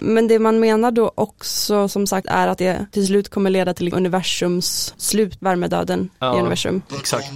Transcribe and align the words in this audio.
Men 0.00 0.28
det 0.28 0.38
man 0.38 0.60
menar 0.60 0.90
då 0.90 1.12
också 1.14 1.88
som 1.88 2.06
sagt 2.06 2.26
är 2.30 2.48
att 2.48 2.58
det 2.58 2.86
till 2.92 3.06
slut 3.06 3.28
kommer 3.28 3.50
leda 3.50 3.74
till 3.74 3.94
universums 3.94 4.94
slut, 4.96 5.36
värmedöden 5.40 6.10
Ja. 6.18 6.36
i 6.36 6.40
universum. 6.40 6.82
Exakt. 6.98 7.26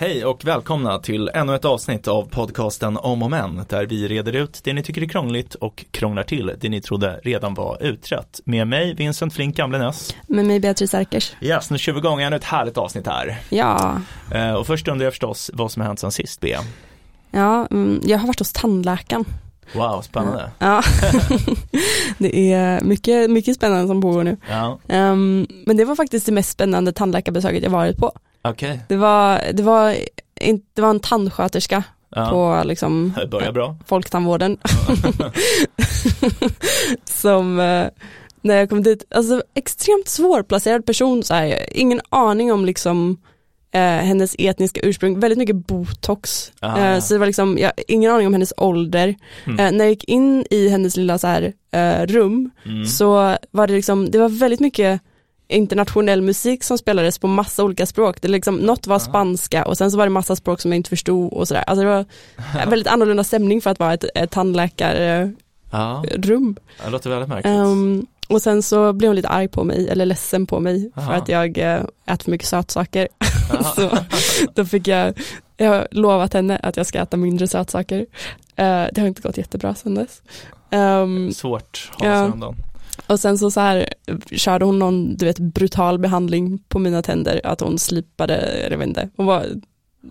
Hej 0.00 0.24
och 0.24 0.44
välkomna 0.44 0.98
till 0.98 1.30
ännu 1.34 1.54
ett 1.54 1.64
avsnitt 1.64 2.08
av 2.08 2.28
podcasten 2.30 2.96
Om 2.96 3.22
och 3.22 3.30
Men 3.30 3.64
där 3.68 3.86
vi 3.86 4.08
reder 4.08 4.32
ut 4.32 4.60
det 4.64 4.72
ni 4.72 4.82
tycker 4.82 5.02
är 5.02 5.06
krångligt 5.06 5.54
och 5.54 5.84
krånglar 5.90 6.22
till 6.22 6.52
det 6.60 6.68
ni 6.68 6.80
trodde 6.80 7.20
redan 7.22 7.54
var 7.54 7.82
utrett. 7.82 8.40
Med 8.44 8.68
mig 8.68 8.94
Vincent 8.94 9.34
Flink 9.34 9.56
Gamlenäs. 9.56 10.14
Med 10.26 10.44
mig 10.44 10.60
Beatrice 10.60 10.94
Erkers. 10.94 11.32
Yes, 11.40 11.70
nu 11.70 11.78
kör 11.78 11.92
vi 11.92 11.98
igång 11.98 12.22
ännu 12.22 12.36
ett 12.36 12.44
härligt 12.44 12.78
avsnitt 12.78 13.06
här. 13.06 13.38
Ja, 13.48 14.00
Eh, 14.32 14.52
och 14.54 14.66
först 14.66 14.88
undrar 14.88 15.04
jag 15.04 15.12
förstås 15.12 15.50
vad 15.54 15.72
som 15.72 15.80
har 15.80 15.86
hänt 15.86 16.00
sen 16.00 16.12
sist 16.12 16.40
B. 16.40 16.56
ja 17.30 17.66
mm, 17.70 18.00
jag 18.04 18.18
har 18.18 18.26
varit 18.26 18.38
hos 18.38 18.52
tandläkaren. 18.52 19.24
Wow, 19.74 20.02
spännande. 20.02 20.50
Ja, 20.58 20.82
det 22.18 22.52
är 22.52 22.80
mycket, 22.80 23.30
mycket 23.30 23.56
spännande 23.56 23.86
som 23.88 24.00
pågår 24.02 24.24
nu. 24.24 24.36
Ja, 24.50 24.78
Ehm, 24.88 25.46
men 25.66 25.76
det 25.76 25.84
var 25.84 25.96
faktiskt 25.96 26.26
det 26.26 26.32
mest 26.32 26.50
spännande 26.50 26.92
tandläkarbesöket 26.92 27.62
jag 27.62 27.70
varit 27.70 27.96
på. 27.96 28.12
Okej. 28.42 28.80
Det 28.88 28.96
var, 28.96 29.42
det 29.52 29.62
var, 29.62 29.94
inte- 30.40 30.66
det 30.74 30.82
var 30.82 30.90
en 30.90 31.00
tandsköterska 31.00 31.82
Ja, 32.14 32.28
på 32.30 32.68
liksom 32.68 33.12
det 33.16 33.26
börjar 33.26 33.52
bra. 33.52 33.76
folktandvården. 33.86 34.58
som 37.04 37.60
eh, 37.60 37.86
när 38.42 38.54
jag 38.56 38.68
kom 38.68 38.82
dit, 38.82 39.04
alltså 39.10 39.42
extremt 39.54 40.08
svårplacerad 40.08 40.86
person 40.86 41.22
så 41.22 41.34
här, 41.34 41.66
ingen 41.70 42.00
aning 42.08 42.52
om 42.52 42.64
liksom 42.64 43.16
eh, 43.72 43.80
hennes 43.80 44.36
etniska 44.38 44.80
ursprung, 44.84 45.20
väldigt 45.20 45.38
mycket 45.38 45.56
botox. 45.66 46.52
Ah, 46.60 46.78
Eh, 46.78 46.94
ja. 46.94 47.00
så 47.00 47.14
det 47.14 47.18
var 47.20 47.26
liksom, 47.26 47.58
jag, 47.58 47.72
ingen 47.88 48.12
aning 48.12 48.26
om 48.26 48.32
hennes 48.32 48.52
ålder. 48.56 49.14
Mm. 49.46 49.58
Eh, 49.60 49.72
när 49.72 49.84
jag 49.84 49.90
gick 49.90 50.04
in 50.04 50.44
i 50.50 50.68
hennes 50.68 50.96
lilla 50.96 51.18
så 51.18 51.26
här, 51.26 51.52
eh, 51.72 52.06
rum 52.06 52.50
Mm. 52.66 52.86
så 52.86 53.36
var 53.50 53.66
det 53.66 53.72
liksom, 53.74 54.10
det 54.10 54.18
var 54.18 54.28
väldigt 54.28 54.60
mycket 54.60 55.00
internationell 55.50 56.22
musik 56.22 56.64
som 56.64 56.78
spelades 56.78 57.18
på 57.18 57.26
massa 57.26 57.64
olika 57.64 57.86
språk. 57.86 58.16
Det 58.22 58.28
liksom, 58.28 58.56
något 58.56 58.86
var 58.86 58.98
spanska 58.98 59.64
och 59.64 59.78
sen 59.78 59.90
så 59.90 59.96
var 59.98 60.06
det 60.06 60.10
massa 60.10 60.36
språk 60.36 60.60
som 60.60 60.72
jag 60.72 60.76
inte 60.76 60.90
förstod 60.90 61.32
och 61.32 61.48
sådär. 61.48 61.64
Alltså 61.66 61.84
det 61.84 61.90
var 61.90 62.04
väldigt 62.70 62.88
annorlunda 62.88 63.24
stämning 63.24 63.60
för 63.60 63.70
att 63.70 63.78
vara 63.78 63.94
ett, 63.94 64.04
ett 64.14 64.30
tandläkarrum. 64.30 65.36
Ja, 65.70 66.04
det 66.84 66.90
låter 66.90 67.10
väldigt 67.10 67.28
märkligt. 67.28 67.54
Ehm, 67.54 68.06
och 68.28 68.42
sen 68.42 68.62
så 68.62 68.92
blev 68.92 69.08
hon 69.08 69.16
lite 69.16 69.28
arg 69.28 69.48
på 69.48 69.64
mig, 69.64 69.88
eller 69.88 70.06
ledsen 70.06 70.46
på 70.46 70.60
mig 70.60 70.90
för 70.94 71.00
Aha. 71.00 71.12
att 71.12 71.28
jag 71.28 71.58
uh, 71.58 71.64
äter 72.06 72.24
för 72.24 72.30
mycket 72.30 72.48
sötsaker. 72.48 73.08
Så 73.76 73.90
då 74.54 74.64
fick 74.64 74.88
jag, 74.88 75.14
jag 75.56 75.68
har 75.68 75.88
lovat 75.90 76.32
henne 76.34 76.58
att 76.62 76.76
jag 76.76 76.86
ska 76.86 76.98
äta 76.98 77.16
mindre 77.16 77.48
sötsaker. 77.48 78.06
Eh, 78.56 78.84
det 78.92 78.98
har 78.98 79.06
inte 79.06 79.22
gått 79.22 79.38
jättebra 79.38 79.74
sen 79.74 79.94
dess. 79.94 80.22
Ehm, 80.70 81.32
Svårt 81.32 81.90
att 81.92 82.00
hålla 82.00 82.14
sig 82.14 82.26
Ja. 82.26 82.32
undan. 82.32 82.56
Och 83.06 83.20
sen 83.20 83.38
så, 83.38 83.50
så 83.50 83.60
här 83.60 83.94
körde 84.32 84.64
hon 84.64 84.78
någon, 84.78 85.16
du 85.16 85.24
vet, 85.24 85.38
brutal 85.38 85.98
behandling 85.98 86.58
på 86.68 86.78
mina 86.78 87.02
tänder, 87.02 87.40
att 87.44 87.60
hon 87.60 87.78
slipade, 87.78 88.66
jag 88.70 88.78
vet 88.78 88.88
inte, 88.88 89.08
hon 89.16 89.26
var, 89.26 89.46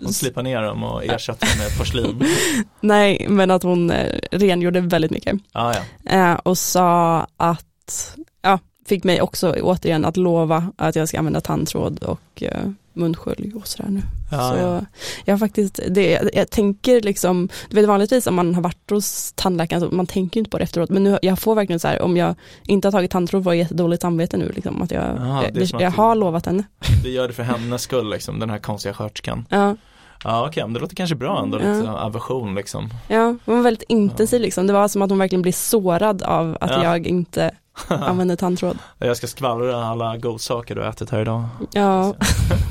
Hon 0.04 0.14
slipar 0.14 0.44
ner 0.44 0.62
dem 0.62 0.84
och 0.84 1.06
ersätter 1.06 1.48
dem 1.48 1.58
med 1.58 1.78
porslin. 1.78 2.24
nej, 2.80 3.26
men 3.30 3.52
att 3.52 3.64
hon 3.64 3.92
eh, 3.92 4.20
rengjorde 4.32 4.82
väldigt 4.82 5.12
mycket. 5.12 5.40
Ah, 5.52 5.74
ja. 6.04 6.12
Eh, 6.12 6.34
och 6.34 6.58
sa 6.58 7.28
att, 7.38 8.18
ja, 8.42 8.60
fick 8.86 9.04
mig 9.04 9.22
också 9.22 9.56
återigen 9.62 10.06
att 10.06 10.18
lova 10.18 10.72
att 10.78 10.96
jag 10.96 11.10
ska 11.10 11.20
använda 11.20 11.42
tandtråd 11.42 12.04
och 12.04 12.44
eh, 12.44 12.72
munskölj 13.00 13.52
och 13.56 13.68
sådär 13.68 13.90
nu. 13.90 14.02
Ja, 14.32 14.50
så 14.50 14.56
ja. 14.58 14.82
jag 15.26 15.34
har 15.34 15.40
faktiskt, 15.40 15.80
det, 15.90 16.30
jag 16.34 16.50
tänker 16.50 17.02
liksom, 17.02 17.50
du 17.70 17.76
vet 17.76 17.86
vanligtvis 17.88 18.28
om 18.28 18.36
man 18.36 18.56
har 18.56 18.62
varit 18.62 18.90
hos 18.90 19.32
tandläkaren, 19.36 19.82
så 19.82 19.96
man 19.96 20.08
tänker 20.08 20.38
ju 20.38 20.40
inte 20.40 20.50
på 20.50 20.58
det 20.58 20.64
efteråt, 20.64 20.90
men 20.90 21.04
nu, 21.04 21.20
jag 21.22 21.40
får 21.40 21.56
verkligen 21.56 21.80
så 21.80 21.88
här, 21.88 22.02
om 22.02 22.18
jag 22.18 22.36
inte 22.66 22.88
har 22.88 22.92
tagit 22.92 23.12
tandtråd 23.12 23.44
får 23.44 23.54
jag 23.54 23.60
jättedåligt 23.60 24.02
samvete 24.02 24.38
nu 24.38 24.52
liksom, 24.56 24.82
att 24.82 24.92
jag, 24.92 25.04
är 25.04 25.44
jag, 25.56 25.82
jag 25.82 25.92
du- 25.92 25.98
har 25.98 26.16
lovat 26.16 26.46
henne. 26.46 26.64
Det 27.04 27.10
gör 27.10 27.28
det 27.28 27.34
för 27.34 27.44
hennes 27.44 27.82
skull 27.82 28.10
liksom, 28.10 28.40
den 28.40 28.50
här 28.50 28.58
konstiga 28.60 28.94
sköterskan. 28.94 29.46
Ja, 29.50 29.76
Ja 30.24 30.48
okej, 30.48 30.64
men 30.64 30.74
det 30.74 30.80
låter 30.80 30.96
kanske 30.96 31.16
bra 31.16 31.42
ändå, 31.44 31.60
Ja. 31.64 31.74
lite 31.74 31.90
aversion 31.92 32.56
liksom. 32.56 32.90
ja, 33.08 33.36
hon 33.46 33.56
var 33.56 33.62
väldigt 33.64 33.84
intensiv 33.90 34.42
liksom, 34.42 34.68
det 34.68 34.74
var 34.74 34.88
som 34.88 35.02
att 35.02 35.10
hon 35.10 35.20
verkligen 35.20 35.42
blir 35.42 35.52
sårad 35.54 36.22
av 36.24 36.58
att 36.62 36.72
Ja. 36.72 36.84
jag 36.84 37.08
inte 37.08 37.52
använder 37.88 38.36
tandtråd. 38.36 38.78
Jag 38.98 39.18
ska 39.18 39.28
skvallra 39.28 39.84
alla 39.86 40.18
godsaker 40.18 40.76
du 40.76 40.82
har 40.82 40.90
ätit 40.90 41.10
här 41.10 41.22
idag. 41.22 41.46
Ja, 41.74 42.16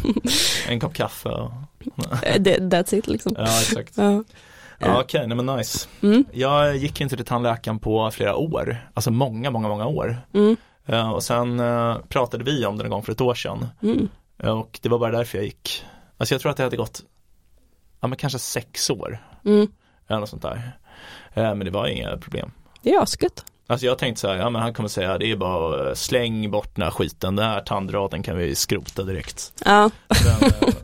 En 0.68 0.80
kopp 0.80 0.94
kaffe 0.94 1.28
och... 1.28 1.50
det, 2.40 2.58
that's 2.58 2.94
it 2.94 3.06
liksom. 3.06 3.32
Ja 3.36 3.60
exakt. 3.60 3.92
Ja. 3.96 4.24
Ja 4.78 5.00
okej, 5.00 5.26
nej 5.26 5.36
men 5.36 5.56
nice. 5.56 5.88
Mm, 6.02 6.24
Jag 6.32 6.76
gick 6.76 7.00
inte 7.00 7.16
till 7.16 7.24
tandläkaren 7.24 7.78
på 7.78 8.10
flera 8.10 8.36
år, 8.36 8.90
alltså 8.94 9.10
många, 9.10 9.50
många, 9.50 9.68
många 9.68 9.86
år. 9.86 10.16
mm, 10.34 10.56
Eh, 10.86 11.10
Och 11.10 11.22
sen 11.22 11.60
eh, 11.60 11.96
pratade 12.08 12.44
vi 12.44 12.66
om 12.66 12.78
det 12.78 12.84
en 12.84 12.90
gång 12.90 13.02
för 13.02 13.12
ett 13.12 13.20
år 13.20 13.34
sedan. 13.34 13.66
mm. 13.82 14.08
Eh, 14.42 14.50
Och 14.50 14.78
det 14.82 14.88
var 14.88 14.98
bara 14.98 15.10
därför 15.12 15.38
jag 15.38 15.44
gick. 15.44 15.84
Alltså 16.18 16.34
jag 16.34 16.40
tror 16.42 16.50
att 16.50 16.56
det 16.56 16.62
hade 16.62 16.76
gått, 16.76 17.02
ja 18.00 18.08
men 18.08 18.16
kanske 18.18 18.38
sex 18.38 18.90
år. 18.90 19.18
Mm. 19.44 19.66
Eller 20.08 20.20
något 20.20 20.28
sånt 20.28 20.42
där. 20.42 20.72
Eh, 21.34 21.42
Men 21.54 21.58
det 21.58 21.70
var 21.70 21.86
inga 21.86 22.16
problem. 22.16 22.50
Det 22.82 22.90
är 22.94 23.02
asgött. 23.02 23.44
Alltså 23.70 23.86
jag 23.86 23.98
tänkte 23.98 24.20
så 24.20 24.28
här, 24.28 24.36
ja 24.36 24.50
men 24.50 24.62
han 24.62 24.74
kommer 24.74 24.88
säga 24.88 25.18
det 25.18 25.30
är 25.30 25.36
bara 25.36 25.88
eh, 25.88 25.94
släng 25.94 26.50
bort 26.50 26.74
den 26.74 26.82
här 26.84 26.90
skiten, 26.90 27.36
den 27.36 27.44
här 27.46 27.60
tandraden 27.60 28.22
kan 28.22 28.36
vi 28.36 28.54
skrota 28.54 29.02
direkt. 29.02 29.52
Ja, 29.64 29.90
Men, 30.08 30.50
eh, 30.50 30.68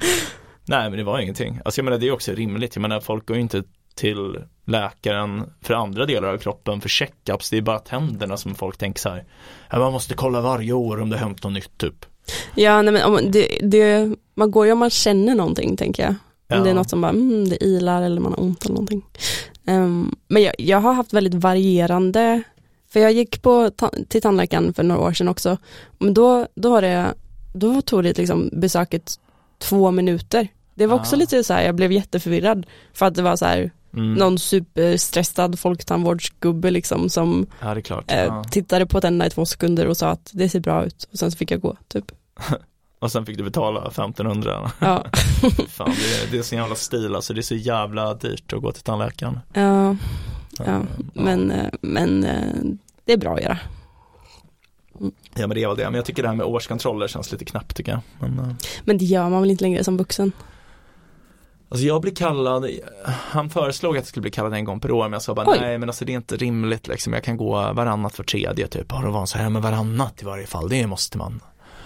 nej 0.65 0.91
men 0.91 0.99
det 0.99 1.05
var 1.05 1.19
ingenting. 1.21 1.61
Alltså 1.65 1.79
jag 1.79 1.85
menar 1.85 1.99
det 1.99 2.09
är 2.09 2.13
också 2.13 2.33
rimligt, 2.33 2.77
jag 2.77 2.83
menar 2.83 3.01
folk 3.01 3.27
går 3.27 3.37
ju 3.37 3.43
inte 3.43 3.63
till 3.95 4.39
läkaren 4.67 5.43
för 5.63 5.75
andra 5.75 6.07
delar 6.07 6.29
av 6.29 6.39
kroppen 6.39 6.81
för 6.81 6.89
checkups, 6.89 7.51
det 7.51 7.57
är 7.57 7.63
bara 7.63 7.79
tänderna 7.79 8.37
som 8.37 8.55
folk 8.55 8.77
tänker 8.79 9.01
så 9.01 9.09
här, 9.09 9.25
ja, 9.71 9.79
man 9.79 9.93
måste 9.93 10.15
kolla 10.15 10.41
varje 10.41 10.73
år 10.73 11.01
om 11.01 11.11
det 11.11 11.17
har 11.17 11.25
hänt 11.27 11.43
något 11.43 11.53
nytt 11.53 11.79
typ. 11.79 12.07
ja 12.55 12.83
nej, 12.83 12.93
men 13.11 13.31
det, 13.31 13.59
det, 13.63 14.17
man 14.35 14.51
går 14.51 14.67
ju 14.67 14.73
om 14.73 14.79
man 14.79 14.91
känner 14.91 15.35
någonting 15.35 15.77
tänker 15.77 16.03
jag. 16.03 16.11
Om 16.11 16.17
Ja. 16.59 16.65
det 16.65 16.71
är 16.71 16.75
något 16.75 16.91
som 16.91 17.01
bara, 17.01 17.09
mm, 17.11 17.49
det 17.49 17.65
ilar 17.65 18.03
eller 18.03 18.21
man 18.21 18.33
har 18.33 18.41
ont 18.41 18.65
eller 18.65 18.75
någonting. 18.75 19.03
Ehm, 19.67 20.15
men 20.29 20.43
jag, 20.43 20.55
jag 20.59 20.81
har 20.81 20.93
haft 20.93 21.13
väldigt 21.13 21.35
varierande, 21.35 22.43
för 22.95 23.01
jag 23.01 23.13
gick 23.13 23.43
på, 23.43 23.71
ta- 23.71 23.91
till 24.09 24.23
tandläkaren 24.23 24.75
för 24.75 24.83
några 24.83 25.01
år 25.01 25.13
sedan 25.13 25.29
också, 25.29 25.57
men 25.99 26.15
då, 26.15 26.47
då 26.55 26.71
var 26.71 26.83
det, 26.83 27.15
då 27.53 27.83
tog 27.83 28.03
det 28.05 28.19
liksom 28.19 28.51
besöket 28.53 29.21
två 29.59 29.91
minuter. 29.91 30.49
Det 30.75 30.87
var 30.87 30.97
också 30.97 31.17
Ah. 31.17 31.19
lite 31.19 31.45
så 31.45 31.53
här, 31.55 31.63
jag 31.63 31.75
blev 31.75 31.93
jätteförvirrad 31.93 32.67
för 32.93 33.07
att 33.07 33.15
det 33.15 33.23
var 33.23 33.37
så 33.37 33.45
här, 33.45 33.71
Mm. 33.97 34.15
någon 34.15 34.39
superstressad 34.39 35.59
folktandvårdsgubbe 35.59 36.71
liksom 36.71 37.09
som 37.09 37.47
Ja 37.61 37.77
eh, 37.77 38.25
Ja. 38.25 38.45
tittade 38.51 38.87
på 38.87 39.01
tänderna 39.01 39.27
i 39.27 39.31
två 39.31 39.47
sekunder 39.47 39.87
och 39.87 39.97
sa 39.97 40.09
att 40.09 40.31
det 40.33 40.49
ser 40.49 40.61
bra 40.61 40.85
ut 40.85 41.09
och 41.13 41.19
sen 41.19 41.31
så 41.31 41.37
fick 41.37 41.51
jag 41.51 41.61
gå 41.61 41.77
typ. 41.89 42.05
Och 42.99 43.13
sen 43.13 43.27
fick 43.27 43.39
du 43.39 43.45
betala 43.45 43.87
1500. 43.89 44.71
Ja, 44.81 45.05
Fan, 45.69 45.91
det, 45.97 46.23
är, 46.27 46.31
det 46.31 46.39
är 46.39 46.43
så 46.43 46.55
jävla 46.55 46.75
stil 46.75 47.15
alltså, 47.15 47.35
det 47.35 47.41
är 47.41 47.43
så 47.43 47.55
jävla 47.55 48.15
dyrt 48.15 48.53
att 48.53 48.63
gå 48.63 48.73
till 48.73 48.83
tandläkaren. 48.83 49.39
ja, 49.55 49.97
ja. 50.59 50.83
Men, 51.15 51.51
eh, 51.51 51.71
men 51.81 52.25
eh, 52.25 52.63
det 53.05 53.13
är 53.13 53.17
bra 53.17 53.35
att 53.35 53.43
göra. 53.43 53.59
Ja 55.35 55.47
men 55.47 55.49
det 55.49 55.63
är 55.63 55.69
väl 55.69 55.77
det, 55.77 55.85
men 55.85 55.95
jag 55.95 56.05
tycker 56.05 56.23
det 56.23 56.29
här 56.29 56.37
med 56.37 56.47
årskontroller 56.47 57.09
känns 57.09 57.33
lite 57.33 57.45
knappt 57.45 57.77
tycker 57.77 57.93
jag. 57.93 58.01
Men, 58.21 58.39
eh, 58.39 58.55
Men 58.85 58.99
det 58.99 59.05
gör 59.05 59.29
man 59.29 59.41
väl 59.43 59.51
inte 59.51 59.65
längre 59.65 59.85
som 59.85 59.97
vuxen? 59.97 60.33
Alltså 61.69 61.87
jag 61.87 62.01
blir 62.03 62.15
kallad, 62.15 62.67
han 63.07 63.51
föreslog 63.51 63.97
att 63.97 64.01
jag 64.01 64.07
skulle 64.07 64.23
bli 64.23 64.31
kallad 64.31 64.55
en 64.55 64.65
gång 64.65 64.81
per 64.81 64.91
år 64.91 65.03
men 65.03 65.13
jag 65.13 65.23
sa 65.23 65.35
bara 65.35 65.51
Oj. 65.51 65.59
nej 65.61 65.79
men 65.79 65.89
alltså 65.89 66.05
det 66.05 66.13
är 66.13 66.17
inte 66.17 66.37
rimligt 66.37 66.89
liksom, 66.89 67.13
jag 67.13 67.25
kan 67.25 67.37
gå 67.37 67.53
varannat 67.73 68.15
för 68.15 68.25
tredje 68.25 68.67
typ. 68.67 68.93
Och 68.93 69.03
då 69.03 69.11
var 69.11 69.19
han 69.19 69.27
så 69.27 69.39
här, 69.39 69.51
men 69.51 69.63
varannat 69.63 70.23
i 70.23 70.25
varje 70.25 70.47
fall, 70.47 70.69
det 70.69 70.87
måste 70.87 71.19
man. 71.19 71.41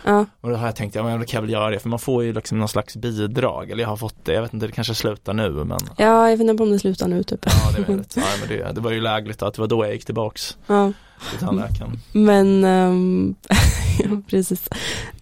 Ja, 0.04 0.26
Och 0.40 0.50
då 0.50 0.56
har 0.56 0.66
jag 0.66 0.76
tänkt, 0.76 0.94
ja 0.94 1.02
men 1.02 1.20
då 1.20 1.26
kan 1.26 1.36
jag 1.38 1.42
väl 1.42 1.50
göra 1.50 1.70
det 1.70 1.78
för 1.78 1.88
man 1.88 1.98
får 1.98 2.24
ju 2.24 2.32
liksom 2.32 2.58
någon 2.58 2.68
slags 2.68 2.96
bidrag, 2.96 3.70
eller 3.70 3.82
jag 3.82 3.88
har 3.88 3.96
fått 3.96 4.24
det, 4.24 4.32
jag 4.32 4.42
vet 4.42 4.54
inte, 4.54 4.66
det 4.66 4.72
kanske 4.72 4.94
slutar 4.94 5.32
nu 5.34 5.50
men 5.50 5.78
ja 5.96 6.30
jag 6.30 6.36
vet 6.36 6.48
inte 6.48 6.62
om 6.62 6.70
det 6.72 6.78
slutar 6.78 7.08
nu 7.08 7.22
typ. 7.22 7.46
Ja 7.46 7.52
det 7.76 7.92
ja, 8.16 8.22
men 8.40 8.48
det, 8.48 8.72
det 8.72 8.80
var 8.80 8.90
ju 8.90 9.00
lägligt 9.00 9.42
att 9.42 9.54
det 9.54 9.60
var 9.60 9.68
då 9.68 9.84
jag 9.84 9.92
gick 9.92 10.04
tillbaks 10.04 10.56
Ja, 10.66 10.92
till 11.30 11.38
tandläkaren. 11.38 12.00
men 12.12 12.64
ehm, 12.64 13.34
ja, 13.98 14.10
precis. 14.30 14.68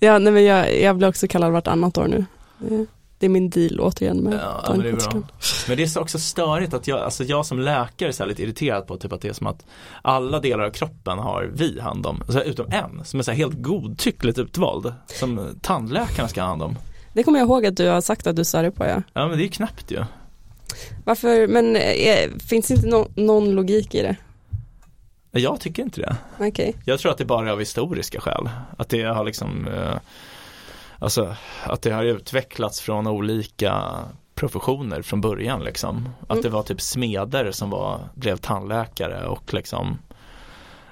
Ja, 0.01 0.19
nej, 0.19 0.33
men 0.33 0.45
jag, 0.45 0.81
jag 0.81 0.97
blir 0.97 1.09
också 1.09 1.29
kallad 1.29 1.53
vartannat 1.53 1.99
år 1.99 2.07
nu. 2.09 2.25
Det- 3.19 3.27
är 3.27 3.31
min 3.31 3.51
deal 3.51 3.81
återigen 3.81 4.17
med 4.17 4.35
Ja, 4.43 4.65
men 4.71 4.81
det 4.81 4.89
är 4.89 4.93
bra. 4.93 5.23
Men 5.69 5.77
det 5.77 5.83
är 5.83 5.87
så 5.87 6.01
också 6.01 6.19
störigt 6.19 6.75
att 6.75 6.87
jag, 6.87 7.01
alltså 7.01 7.25
jag 7.25 7.47
som 7.47 7.59
läkare 7.61 8.09
är 8.09 8.13
så 8.13 8.25
lite 8.25 8.43
irriterad 8.43 8.87
på 8.87 8.97
typ 8.97 9.13
att 9.13 9.21
det 9.21 9.29
är 9.29 9.33
som 9.33 9.47
att 9.47 9.65
alla 10.03 10.41
delar 10.41 10.65
av 10.65 10.71
kroppen 10.71 11.19
har 11.19 11.51
vi 11.55 11.81
hand 11.81 12.07
om, 12.07 12.21
alltså 12.21 12.43
utom 12.43 12.67
en 12.73 13.05
som 13.05 13.19
är 13.21 13.25
så 13.25 13.33
helt 13.33 13.55
godtyckligt 13.63 14.39
utvald 14.39 14.93
som 15.07 15.49
tandläkarna 15.63 16.29
ska 16.29 16.41
ha 16.41 16.49
hand 16.49 16.63
om. 16.63 16.77
Det 17.13 17.23
kommer 17.23 17.39
jag 17.39 17.47
ihåg 17.47 17.67
att 17.67 17.77
du 17.77 17.89
har 17.89 18.01
sagt 18.01 18.27
att 18.27 18.37
du 18.37 18.45
sa 18.45 18.63
det 18.63 18.71
på 18.71 18.85
ja. 18.85 19.03
Ja 19.13 19.29
men 19.29 19.31
det 19.39 19.43
är 19.43 19.47
ju 19.47 19.51
knappt 19.51 19.91
ju. 19.91 20.05
Varför, 21.05 21.47
men 21.47 21.77
eh, 21.77 22.31
finns 22.49 22.69
det 22.69 22.75
inte 22.75 22.87
nå- 22.89 23.09
någon 23.15 23.51
logik 23.51 23.95
i 23.95 24.03
det? 24.03 24.17
Jag 25.31 25.61
tycker 25.61 25.83
inte 25.83 26.01
det. 26.01 26.17
Okej. 26.41 26.77
Jag 26.85 26.99
tror 27.01 27.13
att 27.13 27.19
det 27.19 27.25
bara 27.25 27.49
är 27.49 27.53
av 27.53 27.59
historiska 27.59 28.21
skäl. 28.21 28.49
Att 28.79 28.89
det 28.89 29.03
har 29.03 29.25
liksom 29.25 29.69
eh, 29.69 29.95
Alltså 30.99 31.37
att 31.65 31.83
det 31.83 31.91
har 31.91 32.03
utvecklats 32.05 32.81
från 32.81 33.07
olika 33.07 33.85
professioner 34.35 35.03
från 35.03 35.21
början 35.21 35.65
liksom. 35.65 36.09
Att 36.23 36.31
Mm. 36.31 36.43
det 36.43 36.49
var 36.49 36.63
typ 36.63 36.81
smeder 36.81 37.51
som 37.51 37.71
var, 37.71 38.01
blev 38.15 38.37
tandläkare 38.37 39.27
och 39.27 39.55
liksom 39.55 39.99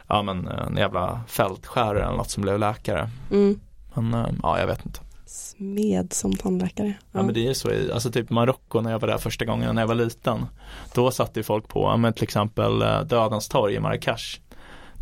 Ja 0.09 0.23
men 0.23 0.49
en 0.49 0.77
jävla 0.77 1.21
fältskärare 1.29 2.05
eller 2.05 2.17
något 2.17 2.31
som 2.31 2.43
blev 2.43 2.59
läkare. 2.59 3.11
Mm. 3.31 3.61
Men 3.95 4.15
eh, 4.15 4.27
ja 4.43 4.59
jag 4.59 4.67
vet 4.67 4.87
inte. 4.87 5.01
Smed 5.27 6.13
som 6.13 6.33
tandläkare. 6.37 6.95
Ja 7.13 7.23
men 7.23 7.35
det 7.35 7.41
är 7.41 7.49
ju 7.49 7.55
så 7.55 7.71
i, 7.71 7.93
alltså 7.93 8.11
typ 8.11 8.31
Marocko 8.31 8.81
när 8.81 8.91
jag 8.91 8.99
var 8.99 9.09
där 9.09 9.19
första 9.19 9.45
gången 9.45 9.75
när 9.75 9.83
jag 9.83 9.87
var 9.87 9.95
liten. 9.95 10.47
Då 10.95 11.11
satt 11.11 11.37
ju 11.37 11.43
folk 11.43 11.69
på, 11.69 11.83
ja 11.83 11.97
men 11.97 12.13
till 12.13 12.23
exempel 12.23 12.83
eh, 12.83 13.01
Dödens 13.01 13.49
torg 13.49 13.75
i 13.75 13.81
Marrakesh. 13.81 14.41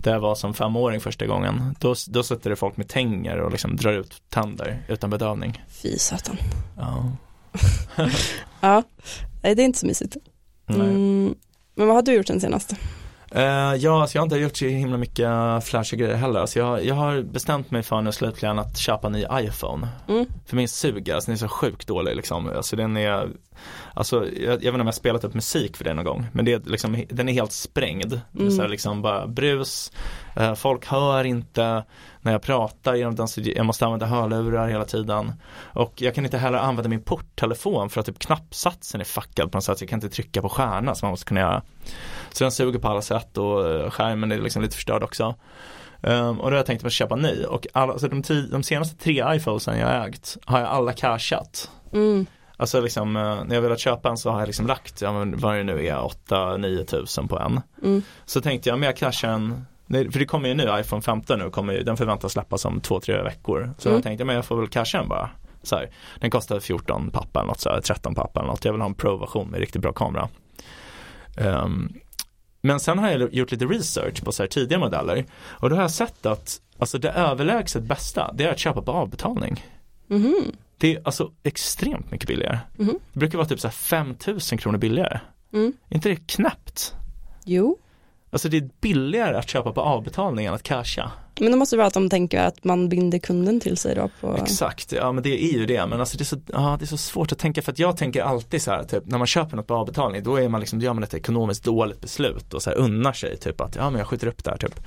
Där 0.02 0.12
jag 0.12 0.20
var 0.20 0.34
som 0.34 0.54
femåring 0.54 1.00
första 1.00 1.26
gången. 1.26 1.76
Då, 1.80 1.94
då 2.08 2.22
sitter 2.22 2.50
det 2.50 2.56
folk 2.56 2.76
med 2.76 2.88
tänger 2.88 3.40
och 3.40 3.50
liksom 3.50 3.76
drar 3.76 3.92
ut 3.92 4.22
tänder 4.28 4.84
utan 4.88 5.10
bedövning. 5.10 5.62
Fy 5.68 5.98
satan. 5.98 6.36
Ja. 6.76 7.12
Ja, 8.60 8.82
det 9.42 9.48
är 9.50 9.60
inte 9.60 9.78
så 9.78 9.86
mysigt. 9.86 10.16
Mm. 10.68 11.34
Men 11.74 11.86
vad 11.86 11.96
har 11.96 12.02
du 12.02 12.12
gjort 12.12 12.26
sen 12.26 12.40
senaste? 12.40 12.76
Eh, 13.34 13.74
ja, 13.74 14.00
alltså 14.00 14.16
jag 14.16 14.20
har 14.20 14.26
inte 14.26 14.36
gjort 14.36 14.56
så 14.56 14.64
himla 14.64 14.96
mycket 14.96 15.28
flashiga 15.64 16.04
grejer 16.04 16.16
heller. 16.16 16.40
Alltså 16.40 16.58
jag, 16.58 16.84
jag 16.84 16.94
har 16.94 17.22
bestämt 17.22 17.70
mig 17.70 17.82
för 17.82 18.00
nu 18.00 18.12
slutligen 18.12 18.58
att 18.58 18.78
köpa 18.78 19.06
en 19.06 19.12
ny 19.12 19.24
iPhone. 19.32 19.88
Mm. 20.08 20.26
För 20.46 20.56
min 20.56 20.68
suger, 20.68 21.14
alltså 21.14 21.28
den 21.28 21.34
är 21.34 21.38
så 21.38 21.48
sjukt 21.48 21.88
dålig 21.88 22.16
liksom. 22.16 22.48
Alltså 22.48 22.76
den 22.76 22.96
är, 22.96 23.28
alltså 23.94 24.16
jag, 24.16 24.52
jag 24.52 24.56
vet 24.56 24.64
inte 24.64 24.70
om 24.70 24.78
jag 24.78 24.84
har 24.84 24.92
spelat 24.92 25.24
upp 25.24 25.34
musik 25.34 25.76
för 25.76 25.84
det 25.84 25.94
någon 25.94 26.04
gång. 26.04 26.26
Men 26.32 26.44
det 26.44 26.52
är 26.52 26.60
liksom, 26.64 27.04
den 27.08 27.28
är 27.28 27.32
helt 27.32 27.52
sprängd. 27.52 28.20
Mm. 28.38 28.50
så 28.50 28.62
här 28.62 28.68
liksom 28.68 29.02
bara 29.02 29.26
brus, 29.26 29.92
eh, 30.36 30.54
folk 30.54 30.86
hör 30.86 31.24
inte 31.24 31.84
när 32.22 32.32
jag 32.32 32.42
pratar 32.42 32.94
genom 32.94 33.28
så 33.28 33.40
jag 33.44 33.66
måste 33.66 33.84
använda 33.84 34.06
hörlurar 34.06 34.68
hela 34.68 34.84
tiden. 34.84 35.32
Och 35.58 36.02
jag 36.02 36.14
kan 36.14 36.24
inte 36.24 36.38
heller 36.38 36.58
använda 36.58 36.88
min 36.88 37.02
porttelefon 37.02 37.90
för 37.90 38.00
att 38.00 38.06
typ 38.06 38.18
knappsatsen 38.18 39.00
är 39.00 39.04
fuckad 39.04 39.52
på 39.52 39.58
något 39.58 39.64
sätt. 39.64 39.80
Jag 39.80 39.90
kan 39.90 39.96
inte 39.96 40.08
trycka 40.08 40.42
på 40.42 40.48
stjärna 40.48 40.94
som 40.94 41.06
man 41.06 41.12
måste 41.12 41.26
kunna 41.26 41.40
göra. 41.40 41.62
Så 42.30 42.44
den 42.44 42.52
suger 42.52 42.78
på 42.78 42.88
alla 42.88 43.02
sätt 43.02 43.38
och 43.38 43.70
eh, 43.70 43.90
skärmen 43.90 44.32
är 44.32 44.38
liksom 44.38 44.62
lite 44.62 44.74
förstörd 44.74 45.02
också. 45.02 45.34
Um, 46.00 46.40
och 46.40 46.50
då 46.50 46.54
har 46.54 46.56
jag 46.56 46.66
tänkt 46.66 46.84
att 46.84 46.92
köpa 46.92 47.14
en 47.14 47.22
ny 47.22 47.44
och 47.44 47.66
alla, 47.72 47.92
alltså 47.92 48.08
de, 48.08 48.22
de 48.50 48.62
senaste 48.62 48.96
tre 48.96 49.24
iPhonesen 49.36 49.78
jag 49.78 50.08
ägt 50.08 50.36
har 50.44 50.60
jag 50.60 50.68
alla 50.68 50.92
cashat. 50.92 51.70
Mm. 51.92 52.26
Alltså 52.56 52.80
liksom 52.80 53.16
eh, 53.16 53.44
när 53.44 53.54
jag 53.54 53.62
velat 53.62 53.80
köpa 53.80 54.08
en 54.08 54.16
så 54.16 54.30
har 54.30 54.38
jag 54.38 54.46
liksom 54.46 54.66
lagt, 54.66 55.00
ja 55.00 55.12
men 55.12 55.38
vad 55.38 55.56
det 55.56 55.62
nu 55.62 55.86
är, 55.86 55.96
8-9 56.28 56.84
tusen 56.84 57.28
på 57.28 57.38
en. 57.38 57.60
Mm. 57.82 58.02
Så 58.24 58.40
tänkte 58.40 58.68
jag, 58.68 58.78
men 58.78 58.86
jag 58.86 58.96
cashar 58.96 59.28
en 59.28 59.66
för 59.88 60.18
det 60.18 60.26
kommer 60.26 60.48
ju 60.48 60.54
nu, 60.54 60.70
iPhone 60.80 61.02
15 61.02 61.38
nu, 61.38 61.50
kommer 61.50 61.72
ju, 61.72 61.82
den 61.82 61.96
förväntas 61.96 62.32
släppas 62.32 62.64
om 62.64 62.80
2-3 62.80 63.24
veckor. 63.24 63.74
Så 63.78 63.88
Mm. 63.88 63.96
jag 63.96 64.02
tänkte, 64.04 64.24
men 64.24 64.36
jag 64.36 64.44
får 64.44 64.56
väl 64.56 64.68
casha 64.68 64.98
den 64.98 65.08
bara. 65.08 65.30
Så 65.62 65.76
här, 65.76 65.90
den 66.20 66.30
kostar 66.30 66.60
14 66.60 67.10
pappa 67.10 67.40
eller 67.40 67.48
något 67.48 67.60
så 67.60 67.70
här, 67.70 67.80
13 67.80 68.14
pappa 68.14 68.40
eller 68.40 68.50
något. 68.50 68.64
Jag 68.64 68.72
vill 68.72 68.80
ha 68.80 68.88
en 68.88 68.94
Pro-version 68.94 69.48
med 69.48 69.60
riktigt 69.60 69.82
bra 69.82 69.92
kamera. 69.92 70.28
Ehm, 71.36 71.92
men 72.60 72.80
sen 72.80 72.98
har 72.98 73.10
jag 73.10 73.34
gjort 73.34 73.50
lite 73.52 73.64
research 73.64 74.24
på 74.24 74.32
så 74.32 74.42
här 74.42 74.48
tidiga 74.48 74.78
modeller. 74.78 75.24
Och 75.44 75.70
då 75.70 75.76
har 75.76 75.82
jag 75.82 75.90
sett 75.90 76.26
att 76.26 76.60
alltså 76.78 76.98
det 76.98 77.10
överlägset 77.10 77.82
bästa, 77.82 78.32
det 78.34 78.44
är 78.44 78.50
att 78.52 78.58
köpa 78.58 78.82
på 78.82 78.92
avbetalning. 78.92 79.64
Mhm. 80.06 80.52
Det 80.78 80.94
är 80.96 81.02
alltså 81.04 81.30
extremt 81.42 82.10
mycket 82.10 82.28
billigare. 82.28 82.58
Mhm. 82.76 82.98
Det 83.12 83.18
brukar 83.18 83.38
vara 83.38 83.48
typ 83.48 83.60
så 83.60 83.68
här 83.68 83.72
5000 83.72 84.58
kronor 84.58 84.78
billigare. 84.78 85.20
Mm. 85.52 85.72
Är 85.88 85.94
inte 85.94 86.08
det 86.08 86.16
knäppt? 86.26 86.94
Jo. 87.44 87.78
Alltså 88.32 88.48
det 88.48 88.56
är 88.56 88.68
billigare 88.80 89.36
att 89.36 89.48
köpa 89.48 89.72
på 89.72 89.80
avbetalning 89.80 90.46
än 90.46 90.54
att 90.54 90.62
casha. 90.62 91.12
Men 91.40 91.52
då 91.52 91.58
måste 91.58 91.76
det 91.76 91.78
vara 91.78 91.86
att 91.86 91.94
de 91.94 92.10
tänker 92.10 92.40
att 92.40 92.64
man 92.64 92.88
binder 92.88 93.18
kunden 93.18 93.60
till 93.60 93.76
sig 93.76 93.94
då 93.94 94.10
på 94.20 94.36
Exakt, 94.36 94.92
ja 94.92 95.12
men 95.12 95.22
det 95.22 95.44
är 95.44 95.58
ju 95.58 95.66
det. 95.66 95.86
Men 95.86 96.00
alltså 96.00 96.18
det 96.18 96.22
är 96.22 96.24
så, 96.24 96.40
ja, 96.46 96.76
det 96.78 96.84
är 96.84 96.86
så 96.86 96.96
svårt 96.96 97.32
att 97.32 97.38
tänka 97.38 97.62
för 97.62 97.72
att 97.72 97.78
jag 97.78 97.96
tänker 97.96 98.22
alltid 98.22 98.62
så 98.62 98.70
här, 98.70 98.84
typ 98.84 99.06
när 99.06 99.18
man 99.18 99.26
köper 99.26 99.56
något 99.56 99.66
på 99.66 99.74
avbetalning 99.74 100.22
då 100.22 100.36
är 100.36 100.48
man 100.48 100.60
liksom, 100.60 100.80
gör 100.80 100.92
man 100.92 101.02
ett 101.02 101.14
ekonomiskt 101.14 101.64
dåligt 101.64 102.00
beslut 102.00 102.54
och 102.54 102.62
så 102.62 102.70
här 102.70 102.76
unnar 102.76 103.12
sig 103.12 103.36
typ 103.36 103.60
att 103.60 103.76
ja 103.76 103.90
men 103.90 103.98
jag 103.98 104.08
skjuter 104.08 104.26
upp 104.26 104.44
det 104.44 104.50
här 104.50 104.58
typ. 104.58 104.80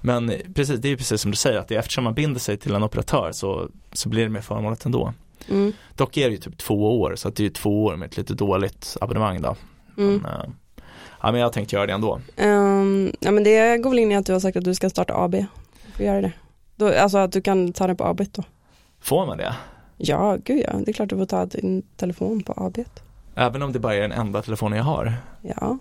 Men 0.00 0.32
precis, 0.54 0.80
det 0.80 0.88
är 0.88 0.90
ju 0.90 0.96
precis 0.96 1.20
som 1.20 1.30
du 1.30 1.36
säger 1.36 1.58
att 1.58 1.68
det 1.68 1.76
eftersom 1.76 2.04
man 2.04 2.14
binder 2.14 2.40
sig 2.40 2.56
till 2.56 2.74
en 2.74 2.82
operatör 2.82 3.32
så, 3.32 3.68
så 3.92 4.08
blir 4.08 4.22
det 4.22 4.30
mer 4.30 4.40
förmånligt 4.40 4.84
ändå. 4.84 5.12
mm. 5.48 5.72
Dock 5.94 6.16
är 6.16 6.28
det 6.28 6.34
ju 6.34 6.40
typ 6.40 6.58
två 6.58 7.00
år 7.00 7.16
så 7.16 7.28
att 7.28 7.36
det 7.36 7.42
är 7.42 7.44
ju 7.44 7.50
två 7.50 7.84
år 7.84 7.96
med 7.96 8.06
ett 8.06 8.16
lite 8.16 8.34
dåligt 8.34 8.96
abonnemang 9.00 9.40
då. 9.40 9.56
Mm. 9.96 10.18
Men, 10.18 10.32
eh, 10.32 10.46
ja 11.22 11.32
men 11.32 11.40
jag 11.40 11.52
tänkte 11.52 11.76
göra 11.76 11.86
det 11.86 11.92
ändå. 11.92 12.20
Ehm, 12.36 13.12
ja 13.20 13.30
men 13.30 13.44
det 13.44 13.78
går 13.78 13.90
väl 13.90 13.98
in 13.98 14.12
i 14.12 14.16
att 14.16 14.26
du 14.26 14.32
har 14.32 14.40
sagt 14.40 14.56
att 14.56 14.64
du 14.64 14.74
ska 14.74 14.90
starta 14.90 15.14
AB. 15.24 15.32
Du 15.32 15.92
får 15.96 16.06
göra 16.06 16.20
det. 16.20 16.32
Då, 16.76 16.98
alltså 16.98 17.18
att 17.18 17.32
du 17.32 17.40
kan 17.40 17.72
ta 17.72 17.86
den 17.86 17.96
på 17.96 18.04
AB 18.04 18.20
då. 18.32 18.42
Får 19.00 19.26
man 19.26 19.38
det? 19.38 19.54
Ja, 19.96 20.38
gud 20.44 20.64
ja. 20.66 20.72
Det 20.84 20.90
är 20.90 20.92
klart 20.92 21.08
du 21.08 21.16
får 21.16 21.26
ta 21.26 21.46
din 21.46 21.82
telefon 21.96 22.42
på 22.42 22.52
AB. 22.56 22.78
Även 23.34 23.62
om 23.62 23.72
det 23.72 23.78
bara 23.78 23.94
är 23.94 24.00
den 24.00 24.12
enda 24.12 24.42
telefonen 24.42 24.78
jag 24.78 24.84
har. 24.84 25.14
Ja. 25.42 25.78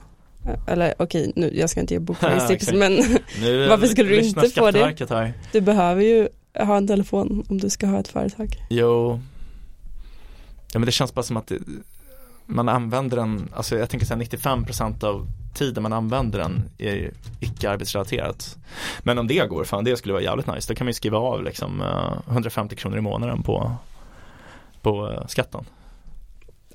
Eller 0.68 0.94
okej, 0.98 1.32
nu, 1.36 1.52
jag 1.56 1.70
ska 1.70 1.80
inte 1.80 1.94
ge 1.94 2.00
bokföringstips 2.00 2.74
men 2.74 2.94
Nu 3.42 3.68
Varför 3.70 3.88
skulle 3.88 4.10
du 4.10 4.22
inte 4.22 4.50
få 4.50 4.72
det? 4.72 5.06
Här. 5.10 5.34
du 5.52 5.62
behöver 5.62 6.02
ju 6.04 6.28
ha 6.58 6.78
en 6.78 6.88
telefon 6.88 7.46
om 7.50 7.58
du 7.58 7.70
ska 7.70 7.88
ha 7.88 8.00
ett 8.00 8.08
företag. 8.08 8.56
Jo, 8.70 9.20
ja 10.74 10.80
men 10.80 10.86
det 10.86 10.92
känns 10.92 11.14
bara 11.14 11.24
som 11.24 11.38
att 11.38 11.48
det, 11.48 11.60
man 12.50 12.70
använder 12.70 13.18
den, 13.18 13.50
alltså 13.56 13.78
jag 13.78 13.90
tänker 13.90 14.08
säga 14.08 14.20
95% 14.20 15.04
av 15.04 15.28
tiden 15.54 15.84
man 15.84 15.94
använder 15.94 16.40
den 16.40 16.70
är 16.78 17.12
icke 17.40 17.70
arbetsrelaterat. 17.70 18.58
Men 19.00 19.18
om 19.18 19.28
det 19.28 19.50
går, 19.50 19.64
fan 19.64 19.84
det 19.84 19.98
skulle 19.98 20.14
vara 20.14 20.24
jävligt 20.24 20.48
nice. 20.48 20.74
Då 20.74 20.76
kan 20.76 20.86
man 20.86 20.90
ju 20.90 20.94
skriva 20.94 21.18
av 21.18 21.44
liksom 21.44 21.82
eh, 21.82 22.32
150 22.32 22.76
kronor 22.76 22.98
i 22.98 23.02
månaden 23.02 23.44
på, 23.44 23.72
på 24.82 25.12
eh, 25.12 25.28
skatten. 25.28 25.66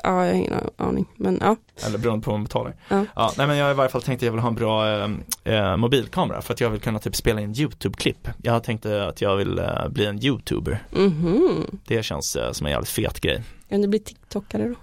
Ja, 0.02 0.26
jag 0.26 0.32
har 0.32 0.38
ingen 0.38 0.54
aning. 0.76 1.06
Men 1.16 1.38
ja. 1.40 1.56
Eller 1.86 1.98
beroende 1.98 2.24
på 2.24 2.30
vad 2.30 2.40
man 2.40 2.44
betalar. 2.44 2.76
Ja. 2.88 3.32
nej 3.38 3.46
men 3.46 3.56
jag 3.56 3.64
har 3.64 3.70
i 3.70 3.74
varje 3.74 3.90
fall 3.90 4.02
tänkt 4.02 4.18
att 4.18 4.26
jag 4.26 4.32
vill 4.32 4.40
ha 4.40 4.48
en 4.48 4.54
bra 4.54 4.88
eh, 4.88 5.10
eh, 5.44 5.76
mobilkamera 5.76 6.42
för 6.42 6.54
att 6.54 6.60
jag 6.60 6.70
vill 6.70 6.80
kunna 6.80 6.98
typ 6.98 7.16
spela 7.16 7.40
in 7.40 7.54
YouTube-klipp. 7.56 8.28
Jag 8.42 8.52
har 8.52 8.60
tänkt 8.60 8.86
eh, 8.86 9.06
att 9.06 9.20
jag 9.20 9.36
vill 9.36 9.58
eh, 9.58 9.88
bli 9.88 10.06
en 10.06 10.24
YouTuber. 10.24 10.82
Mhm. 10.90 11.66
Det 11.86 12.02
känns 12.02 12.36
eh, 12.36 12.52
som 12.52 12.66
en 12.66 12.72
jävligt 12.72 12.90
fet 12.90 13.20
grej. 13.20 13.42
Kan 13.68 13.82
du 13.82 13.88
bli 13.88 13.98
TikTokare 13.98 14.68
då? 14.68 14.74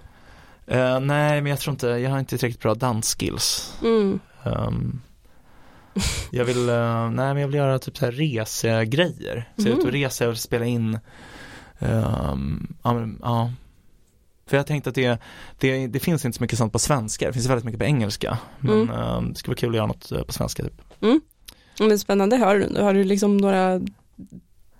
Eh, 0.72 1.00
nej, 1.00 1.40
men 1.42 1.50
jag 1.50 1.58
tror 1.60 1.72
inte, 1.72 1.86
jag 1.86 2.10
har 2.10 2.18
inte 2.18 2.38
tillräckligt 2.38 2.62
bra 2.62 2.74
dansskills. 2.74 3.78
Mm. 3.82 4.20
Ehm, 4.44 5.00
jag 6.30 6.44
vill, 6.44 6.68
eh, 6.68 7.10
nej 7.10 7.34
men 7.34 7.36
jag 7.36 7.46
vill 7.48 7.56
göra 7.56 7.78
typ 7.78 7.96
så 7.98 8.04
här 8.04 8.12
resegrejer. 8.12 9.48
Så 9.56 9.62
är 9.68 9.72
ute 9.72 9.86
och 9.86 9.92
reser 9.92 10.28
och 10.28 10.38
spela 10.38 10.64
in, 10.64 10.98
ehm, 11.78 12.76
ja, 12.82 12.94
men, 12.94 13.18
ja. 13.22 13.52
För 14.46 14.56
jag 14.56 14.66
tänkte 14.66 14.90
att 14.90 14.94
det, 14.96 15.18
det, 15.58 15.86
det 15.86 16.00
finns 16.00 16.24
inte 16.24 16.36
så 16.38 16.42
mycket 16.44 16.58
sånt 16.58 16.72
på 16.72 16.78
svenska, 16.78 17.26
det 17.26 17.32
finns 17.32 17.46
väldigt 17.46 17.64
mycket 17.64 17.78
på 17.80 17.84
engelska. 17.86 18.38
Men 18.58 18.82
Mm. 18.82 18.90
ehm, 19.00 19.32
det 19.32 19.38
skulle 19.38 19.50
vara 19.52 19.58
kul 19.60 19.70
att 19.70 19.76
göra 19.76 19.86
något 19.86 20.12
eh, 20.12 20.22
på 20.22 20.32
svenska 20.32 20.62
typ. 20.62 20.82
Men 21.80 21.98
spännande, 21.98 22.36
har 22.36 22.80
har 22.82 22.94
du 22.94 23.04
liksom 23.04 23.36
några 23.36 23.80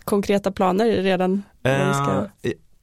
konkreta 0.05 0.53
planer 0.53 0.87
redan? 0.87 1.43
Vad 1.63 2.31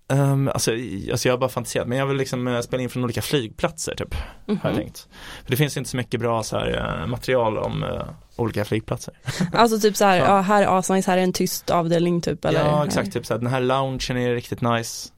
ehm, 0.09 0.47
alltså, 0.47 0.71
alltså 1.11 1.27
jag 1.27 1.33
har 1.33 1.37
bara 1.37 1.49
fantiserat, 1.49 1.87
men 1.87 1.97
jag 1.97 2.05
vill 2.05 2.17
liksom 2.17 2.47
eh, 2.47 2.61
spela 2.61 2.83
in 2.83 2.89
från 2.89 3.03
olika 3.03 3.21
flygplatser 3.21 3.95
typ, 3.95 4.13
har 4.15 4.55
jag 4.63 4.65
Mhm. 4.65 4.75
tänkt. 4.75 5.07
För 5.43 5.51
det 5.51 5.57
finns 5.57 5.77
inte 5.77 5.89
så 5.89 5.97
mycket 5.97 6.19
bra 6.19 6.43
så 6.43 6.57
här, 6.57 6.99
eh, 7.01 7.07
material 7.07 7.57
om 7.57 7.83
eh, 7.83 8.01
olika 8.35 8.65
flygplatser. 8.65 9.13
Alltså 9.53 9.79
typ 9.79 9.95
så 9.95 10.05
här, 10.05 10.17
ja. 10.17 10.41
här 10.41 10.61
är 10.63 10.77
asnice, 10.79 11.11
här 11.11 11.17
är 11.17 11.21
en 11.23 11.33
tyst 11.33 11.69
avdelning 11.69 12.21
typ 12.21 12.45
eller? 12.45 12.59
ja 12.59 12.85
exakt, 12.85 13.13
typ 13.13 13.25
så 13.25 13.33
här, 13.33 13.39
den 13.41 13.49
här 13.49 13.61
loungen 13.61 14.17
är 14.17 14.33
riktigt 14.35 14.61
nice. 14.61 15.09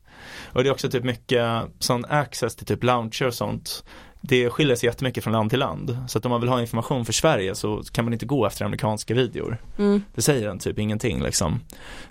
Och 0.53 0.63
det 0.63 0.69
är 0.69 0.73
också 0.73 0.89
typ 0.89 1.03
mycket 1.03 1.47
sån 1.79 2.05
access 2.05 2.55
till 2.55 2.65
typ 2.65 2.83
lounger 2.83 3.27
och 3.27 3.33
sånt. 3.33 3.83
Det 4.21 4.49
skiljer 4.49 4.75
sig 4.75 4.87
jättemycket 4.87 5.23
från 5.23 5.33
land 5.33 5.49
till 5.49 5.59
land. 5.59 5.97
Så 6.07 6.17
att 6.17 6.25
om 6.25 6.29
man 6.29 6.41
vill 6.41 6.49
ha 6.49 6.61
information 6.61 7.05
för 7.05 7.13
Sverige 7.13 7.55
så 7.55 7.83
kan 7.91 8.05
man 8.05 8.13
inte 8.13 8.25
gå 8.25 8.45
efter 8.45 8.65
amerikanska 8.65 9.13
videor. 9.13 9.57
Mm. 9.77 10.03
Det 10.15 10.21
säger 10.21 10.47
den 10.47 10.59
typ 10.59 10.79
ingenting 10.79 11.23
liksom. 11.23 11.59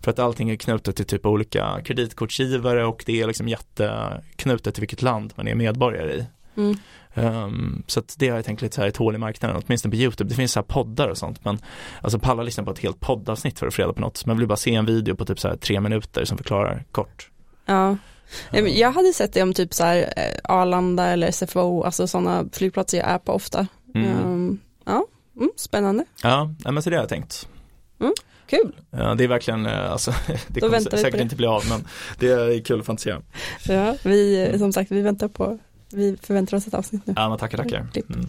För 0.01 0.11
att 0.11 0.19
allting 0.19 0.51
är 0.51 0.57
knutet 0.57 0.97
till 0.97 1.05
typ 1.05 1.27
olika 1.27 1.81
kreditkortsgivare 1.85 2.85
och 2.85 3.03
det 3.07 3.21
är 3.21 3.27
liksom 3.27 3.49
jätteknutet 3.49 4.75
till 4.75 4.83
vilket 4.83 5.03
land 5.03 5.33
man 5.37 5.49
är 5.49 5.55
medborgare 5.55 6.13
i. 6.13 6.27
Mm. 6.57 6.77
Um, 7.15 7.83
så 7.87 8.01
att 8.01 8.15
det 8.19 8.29
har 8.29 8.37
jag 8.37 8.45
tänkt 8.45 8.63
lite 8.63 8.75
så 8.75 8.81
här 8.81 8.89
ett 8.89 8.97
hål 8.97 9.15
i 9.15 9.19
marknaden, 9.19 9.63
åtminstone 9.67 9.93
på 9.93 9.97
YouTube. 9.97 10.31
Det 10.31 10.35
finns 10.35 10.53
så 10.53 10.61
här 10.61 10.65
poddar 10.65 11.09
och 11.09 11.19
sånt 11.19 11.45
men 11.45 11.59
alltså 12.01 12.19
pallar 12.19 12.45
lyssna 12.45 12.65
på 12.65 12.71
ett 12.71 12.79
helt 12.79 13.01
poddavsnitt 13.01 13.59
för 13.59 13.67
att 13.67 13.75
få 13.75 13.83
reda 13.83 13.93
på 13.93 14.01
något. 14.01 14.27
Man 14.27 14.39
vill 14.39 14.47
bara 14.47 14.57
se 14.57 14.75
en 14.75 14.87
video 14.87 15.17
på 15.17 15.25
typ 15.25 15.41
så 15.41 15.49
här 15.49 15.57
tre 15.57 15.81
minuter 15.81 16.25
som 16.25 16.39
förklarar 16.39 16.85
kort. 16.93 17.31
Ja. 17.67 17.97
Jag 18.69 18.93
hade 18.93 19.13
sett 19.13 19.33
det 19.33 19.43
om 19.43 19.55
typ 19.55 19.75
så 19.75 19.85
här 19.85 20.13
eh, 20.17 20.55
Arlanda 20.55 21.07
eller 21.07 21.31
SFO, 21.31 21.83
alltså 21.83 22.07
sådana 22.07 22.45
flygplatser 22.53 22.99
jag 22.99 23.09
är 23.09 23.19
på 23.19 23.33
ofta. 23.33 23.67
Mm. 23.95 24.59
Ja, 24.85 25.07
mm, 25.37 25.51
spännande. 25.57 26.05
Ja, 26.23 26.55
men 26.65 26.83
så 26.83 26.91
det 26.91 26.97
har 26.97 27.03
jag 27.03 27.09
tänkt. 27.09 27.49
Kul. 28.51 28.73
Ja, 28.91 29.15
det 29.15 29.25
är 29.25 29.29
verkligen, 29.29 29.67
eh, 29.67 29.93
alltså, 29.93 30.11
det 30.49 30.61
Då 30.61 30.67
kommer 30.67 30.97
säkert 30.97 31.21
inte 31.21 31.37
bli 31.37 31.47
av 31.47 31.63
men 31.69 31.85
det 32.19 32.31
är 32.31 32.65
kul 32.65 32.81
att 32.81 32.87
fantisera. 32.87 33.23
Ja, 33.69 33.97
vi, 34.03 34.55
som 34.59 34.73
sagt, 34.73 34.91
vi 34.91 35.01
väntar 35.01 35.29
på, 35.29 35.59
vi 35.91 36.17
förväntar 36.23 36.57
oss 36.57 36.67
ett 36.67 36.75
avsnitt 36.75 37.07
nu. 37.07 37.15
Ja, 37.17 37.29
men 37.29 37.39
tackar, 37.39 37.59
tackar. 37.59 37.79
Mm. 37.79 38.27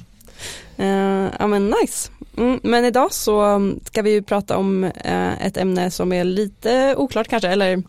Eh, 0.77 1.27
ja 1.39 1.47
men 1.47 1.73
nice. 1.81 2.09
Mm, 2.37 2.59
men 2.63 2.85
idag 2.85 3.13
så 3.13 3.59
ska 3.85 4.01
vi 4.01 4.11
ju 4.11 4.21
prata 4.21 4.57
om 4.57 4.83
eh, 4.83 5.45
ett 5.45 5.57
ämne 5.57 5.91
som 5.91 6.13
är 6.13 6.23
lite 6.23 6.95
oklart 6.97 7.27
kanske, 7.27 7.49
eller 7.49 7.83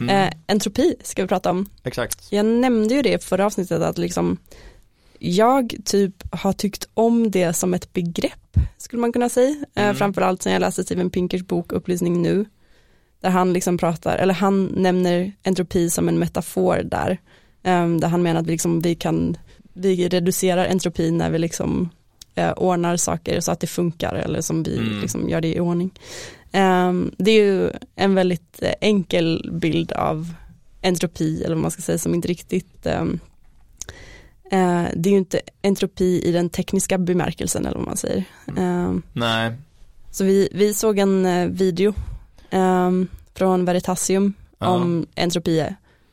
Mm. 0.00 0.08
eh, 0.28 0.32
entropi 0.46 0.94
ska 1.02 1.22
vi 1.22 1.28
prata 1.28 1.50
om. 1.50 1.66
Exakt. 1.84 2.26
Jag 2.32 2.46
nämnde 2.46 2.94
ju 2.94 3.02
det 3.02 3.12
i 3.12 3.18
förra 3.18 3.46
avsnittet 3.46 3.82
att 3.82 3.98
liksom 3.98 4.36
jag 5.18 5.74
typ 5.84 6.34
har 6.34 6.52
tyckt 6.52 6.88
om 6.94 7.30
det 7.30 7.52
som 7.52 7.74
ett 7.74 7.92
begrepp 7.92 8.56
skulle 8.78 9.00
man 9.00 9.12
kunna 9.12 9.28
säga. 9.28 9.56
Eh, 9.74 9.82
Mm. 9.84 9.96
framförallt 9.96 10.42
sen 10.42 10.52
jag 10.52 10.60
läste 10.60 10.84
Steven 10.84 11.10
Pinkers 11.10 11.42
bok 11.42 11.72
Upplysning 11.72 12.22
nu. 12.22 12.44
Där 13.20 13.30
han 13.30 13.52
liksom 13.52 13.78
pratar, 13.78 14.16
eller 14.16 14.34
han 14.34 14.64
nämner 14.64 15.32
entropi 15.42 15.90
som 15.90 16.08
en 16.08 16.18
metafor 16.18 16.82
där. 16.84 17.10
Eh, 17.62 17.88
där 17.88 18.08
han 18.08 18.22
menar 18.22 18.40
att 18.40 18.46
vi, 18.46 18.52
liksom, 18.52 18.80
vi 18.80 18.94
kan, 18.94 19.36
vi 19.72 20.08
reducerar 20.08 20.64
entropi 20.66 21.10
när 21.10 21.30
vi 21.30 21.38
liksom 21.38 21.88
eh, 22.38 22.52
ordnar 22.52 22.96
saker 22.96 23.40
så 23.40 23.52
att 23.52 23.60
det 23.60 23.66
funkar 23.66 24.14
eller 24.14 24.40
som 24.40 24.62
vi 24.62 24.78
Mm. 24.78 25.00
liksom 25.00 25.28
gör 25.28 25.40
det 25.40 25.54
i 25.56 25.60
ordning. 25.60 25.90
Eh, 26.52 26.92
det 27.16 27.30
är 27.30 27.42
ju 27.44 27.70
en 27.96 28.14
väldigt 28.14 28.62
eh, 28.62 28.72
enkel 28.80 29.50
bild 29.52 29.92
av 29.92 30.34
entropi 30.82 31.42
eller 31.44 31.54
vad 31.54 31.62
man 31.62 31.70
ska 31.70 31.82
säga 31.82 31.98
som 31.98 32.14
inte 32.14 32.28
riktigt 32.28 32.86
eh, 32.86 33.04
det 34.94 35.08
är 35.08 35.12
ju 35.12 35.18
inte 35.18 35.40
entropi 35.62 36.22
i 36.24 36.32
den 36.32 36.50
tekniska 36.50 36.98
bemärkelsen 36.98 37.66
eller 37.66 37.76
vad 37.78 37.86
man 37.86 37.96
säger. 37.96 38.24
Ehm, 38.56 39.02
Nej. 39.12 39.52
så 40.10 40.24
vi, 40.24 40.48
vi 40.52 40.74
såg 40.74 40.98
en 40.98 41.26
eh, 41.26 41.46
video 41.48 41.94
från 43.34 43.64
Veritasium 43.64 44.34
Ja. 44.60 44.66
om 44.68 45.06
entropi 45.14 45.64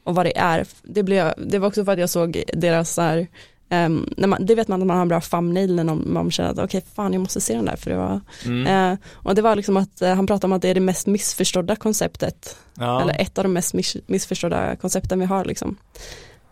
och 0.04 0.16
vad 0.16 0.26
det 0.26 0.38
är. 0.38 0.66
Det, 0.84 1.04
blev, 1.04 1.34
det 1.38 1.60
var 1.60 1.68
också 1.68 1.86
för 1.86 1.92
att 1.92 2.00
jag 2.00 2.10
såg 2.10 2.44
deras 2.54 2.94
så 2.94 3.02
här, 3.02 3.28
när 3.70 4.28
man, 4.28 4.46
det 4.46 4.56
vet 4.56 4.68
man 4.68 4.82
att 4.82 4.88
man 4.88 4.96
har 4.98 5.02
en 5.02 5.08
bra 5.08 5.22
thumbnail 5.22 5.76
när 5.76 5.84
någon- 5.84 6.14
man 6.14 6.32
känner 6.32 6.50
att 6.50 6.60
okej 6.60 6.84
fan 6.96 7.14
jag 7.14 7.20
måste 7.22 7.42
se 7.42 7.56
den 7.56 7.66
där 7.66 7.76
för 7.76 7.90
det 7.92 7.98
var 7.98 8.22
Mm. 8.46 8.92
eh, 8.92 8.98
och 9.14 9.36
det 9.36 9.42
var 9.42 9.56
liksom 9.56 9.78
att 9.78 10.02
eh, 10.02 10.14
han 10.16 10.28
pratade 10.28 10.46
om 10.46 10.54
att 10.54 10.62
det 10.62 10.70
är 10.70 10.74
det 10.74 10.80
mest 10.80 11.08
missförstådda 11.08 11.76
konceptet 11.76 12.58
ja. 12.74 13.02
eller 13.02 13.22
ett 13.22 13.38
av 13.38 13.44
de 13.44 13.54
mest 13.54 13.74
miss, 13.74 13.98
missförstådda 14.08 14.76
koncepten 14.76 15.20
vi 15.20 15.26
har 15.26 15.46
liksom. 15.46 15.78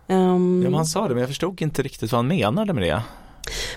Ehm, 0.07 0.61
ja, 0.63 0.69
men 0.69 0.73
han 0.73 0.85
sa 0.85 1.01
det 1.07 1.13
men 1.13 1.19
jag 1.21 1.29
förstod 1.29 1.61
inte 1.61 1.81
riktigt 1.81 2.11
vad 2.11 2.19
han 2.19 2.27
menade 2.27 2.73
med 2.73 2.83
det. 2.83 3.01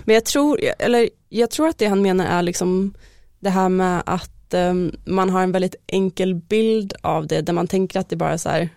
Men 0.05 0.13
jag 0.13 0.25
tror, 0.25 0.59
eller 0.79 1.09
jag 1.29 1.49
tror 1.51 1.67
att 1.67 1.77
det 1.77 1.85
han 1.87 2.01
menar 2.01 2.25
är 2.25 2.41
liksom 2.41 2.93
det 3.39 3.49
här 3.49 3.69
med 3.69 4.03
att 4.05 4.53
ehm, 4.53 4.91
man 5.05 5.29
har 5.29 5.41
en 5.41 5.51
väldigt 5.51 5.75
enkel 5.87 6.35
bild 6.35 6.93
av 7.01 7.27
det 7.27 7.41
där 7.41 7.53
man 7.53 7.67
tänker 7.67 7.99
att 7.99 8.09
det 8.09 8.15
bara 8.15 8.31
är 8.33 8.37
så 8.37 8.49
här 8.49 8.69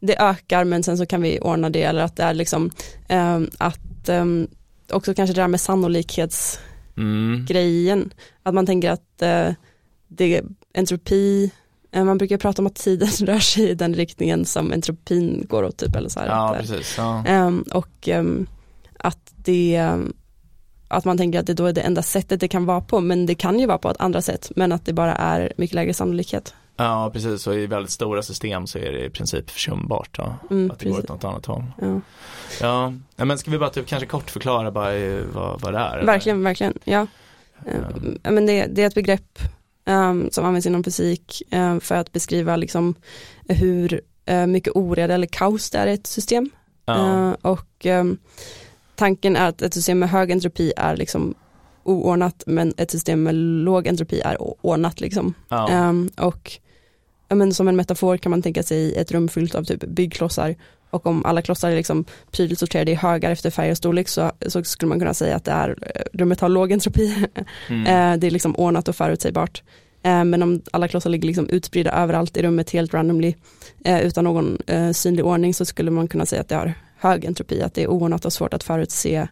det 0.00 0.20
ökar 0.20 0.64
men 0.64 0.82
sen 0.82 0.98
så 0.98 1.06
kan 1.06 1.22
vi 1.22 1.40
ordna 1.40 1.70
det 1.70 1.82
eller 1.82 2.02
att 2.02 2.16
det 2.16 2.22
är 2.22 2.34
liksom 2.34 2.70
ehm, 3.08 3.50
att 3.58 4.08
ehm, 4.08 4.48
också 4.92 5.14
kanske 5.14 5.34
det 5.34 5.40
där 5.40 5.48
med 5.48 5.60
sannolikhetsgrejen 5.60 7.98
Mm. 7.98 8.10
att 8.42 8.54
man 8.54 8.66
tänker 8.66 8.90
att 8.90 9.22
eh, 9.22 9.48
det 10.08 10.42
entropi 10.74 11.50
eh, 11.92 12.04
man 12.04 12.18
brukar 12.18 12.36
prata 12.36 12.62
om 12.62 12.66
att 12.66 12.74
tiden 12.74 13.08
rör 13.20 13.38
sig 13.38 13.70
i 13.70 13.74
den 13.74 13.94
riktningen 13.94 14.44
som 14.44 14.72
entropin 14.72 15.46
går 15.48 15.62
åt 15.62 15.76
typ 15.76 15.96
eller 15.96 16.08
så 16.08 16.20
här. 16.20 16.26
Ja, 16.26 16.48
att, 16.48 16.54
eh, 16.54 16.60
precis. 16.60 16.94
Ja. 16.98 17.24
Ehm, 17.26 17.64
och 17.72 18.08
ehm, 18.08 18.46
att 18.98 19.32
det 19.36 19.92
att 20.88 21.04
man 21.04 21.18
tänker 21.18 21.40
att 21.40 21.46
det 21.46 21.54
då 21.54 21.66
är 21.66 21.72
det 21.72 21.80
enda 21.80 22.02
sättet 22.02 22.40
det 22.40 22.48
kan 22.48 22.66
vara 22.66 22.80
på 22.80 23.00
men 23.00 23.26
det 23.26 23.34
kan 23.34 23.60
ju 23.60 23.66
vara 23.66 23.78
på 23.78 23.90
ett 23.90 24.00
andra 24.00 24.22
sätt 24.22 24.52
men 24.56 24.72
att 24.72 24.84
det 24.84 24.92
bara 24.92 25.14
är 25.14 25.52
mycket 25.56 25.74
lägre 25.74 25.94
sannolikhet. 25.94 26.54
Ja, 26.78 27.10
precis. 27.12 27.46
Och 27.46 27.54
i 27.54 27.66
väldigt 27.66 27.90
stora 27.90 28.22
system 28.22 28.66
så 28.66 28.78
är 28.78 28.92
det 28.92 29.04
i 29.04 29.10
princip 29.10 29.50
försumbart. 29.50 30.18
Ja. 30.18 30.36
Mm, 30.50 30.70
Att 30.70 30.78
det 30.78 30.84
går 30.84 30.94
precis. 30.94 31.10
åt 31.10 31.22
något 31.22 31.24
annat 31.24 31.46
håll. 31.46 31.64
Ja. 31.80 32.00
Ja, 32.60 32.92
ja 33.16 33.24
men 33.24 33.38
ska 33.38 33.50
vi 33.50 33.58
bara 33.58 33.70
typ 33.70 33.86
kanske 33.86 34.06
kort 34.06 34.30
förklara 34.30 34.70
bara 34.70 34.94
eh, 34.94 35.24
vad, 35.32 35.60
vad 35.60 35.72
det 35.72 35.78
är? 35.78 35.96
eller? 35.96 36.06
Verkligen, 36.06 36.44
verkligen. 36.44 36.78
Ja. 36.84 37.06
Ehm, 37.66 38.18
men 38.22 38.46
det, 38.46 38.66
det 38.66 38.82
är 38.82 38.86
ett 38.86 38.94
begrepp 38.94 39.38
ehm, 39.84 40.28
som 40.30 40.44
används 40.44 40.66
inom 40.66 40.84
fysik 40.84 41.42
ehm, 41.50 41.80
för 41.80 41.94
att 41.94 42.12
beskriva 42.12 42.56
liksom 42.56 42.94
hur 43.48 44.00
eh, 44.24 44.46
mycket 44.46 44.76
oreda 44.76 45.14
eller 45.14 45.26
kaos 45.26 45.70
det 45.70 45.78
är 45.78 45.86
i 45.86 45.92
ett 45.92 46.06
system. 46.06 46.50
Ja. 46.84 47.28
Eh, 47.28 47.32
och 47.42 47.86
ehm, 47.86 48.18
tanken 48.94 49.36
är 49.36 49.48
att 49.48 49.62
ett 49.62 49.74
system 49.74 49.98
med 49.98 50.10
hög 50.10 50.30
entropi 50.30 50.72
är 50.76 50.96
liksom 50.96 51.34
oordnat 51.84 52.42
men 52.46 52.74
ett 52.76 52.90
system 52.90 53.22
med 53.22 53.34
låg 53.34 53.86
entropi 53.86 54.20
är 54.20 54.36
ordnat 54.66 55.00
liksom. 55.00 55.34
Ja. 55.48 55.90
Och 56.16 56.50
ja, 56.56 56.62
men 57.28 57.54
som 57.54 57.68
en 57.68 57.76
metafor 57.76 58.16
kan 58.16 58.30
man 58.30 58.42
tänka 58.42 58.62
sig 58.62 58.94
ett 58.94 59.12
rum 59.12 59.28
fyllt 59.28 59.54
av 59.54 59.64
typ 59.64 59.84
byggklossar 59.84 60.54
och 60.90 61.06
om 61.06 61.24
alla 61.24 61.42
klossar 61.42 61.70
är 61.70 61.76
liksom 61.76 62.04
prydligt 62.30 62.60
sorterade 62.60 62.90
i 62.90 62.94
högar 62.94 63.30
efter 63.30 63.50
färg 63.50 63.70
och 63.70 63.76
storlek 63.76 64.08
så, 64.08 64.32
så 64.46 64.64
skulle 64.64 64.88
man 64.88 64.98
kunna 64.98 65.14
säga 65.14 65.36
att 65.36 65.44
det 65.44 65.50
är, 65.50 65.76
eh, 65.82 66.02
rummet 66.12 66.40
har 66.40 66.48
låg 66.48 66.72
entropi. 66.72 67.26
Mm. 67.68 67.86
Eh, 67.86 68.20
det 68.20 68.26
är 68.26 68.30
liksom 68.30 68.56
ordnat 68.56 68.88
och 68.88 68.96
förutsägbart. 68.96 69.62
Eh, 70.02 70.24
men 70.24 70.42
om 70.42 70.62
alla 70.72 70.88
klossar 70.88 71.10
ligger 71.10 71.26
liksom 71.26 71.48
utspridda 71.48 71.92
överallt 71.92 72.36
i 72.36 72.42
rummet 72.42 72.70
helt 72.70 72.94
randomly 72.94 73.34
utan 73.84 74.24
någon 74.24 74.58
synlig 74.94 75.24
ordning 75.24 75.54
så 75.54 75.64
skulle 75.64 75.90
man 75.90 76.08
kunna 76.08 76.26
säga 76.26 76.40
att 76.40 76.48
det 76.48 76.54
har 76.54 76.74
hög 76.96 77.24
entropi, 77.24 77.62
att 77.62 77.74
det 77.74 77.82
är 77.82 77.88
oordnat 77.88 78.24
och 78.24 78.32
svårt 78.32 78.54
att 78.54 78.64
förutse 78.64 79.28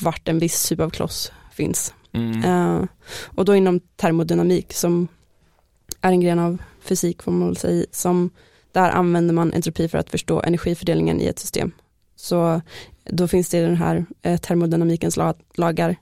vart 0.00 0.28
en 0.28 0.38
viss 0.38 0.68
typ 0.68 0.80
av 0.80 0.90
kloss 0.90 1.32
finns. 1.52 1.94
Mm. 2.12 2.88
Och 3.34 3.44
då 3.44 3.56
inom 3.56 3.80
termodynamik 3.80 4.72
som 4.72 5.08
är 6.00 6.12
en 6.12 6.20
gren 6.20 6.38
av 6.38 6.58
fysik 6.80 7.22
får 7.22 7.32
man 7.32 7.48
väl 7.48 7.56
säga, 7.56 7.86
som 7.90 8.30
där 8.72 8.90
använder 8.90 9.34
man 9.34 9.52
entropi 9.52 9.88
för 9.88 9.98
att 9.98 10.10
förstå 10.10 10.42
energifördelningen 10.42 11.20
i 11.20 11.26
ett 11.26 11.38
system. 11.38 11.72
Så 12.16 12.60
då 13.04 13.28
finns 13.28 13.48
det 13.48 13.60
den 13.60 13.76
här 13.76 14.06
eh, 14.22 14.40
termodynamikens 14.40 15.16
la- 15.16 15.34
lagar 15.54 15.96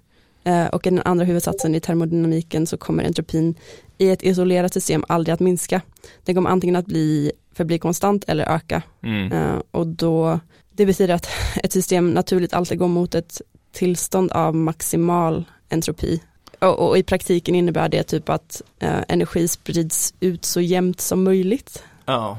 eh, 0.44 0.66
och 0.66 0.86
i 0.86 0.90
den 0.90 1.02
andra 1.04 1.24
huvudsatsen 1.24 1.74
i 1.74 1.80
termodynamiken 1.80 2.66
så 2.66 2.76
kommer 2.76 3.04
entropin 3.04 3.54
i 3.98 4.10
ett 4.10 4.22
isolerat 4.22 4.72
system 4.72 5.04
aldrig 5.08 5.34
att 5.34 5.40
minska. 5.40 5.80
Den 6.24 6.34
kommer 6.34 6.50
antingen 6.50 6.76
att 6.76 6.86
bli, 6.86 7.32
förbli 7.52 7.78
konstant 7.78 8.24
eller 8.28 8.44
öka. 8.44 8.82
Mm. 9.02 9.32
Eh, 9.32 9.62
och 9.70 9.86
då, 9.86 10.40
det 10.72 10.86
betyder 10.86 11.14
att 11.14 11.28
ett 11.62 11.72
system 11.72 12.10
naturligt 12.10 12.54
alltid 12.54 12.78
går 12.78 12.88
mot 12.88 13.14
ett 13.14 13.40
tillstånd 13.72 14.32
av 14.32 14.54
maximal 14.54 15.44
entropi. 15.68 16.22
Och, 16.58 16.88
och 16.88 16.98
i 16.98 17.02
praktiken 17.02 17.54
innebär 17.54 17.88
det 17.88 18.02
typ 18.02 18.28
att 18.28 18.62
eh, 18.78 19.00
energi 19.08 19.48
sprids 19.48 20.14
ut 20.20 20.44
så 20.44 20.60
jämnt 20.60 21.00
som 21.00 21.24
möjligt. 21.24 21.82
Ja. 22.04 22.38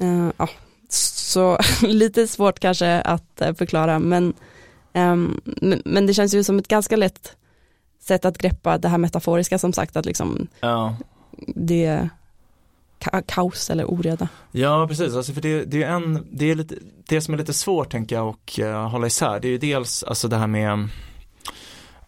Eh, 0.00 0.30
ja, 0.36 0.48
så 0.88 1.58
lite 1.82 2.28
svårt 2.28 2.58
kanske 2.58 3.00
att 3.00 3.40
eh, 3.40 3.54
förklara 3.54 3.98
men, 3.98 4.34
ehm, 4.92 5.40
men, 5.44 5.82
men 5.84 6.06
det 6.06 6.14
känns 6.14 6.34
ju 6.34 6.44
som 6.44 6.58
ett 6.58 6.68
ganska 6.68 6.96
lätt 6.96 7.36
sätt 8.00 8.24
att 8.24 8.38
greppa 8.38 8.78
det 8.78 8.88
här 8.88 8.98
metaforiska 8.98 9.58
som 9.58 9.72
sagt 9.72 9.96
att 9.96 10.06
liksom 10.06 10.46
ja. 10.60 10.96
det 11.46 11.84
är 11.84 12.10
ka- 12.98 13.22
kaos 13.26 13.70
eller 13.70 13.84
oreda. 13.84 14.28
Ja, 14.52 14.86
precis. 14.88 15.14
Alltså 15.14 15.32
för 15.32 15.40
det, 15.40 15.64
det 15.64 15.82
är 15.82 15.90
en, 15.90 16.26
det 16.30 16.50
är 16.50 16.54
lite, 16.54 16.74
det 17.08 17.20
som 17.20 17.34
är 17.34 17.38
lite 17.38 17.52
svårt 17.52 17.90
tänker 17.90 18.16
jag 18.16 18.28
och 18.28 18.58
uh, 18.62 18.88
hålla 18.88 19.06
isär, 19.06 19.40
det 19.40 19.48
är 19.48 19.52
ju 19.52 19.58
dels 19.58 20.02
alltså 20.02 20.28
det 20.28 20.36
här 20.36 20.46
med 20.46 20.88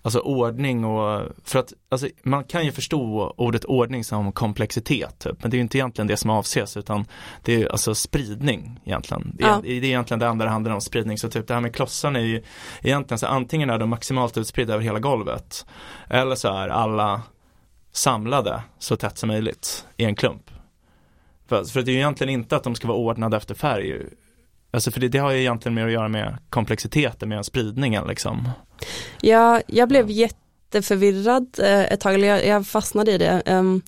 Alltså 0.04 0.18
ordning 0.18 0.84
och, 0.84 1.28
för 1.44 1.58
att 1.58 1.72
alltså, 1.88 2.08
man 2.22 2.44
kan 2.44 2.64
ju 2.64 2.72
förstå 2.72 3.34
ordet 3.36 3.64
ordning 3.64 4.04
som 4.04 4.32
komplexitet 4.32 5.18
typ, 5.18 5.42
men 5.42 5.50
det 5.50 5.54
är 5.54 5.58
ju 5.58 5.62
inte 5.62 5.78
egentligen 5.78 6.06
det 6.06 6.16
som 6.16 6.30
avses 6.30 6.76
utan 6.76 7.04
det 7.42 7.62
är 7.62 7.68
alltså 7.68 7.94
spridning 7.94 8.80
egentligen. 8.84 9.32
Det 9.34 9.44
är, 9.44 9.62
det 9.62 9.68
är 9.68 9.84
egentligen 9.84 10.18
det 10.18 10.28
andra 10.28 10.44
det 10.44 10.50
handlar 10.50 10.72
om, 10.72 10.80
spridning. 10.80 11.18
Så 11.18 11.30
typ 11.30 11.48
det 11.48 11.54
här 11.54 11.60
med 11.60 11.74
klossarna 11.74 12.18
är 12.18 12.24
ju 12.24 12.42
egentligen 12.82 13.18
så 13.18 13.26
antingen 13.26 13.70
är 13.70 13.78
de 13.78 13.90
maximalt 13.90 14.36
utspridda 14.36 14.74
över 14.74 14.84
hela 14.84 14.98
golvet 14.98 15.66
eller 16.10 16.34
så 16.34 16.48
är 16.48 16.68
alla 16.68 17.22
samlade 17.92 18.62
så 18.78 18.96
tätt 18.96 19.18
som 19.18 19.28
möjligt 19.28 19.86
i 19.96 20.04
en 20.04 20.14
klump. 20.14 20.50
För, 21.46 21.64
för 21.64 21.82
det 21.82 21.90
är 21.90 21.92
ju 21.92 21.98
egentligen 21.98 22.32
inte 22.32 22.56
att 22.56 22.64
de 22.64 22.74
ska 22.74 22.88
vara 22.88 22.98
ordnade 22.98 23.36
efter 23.36 23.54
färg. 23.54 24.02
Alltså 24.74 24.90
för 24.90 25.00
det, 25.00 25.08
det 25.08 25.18
har 25.18 25.30
ju 25.30 25.40
egentligen 25.40 25.74
mer 25.74 25.86
att 25.86 25.92
göra 25.92 26.08
med 26.08 26.38
komplexiteten 26.50 27.28
med 27.28 27.46
spridningen 27.46 28.06
liksom. 28.06 28.48
Ja, 29.20 29.60
jag 29.66 29.88
blev 29.88 30.10
jätteförvirrad 30.10 31.58
eh, 31.62 31.82
ett 31.82 32.00
tag, 32.00 32.14
eller 32.14 32.28
jag, 32.28 32.46
jag 32.46 32.66
fastnade 32.66 33.12
i 33.12 33.18
det. 33.18 33.42
Ehm, 33.46 33.82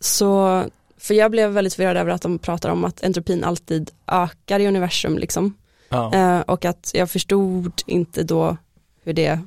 så, 0.00 0.64
för 0.98 1.14
jag 1.14 1.30
blev 1.30 1.50
väldigt 1.50 1.74
förvirrad 1.74 1.96
över 1.96 2.12
att 2.12 2.22
de 2.22 2.38
pratar 2.38 2.70
om 2.70 2.84
att 2.84 3.04
entropin 3.04 3.44
alltid 3.44 3.90
ökar 4.06 4.60
i 4.60 4.66
universum 4.66 5.18
liksom. 5.18 5.54
Ja. 5.88 6.14
Eh, 6.14 6.40
och 6.40 6.64
att 6.64 6.90
jag 6.94 7.10
förstod 7.10 7.82
inte 7.86 8.22
då 8.22 8.56
hur 9.02 9.12
det 9.12 9.40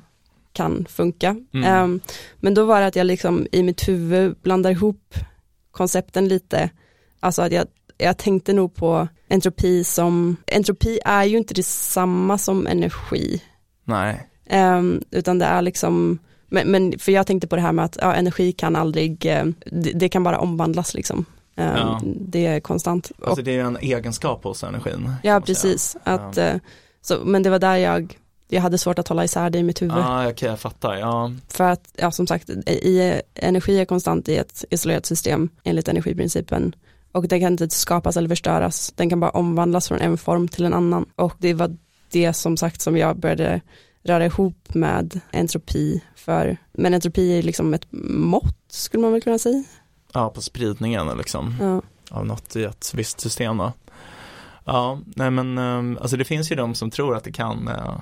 kan 0.52 0.86
funka. 0.88 1.36
Mm. 1.54 1.64
Ehm, 1.64 2.00
men 2.36 2.54
då 2.54 2.64
var 2.64 2.80
det 2.80 2.86
att 2.86 2.96
jag 2.96 3.06
liksom 3.06 3.46
i 3.52 3.62
mitt 3.62 3.88
huvud 3.88 4.36
blandar 4.42 4.70
ihop 4.70 5.14
koncepten 5.70 6.28
lite. 6.28 6.70
Alltså 7.20 7.42
att 7.42 7.52
jag, 7.52 7.66
jag 7.98 8.18
tänkte 8.18 8.52
nog 8.52 8.74
på 8.74 9.08
entropi 9.28 9.84
som, 9.84 10.36
entropi 10.46 10.98
är 11.04 11.24
ju 11.24 11.38
inte 11.38 11.54
detsamma 11.54 12.38
som 12.38 12.66
energi. 12.66 13.42
Nej. 13.84 14.28
Ehm, 14.46 15.02
utan 15.10 15.38
det 15.38 15.44
är 15.44 15.62
liksom, 15.62 16.18
men, 16.48 16.70
men 16.70 16.98
för 16.98 17.12
jag 17.12 17.26
tänkte 17.26 17.48
på 17.48 17.56
det 17.56 17.62
här 17.62 17.72
med 17.72 17.84
att 17.84 17.98
ja, 18.00 18.14
energi 18.14 18.52
kan 18.52 18.76
aldrig, 18.76 19.26
eh, 19.26 19.44
det, 19.66 19.92
det 19.92 20.08
kan 20.08 20.24
bara 20.24 20.38
omvandlas 20.38 20.94
liksom. 20.94 21.24
Ehm, 21.56 21.76
Ja. 21.76 22.00
Det 22.04 22.46
är 22.46 22.60
konstant. 22.60 23.12
Alltså 23.26 23.42
det 23.42 23.50
är 23.50 23.54
ju 23.54 23.66
en 23.66 23.78
egenskap 23.80 24.44
hos 24.44 24.64
energin. 24.64 25.12
Ja 25.22 25.40
precis, 25.40 25.96
att, 26.04 26.38
eh, 26.38 26.54
så, 27.02 27.18
men 27.24 27.42
det 27.42 27.50
var 27.50 27.58
där 27.58 27.76
jag 27.76 28.18
jag 28.48 28.62
hade 28.62 28.78
svårt 28.78 28.98
att 28.98 29.08
hålla 29.08 29.24
isär 29.24 29.50
det 29.50 29.58
i 29.58 29.62
mitt 29.62 29.82
huvud. 29.82 29.96
Ja, 29.96 30.24
ah, 30.24 30.30
okej 30.30 30.48
jag 30.48 30.60
fattar, 30.60 30.96
ja. 30.96 31.32
För 31.48 31.64
att, 31.64 31.92
ja 31.96 32.10
som 32.10 32.26
sagt, 32.26 32.50
i, 32.50 33.20
energi 33.34 33.80
är 33.80 33.84
konstant 33.84 34.28
i 34.28 34.36
ett 34.36 34.64
isolerat 34.70 35.06
system 35.06 35.48
enligt 35.64 35.88
energiprincipen. 35.88 36.74
Och 37.18 37.28
den 37.28 37.40
kan 37.40 37.52
inte 37.52 37.68
skapas 37.68 38.16
eller 38.16 38.28
förstöras, 38.28 38.92
den 38.96 39.10
kan 39.10 39.20
bara 39.20 39.30
omvandlas 39.30 39.88
från 39.88 40.00
en 40.00 40.18
form 40.18 40.48
till 40.48 40.64
en 40.64 40.74
annan. 40.74 41.06
Och 41.16 41.34
det 41.38 41.54
var 41.54 41.76
det 42.10 42.32
som 42.32 42.56
sagt 42.56 42.80
som 42.80 42.96
jag 42.96 43.16
började 43.18 43.60
röra 44.02 44.26
ihop 44.26 44.74
med 44.74 45.20
entropi 45.30 46.04
för, 46.14 46.56
men 46.72 46.94
entropi 46.94 47.38
är 47.38 47.42
liksom 47.42 47.74
ett 47.74 47.86
mått 47.90 48.56
skulle 48.68 49.00
man 49.00 49.12
väl 49.12 49.22
kunna 49.22 49.38
säga. 49.38 49.64
Ja, 50.12 50.30
på 50.30 50.40
spridningen 50.40 51.18
liksom. 51.18 51.54
Ja. 51.60 51.82
Av 52.10 52.26
något 52.26 52.56
i 52.56 52.64
ett 52.64 52.92
visst 52.94 53.20
system 53.20 53.56
då. 53.56 53.72
Ja, 54.64 55.00
nej 55.06 55.30
men 55.30 55.58
eh, 55.58 56.02
alltså 56.02 56.16
det 56.16 56.24
finns 56.24 56.52
ju 56.52 56.56
de 56.56 56.74
som 56.74 56.90
tror 56.90 57.16
att 57.16 57.24
det 57.24 57.32
kan 57.32 57.68
eh, 57.68 57.96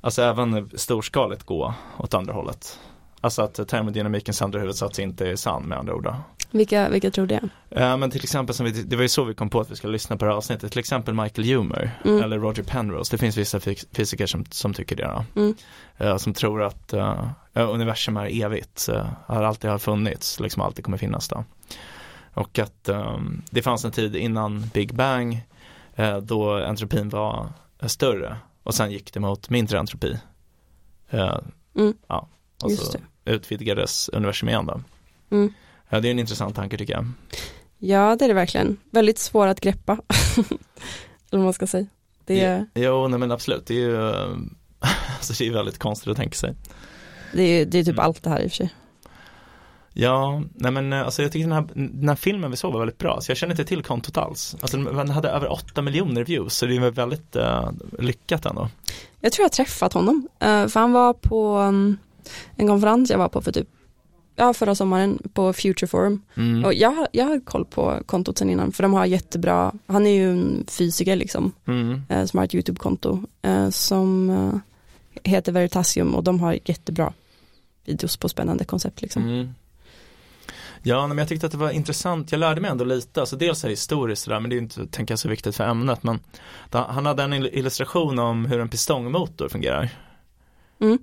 Alltså 0.00 0.22
även 0.22 0.70
storskaligt 0.74 1.42
gå 1.42 1.74
åt 1.98 2.14
andra 2.14 2.32
hållet. 2.32 2.78
Alltså 3.20 3.42
att 3.42 3.68
termodynamikens 3.68 4.42
andra 4.42 4.60
huvudsats 4.60 4.98
inte 4.98 5.28
är 5.28 5.36
sann 5.36 5.62
med 5.62 5.78
andra 5.78 5.94
ord. 5.94 6.14
Vilka, 6.54 6.88
vilka 6.88 7.10
tror 7.10 7.26
det? 7.26 7.40
Ja 7.68 7.96
men 7.96 8.10
till 8.10 8.22
exempel, 8.22 8.54
som 8.54 8.66
vi, 8.66 8.82
det 8.82 8.96
var 8.96 9.02
ju 9.02 9.08
så 9.08 9.24
vi 9.24 9.34
kom 9.34 9.50
på 9.50 9.60
att 9.60 9.70
vi 9.70 9.76
skulle 9.76 9.92
lyssna 9.92 10.16
på 10.16 10.24
det 10.24 10.30
här 10.30 10.36
avsnittet, 10.38 10.72
till 10.72 10.78
exempel 10.80 11.14
Michael 11.14 11.48
Humer 11.48 11.90
Mm. 12.04 12.22
eller 12.22 12.38
Roger 12.38 12.62
Penrose, 12.62 13.14
det 13.14 13.18
finns 13.18 13.36
vissa 13.36 13.58
fys- 13.58 13.86
fysiker 13.96 14.26
som, 14.26 14.44
som 14.50 14.74
tycker 14.74 14.96
det 14.96 15.02
då. 15.34 15.40
Mm. 15.40 15.54
Eh, 15.98 16.16
som 16.16 16.34
tror 16.34 16.62
att 16.62 16.92
eh, 16.92 17.24
universum 17.54 18.16
är 18.16 18.42
evigt, 18.44 18.88
uh, 18.92 19.06
har 19.26 19.42
alltid 19.42 19.70
har 19.70 19.78
funnits, 19.78 20.40
liksom 20.40 20.62
alltid 20.62 20.84
kommer 20.84 20.98
finnas 20.98 21.28
då. 21.28 21.44
Och 22.34 22.58
att 22.58 22.88
eh, 22.88 23.18
det 23.50 23.62
fanns 23.62 23.84
en 23.84 23.92
tid 23.92 24.16
innan 24.16 24.70
Big 24.74 24.94
Bang 24.94 25.44
eh, 25.94 26.16
då 26.16 26.50
entropin 26.52 27.08
var 27.08 27.48
eh, 27.80 27.86
större 27.88 28.36
och 28.62 28.74
sen 28.74 28.90
gick 28.90 29.12
det 29.12 29.20
mot 29.20 29.50
mindre 29.50 29.78
entropi. 29.78 30.18
Eh, 31.10 31.38
Mm. 31.76 31.94
Ja, 32.08 32.28
och 32.62 32.70
Just 32.70 32.92
så 32.92 32.98
det. 33.24 33.32
utvidgades 33.32 34.08
universum 34.08 34.48
igen 34.48 34.66
då. 34.66 34.80
Mm. 35.30 35.52
Ja, 35.94 36.00
det 36.00 36.08
är 36.08 36.10
en 36.10 36.18
intressant 36.18 36.56
tanke 36.56 36.78
tycker 36.78 36.92
jag. 36.92 37.06
Ja 37.78 38.16
det 38.18 38.24
är 38.24 38.28
det 38.28 38.34
verkligen. 38.34 38.76
Väldigt 38.90 39.18
svår 39.18 39.46
att 39.46 39.60
greppa. 39.60 39.92
eller 40.36 40.48
vad 41.30 41.40
man 41.40 41.52
ska 41.52 41.66
säga. 41.66 41.86
Det, 42.24 42.34
Ja, 42.38 42.64
Jo, 42.74 43.08
nej 43.08 43.18
men 43.18 43.32
absolut, 43.32 43.66
det 43.66 43.74
är 43.74 43.78
ju 43.78 43.96
alltså 45.16 45.32
det 45.38 45.46
är 45.48 45.52
väldigt 45.52 45.78
konstigt 45.78 46.08
att 46.08 46.16
tänka 46.16 46.34
sig. 46.34 46.54
det, 47.32 47.42
är, 47.42 47.66
det 47.66 47.78
är 47.78 47.84
typ 47.84 47.92
Mm. 47.94 48.04
allt 48.04 48.22
det 48.22 48.30
här 48.30 48.40
i 48.40 48.46
och 48.46 48.50
för 48.50 48.56
sig. 48.56 48.74
Ja, 49.92 50.42
nej 50.54 50.72
men 50.72 50.92
eh, 50.92 51.00
alltså 51.00 51.22
jag 51.22 51.32
tycker 51.32 51.48
den 51.48 51.52
här, 51.52 51.68
den 51.74 52.08
här 52.08 52.16
filmen 52.16 52.50
vi 52.50 52.56
såg 52.56 52.72
var 52.72 52.80
väldigt 52.80 52.98
bra, 52.98 53.20
så 53.20 53.30
jag 53.30 53.36
känner 53.38 53.52
inte 53.52 53.64
till 53.64 53.82
kontot 53.82 54.16
alls. 54.16 54.56
Alltså 54.60 54.76
den 54.76 55.10
hade 55.10 55.28
över 55.28 55.52
8 55.52 55.82
miljoner 55.82 56.24
views, 56.24 56.54
så 56.54 56.66
det 56.66 56.76
är 56.76 56.90
väldigt 56.90 57.36
uh, 57.36 57.70
lyckat 57.98 58.46
ändå. 58.46 58.68
Jag 59.20 59.32
tror 59.32 59.44
jag 59.44 59.52
träffat 59.52 59.92
honom. 59.92 60.28
eh, 60.40 60.66
för 60.66 60.80
han 60.80 60.92
var 60.92 61.12
på 61.12 61.58
um, 61.58 61.98
en 62.56 62.68
konferens 62.68 63.10
jag 63.10 63.18
var 63.18 63.28
på 63.28 63.42
för 63.42 63.52
typ 63.52 63.68
Ja, 64.36 64.54
förra 64.54 64.74
sommaren 64.74 65.18
på 65.32 65.52
Future 65.52 65.86
Forum. 65.86 66.22
Mm. 66.36 66.64
Och 66.64 66.74
jag, 66.74 67.06
jag 67.12 67.24
har 67.24 67.40
koll 67.40 67.64
på 67.64 68.00
kontot 68.06 68.38
sen 68.38 68.50
innan, 68.50 68.72
för 68.72 68.82
de 68.82 68.92
har 68.94 69.06
jättebra, 69.06 69.72
han 69.86 70.06
är 70.06 70.10
ju 70.10 70.30
en 70.32 70.64
fysiker 70.68 71.16
liksom, 71.16 71.52
Mm. 71.66 72.02
eh, 72.08 72.24
som 72.24 72.38
har 72.38 72.44
ett 72.44 72.54
YouTube-konto 72.54 73.22
eh, 73.42 73.70
som 73.70 74.30
eh, 74.30 74.54
heter 75.30 75.52
Veritasium 75.52 76.14
och 76.14 76.24
de 76.24 76.40
har 76.40 76.58
jättebra 76.64 77.12
videos 77.84 78.16
på 78.16 78.28
spännande 78.28 78.64
koncept 78.64 79.02
liksom. 79.02 79.22
Mm. 79.22 79.54
Ja, 80.82 81.06
men 81.06 81.18
jag 81.18 81.28
tyckte 81.28 81.46
att 81.46 81.52
det 81.52 81.58
var 81.58 81.70
intressant, 81.70 82.32
jag 82.32 82.38
lärde 82.38 82.60
mig 82.60 82.70
ändå 82.70 82.84
lite, 82.84 83.20
alltså 83.20 83.36
dels 83.36 83.64
är 83.64 83.68
det 83.68 83.72
historiskt 83.72 84.22
sådär, 84.22 84.40
men 84.40 84.50
det 84.50 84.56
är 84.56 84.58
inte, 84.58 84.86
tänker 84.86 85.12
jag, 85.12 85.18
så 85.18 85.28
viktigt 85.28 85.56
för 85.56 85.64
ämnet, 85.64 86.02
men 86.02 86.20
da, 86.70 86.86
han 86.90 87.06
hade 87.06 87.22
en 87.22 87.34
il- 87.34 87.50
illustration 87.52 88.18
om 88.18 88.44
hur 88.46 88.60
en 88.60 88.68
pistongmotor 88.68 89.48
fungerar. 89.48 89.88
Mm. 90.80 90.98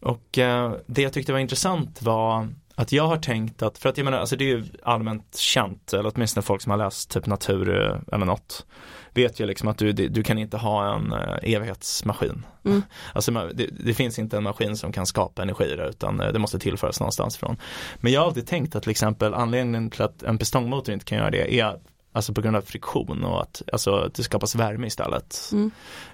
Och 0.00 0.38
eh, 0.38 0.72
det 0.86 1.02
jag 1.02 1.12
tyckte 1.12 1.32
var 1.32 1.38
intressant 1.38 2.02
var 2.02 2.48
att 2.80 2.92
jag 2.92 3.06
har 3.06 3.16
tänkt 3.16 3.62
att, 3.62 3.78
för 3.78 3.88
att 3.88 3.98
jag 3.98 4.04
menar, 4.04 4.18
alltså 4.18 4.36
det 4.36 4.44
är 4.44 4.48
ju 4.48 4.64
allmänt 4.82 5.36
känt, 5.36 5.92
eller 5.92 6.12
åtminstone 6.14 6.42
folk 6.42 6.62
som 6.62 6.70
har 6.70 6.78
läst 6.78 7.10
typ 7.10 7.26
natur 7.26 7.82
eh, 7.82 8.14
eller 8.14 8.26
något, 8.26 8.66
vet 9.14 9.40
ju 9.40 9.46
liksom 9.46 9.68
att 9.68 9.78
du, 9.78 9.92
du 9.92 10.22
kan 10.22 10.38
inte 10.38 10.56
ha 10.56 10.94
en 10.94 11.12
eh, 11.12 11.54
evighetsmaskin. 11.54 12.46
Mm. 12.64 12.82
Alltså 13.12 13.32
det, 13.32 13.66
det 13.84 13.94
finns 13.94 14.18
inte 14.18 14.36
en 14.36 14.42
maskin 14.42 14.76
som 14.76 14.92
kan 14.92 15.06
skapa 15.06 15.42
energi 15.42 15.76
där, 15.76 15.88
utan 15.88 16.20
eh, 16.20 16.32
det 16.32 16.38
måste 16.38 16.58
tillföras 16.58 17.00
någonstans 17.00 17.36
ifrån. 17.36 17.56
Men 17.96 18.12
jag 18.12 18.20
har 18.20 18.26
alltid 18.26 18.46
tänkt 18.46 18.76
att 18.76 18.82
till 18.82 18.90
exempel 18.90 19.34
anledningen 19.34 19.90
till 19.90 20.02
att 20.02 20.22
en 20.22 20.38
pistongmotor 20.38 20.92
inte 20.92 21.04
kan 21.04 21.18
göra 21.18 21.30
det 21.30 21.60
är 21.60 21.78
Alltså 22.12 22.34
på 22.34 22.40
grund 22.40 22.56
av 22.56 22.62
friktion 22.62 23.24
och 23.24 23.42
att, 23.42 23.62
alltså, 23.72 23.94
att 23.94 24.14
det 24.14 24.22
skapas 24.22 24.54
värme 24.54 24.86
istället. 24.86 25.50
Mm. 25.52 25.70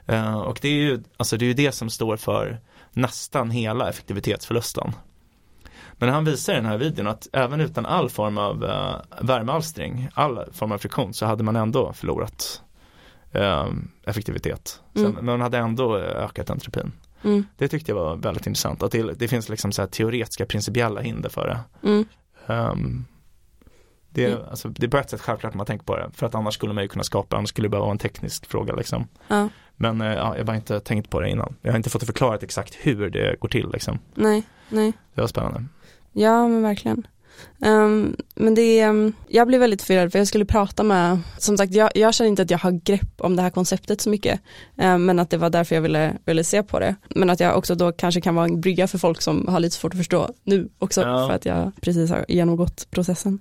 Eh, 0.07 0.41
och 0.41 0.59
det 0.63 0.69
är 0.69 0.73
ju, 0.73 1.03
alltså 1.17 1.37
det 1.37 1.45
är 1.45 1.47
ju 1.47 1.55
det 1.55 1.73
som 1.73 1.91
står 1.91 2.17
för 2.17 2.61
nästan 2.97 3.51
hela 3.51 3.89
effektivitetsförlusten. 3.89 4.93
Men 5.93 6.09
han 6.09 6.25
visar 6.25 6.53
i 6.53 6.57
den 6.57 6.67
här 6.67 6.79
videon 6.79 7.07
att 7.07 7.29
även 7.33 7.61
utan 7.61 7.87
all 7.87 8.11
form 8.11 8.39
av 8.39 8.65
uh, 8.65 8.97
värmealstring, 9.27 10.09
all 10.15 10.53
form 10.53 10.73
av 10.73 10.79
friktion 10.79 11.15
så 11.15 11.27
hade 11.27 11.45
man 11.45 11.57
ändå 11.57 11.93
förlorat 11.93 12.63
eh, 13.33 13.67
effektivitet. 14.07 14.81
Sen, 14.95 15.05
Mm. 15.05 15.15
Men 15.15 15.25
man 15.25 15.41
hade 15.41 15.59
ändå 15.59 15.97
eh, 15.97 16.25
ökat 16.25 16.51
entropin. 16.51 16.93
Mm. 17.23 17.47
Det 17.57 17.69
tyckte 17.69 17.91
jag 17.93 17.97
var 17.97 18.17
väldigt 18.17 18.47
intressant, 18.47 18.83
att 18.83 18.93
det, 18.93 19.13
det 19.13 19.29
finns 19.29 19.49
liksom 19.49 19.73
så 19.73 19.83
här 19.83 19.89
teoretiska 19.89 20.47
principiella 20.47 21.01
hinder 21.01 21.29
för 21.29 21.47
det. 21.49 21.89
Mm. 21.89 22.05
Ehm, 22.47 23.05
det, 24.11 24.27
Mm. 24.27 24.49
alltså, 24.51 24.69
det 24.69 24.87
är 24.87 24.91
på 24.91 24.97
ett 24.97 25.11
sätt 25.11 25.21
självklart 25.21 25.53
när 25.55 25.57
man 25.57 25.67
tänker 25.67 25.85
på 25.85 25.97
det, 25.97 26.11
för 26.15 26.27
att 26.27 26.35
annars 26.35 26.55
skulle 26.55 26.73
man 26.75 26.85
ju 26.85 26.89
kunna 26.89 27.05
skapa, 27.05 27.37
annars 27.37 27.49
skulle 27.49 27.65
det 27.67 27.71
bara 27.71 27.81
vara 27.81 27.91
en 27.91 27.99
teknisk 27.99 28.47
fråga 28.47 28.75
liksom. 28.75 29.09
Ja, 29.29 29.49
Men 29.77 30.01
eh, 30.01 30.07
ja, 30.07 30.15
jag 30.15 30.39
har 30.39 30.45
bara 30.45 30.57
inte 30.57 30.81
tänkt 30.81 31.11
på 31.11 31.21
det 31.21 31.29
innan. 31.29 31.55
Jag 31.63 31.73
har 31.73 31.77
inte 31.77 31.91
fått 31.91 32.07
förklarat 32.07 32.43
exakt 32.43 32.75
hur 32.75 33.11
det 33.11 33.41
går 33.41 33.49
till 33.49 33.71
liksom. 33.73 33.99
nej, 34.15 34.43
nej. 34.69 34.93
Det 35.15 35.21
var 35.21 35.29
spännande. 35.29 35.65
Ja, 36.13 36.49
men 36.49 36.63
verkligen. 36.63 37.07
Ehm, 37.63 38.17
men 38.35 38.55
det 38.55 38.87
um, 38.87 39.13
jag 39.29 39.49
blev 39.49 39.61
väldigt 39.61 39.83
förvirrad 39.83 40.13
för 40.13 40.19
jag 40.19 40.29
skulle 40.29 40.45
prata 40.45 40.83
med, 40.83 41.19
som 41.39 41.57
sagt 41.57 41.75
jag, 41.75 41.91
jag 41.95 42.15
känner 42.15 42.29
inte 42.29 42.43
att 42.43 42.51
jag 42.51 42.59
har 42.59 42.71
grepp 42.71 43.21
om 43.21 43.37
det 43.37 43.43
här 43.43 43.51
konceptet 43.51 44.01
så 44.01 44.11
mycket, 44.11 44.41
Ehm, 44.77 45.05
men 45.07 45.19
att 45.19 45.31
det 45.31 45.37
var 45.37 45.51
därför 45.51 45.75
jag 45.75 45.83
ville, 45.83 46.17
ville 46.25 46.45
se 46.45 46.63
på 46.63 46.79
det. 46.79 46.95
Men 47.15 47.31
att 47.31 47.41
jag 47.41 47.59
också 47.59 47.75
då 47.75 47.93
kanske 47.93 48.21
kan 48.21 48.35
vara 48.35 48.45
en 48.47 48.61
brygga 48.61 48.87
för 48.87 48.99
folk 48.99 49.23
som 49.23 49.49
har 49.49 49.61
lite 49.61 49.77
svårt 49.77 49.93
att 49.93 49.99
förstå 49.99 50.31
nu 50.45 50.69
också, 50.79 51.01
Ja. 51.01 51.27
för 51.29 51.35
att 51.35 51.45
jag 51.45 51.73
precis 51.81 52.11
har 52.11 52.25
genomgått 52.29 52.87
processen. 52.91 53.39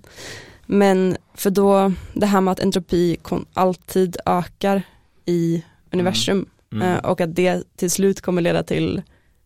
Men 0.66 1.16
för 1.34 1.50
då, 1.50 1.92
det 2.14 2.26
här 2.26 2.40
med 2.40 2.52
att 2.52 2.60
entropi 2.60 3.16
alltid 3.54 4.16
ökar 4.26 4.82
i 5.24 5.64
universum 5.92 6.46
Mm. 6.72 6.88
eh, 6.92 6.98
och 6.98 7.20
att 7.20 7.34
det 7.36 7.62
till 7.76 7.90
slut 7.90 8.20
kommer 8.20 8.42
leda 8.42 8.62
till 8.62 9.02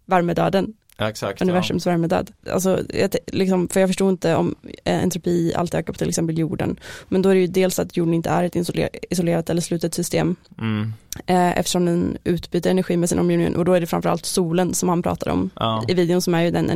värmedöden 0.06 0.72
Ja, 0.96 1.08
exakt. 1.10 1.42
universums 1.42 1.86
värmedöd. 1.86 2.30
Alltså, 2.52 2.80
jag, 2.94 3.10
liksom, 3.26 3.68
för 3.68 3.80
jag 3.80 3.88
förstår 3.88 4.10
inte 4.10 4.34
om 4.34 4.54
eh, 4.84 5.02
entropi 5.02 5.52
alltid 5.56 5.80
ökar 5.80 5.92
på 5.92 5.98
till 5.98 6.08
exempel 6.08 6.38
jorden. 6.38 6.76
Men 7.08 7.22
då 7.22 7.28
är 7.28 7.34
det 7.34 7.40
ju 7.40 7.46
dels 7.46 7.78
att 7.78 7.96
jorden 7.96 8.14
inte 8.14 8.30
är 8.30 8.44
ett 8.44 8.54
isoler- 8.56 8.88
isolerat 9.10 9.50
eller 9.50 9.60
slutet 9.60 9.94
system 9.94 10.36
Ja. 10.56 10.62
Mm. 10.64 10.92
eh, 11.26 11.58
eftersom 11.58 11.84
den 11.84 12.16
utbyter 12.24 12.70
energi 12.70 12.96
med 12.96 13.08
sin 13.08 13.18
omgivning 13.18 13.56
och 13.56 13.64
då 13.64 13.72
är 13.72 13.80
det 13.80 13.86
framförallt 13.86 14.26
solen 14.26 14.74
som 14.74 14.88
han 14.88 15.02
pratar 15.02 15.30
om 15.30 15.50
Ja. 15.56 15.84
i 15.88 15.94
videon 15.94 16.22
som 16.22 16.34
är 16.34 16.42
ju 16.42 16.50
den 16.50 16.70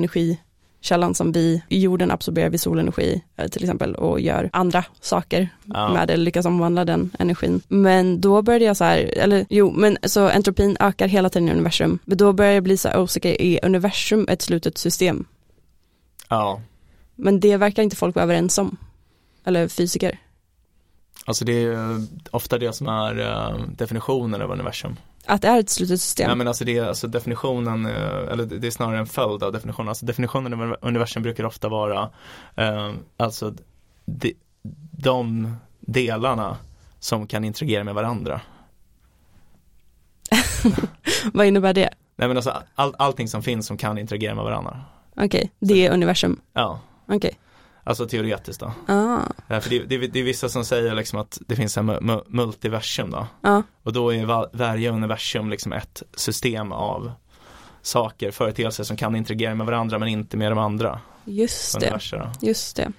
energikällan 0.85 1.15
som 1.15 1.33
vi 1.33 1.63
i 1.69 1.81
jorden 1.81 2.11
absorberar 2.11 2.51
vid 2.51 2.61
solenergi 2.61 3.23
eh, 3.37 3.49
till 3.49 3.63
exempel 3.65 3.95
och 3.95 4.21
gör 4.21 4.51
andra 4.53 4.85
saker 5.01 5.49
Ja. 5.65 5.93
med 5.93 6.09
det, 6.09 6.17
lyckas 6.17 6.47
omvandla 6.47 6.85
den 6.85 7.11
energin. 7.19 7.61
Men 7.69 8.21
då 8.21 8.43
började 8.43 8.65
jag 8.65 8.77
så 8.77 8.85
här, 8.85 8.99
eller 9.19 9.47
jo, 9.51 9.71
men 9.73 9.97
så 10.03 10.29
entropin 10.29 10.77
ökar 10.81 11.09
hela 11.09 11.29
tiden 11.31 11.49
i 11.49 11.53
universum. 11.53 11.99
Men 12.05 12.19
då 12.19 12.33
börjar 12.33 12.53
jag 12.53 12.63
bli 12.63 12.77
så 12.77 12.89
här 12.89 12.99
osäker, 13.01 13.41
är 13.43 13.65
universum 13.65 14.27
ett 14.29 14.43
slutet 14.43 14.79
system? 14.79 15.25
ja. 16.31 16.61
Men 17.17 17.41
det 17.41 17.57
verkar 17.57 17.83
inte 17.83 17.97
folk 17.97 18.15
vara 18.15 18.25
överens 18.25 18.59
om. 18.59 18.77
Eller 19.45 19.69
fysiker. 19.69 20.19
Alltså 21.27 21.45
det 21.45 21.65
är 21.65 22.07
ofta 22.31 22.59
det 22.59 22.73
som 22.73 22.89
är 22.89 23.21
eh, 23.21 23.57
definitionen 23.77 24.43
av 24.43 24.51
universum. 24.51 24.97
Att 25.27 25.43
det 25.43 25.49
är 25.49 25.61
ett 25.61 25.71
slutet 25.71 26.01
system. 26.01 26.29
Ja 26.29 26.35
men 26.35 26.49
alltså 26.49 26.65
det 26.65 26.79
är 26.79 26.85
alltså 26.85 27.07
definitionen, 27.07 27.87
eh, 27.87 28.33
eller 28.33 28.45
det 28.45 28.67
är 28.67 28.71
snarare 28.71 28.99
en 28.99 29.07
följd 29.07 29.43
av 29.43 29.53
definitionen. 29.53 29.89
Alltså 29.89 30.07
definitionen 30.07 30.63
av 30.63 30.77
universum 30.81 31.23
brukar 31.23 31.45
ofta 31.45 31.69
vara 31.69 32.11
eh, 32.57 32.93
alltså 33.17 33.55
de, 34.05 34.35
de 34.91 35.57
delarna 35.81 36.57
som 36.99 37.27
kan 37.27 37.45
interagera 37.45 37.85
med 37.85 37.95
varandra. 37.95 38.41
Vad 41.33 41.47
innebär 41.47 41.75
det? 41.75 41.91
Nej 42.17 42.29
men 42.29 42.37
alltså 42.37 42.63
all, 42.75 42.95
allting 42.99 43.29
som 43.29 43.43
finns 43.43 43.67
som 43.67 43.77
kan 43.77 43.99
interagera 43.99 44.35
med 44.35 44.45
varandra. 44.45 44.81
Okej, 45.17 45.51
det 45.59 45.87
är 45.87 45.93
universum. 45.93 46.41
Ja, 46.53 46.81
Okej. 47.07 47.39
Alltså 47.85 48.07
teoretiskt 48.07 48.61
då. 48.61 48.73
Ah, 48.87 49.61
för 49.61 49.71
det, 49.71 49.79
det, 49.79 49.99
det 50.07 50.21
är 50.21 50.25
vissa 50.25 50.49
som 50.49 50.65
säger 50.65 50.95
liksom 50.95 51.19
att 51.19 51.39
det 51.47 51.57
finns 51.57 51.77
en 51.79 51.91
mu- 51.91 52.01
mu- 52.01 52.25
multiversum 52.29 53.11
då. 53.11 53.27
ja, 53.41 53.63
Och 53.83 53.93
då 53.93 54.15
är 54.15 54.25
va- 54.25 54.49
varje 54.53 54.91
universum 54.93 55.51
liksom 55.51 55.73
ett 55.73 56.03
system 56.17 56.73
av 56.73 57.13
saker, 57.83 58.31
företeelser 58.31 58.85
som 58.85 58.97
kan 58.97 59.17
interagera 59.17 59.55
med 59.55 59.67
varandra 59.67 59.99
men 59.99 60.09
inte 60.09 60.37
med 60.37 60.53
de 60.53 60.59
andra 60.59 61.01
just 61.25 61.81
det. 61.81 61.87
Just 62.41 62.77
det. 62.77 62.93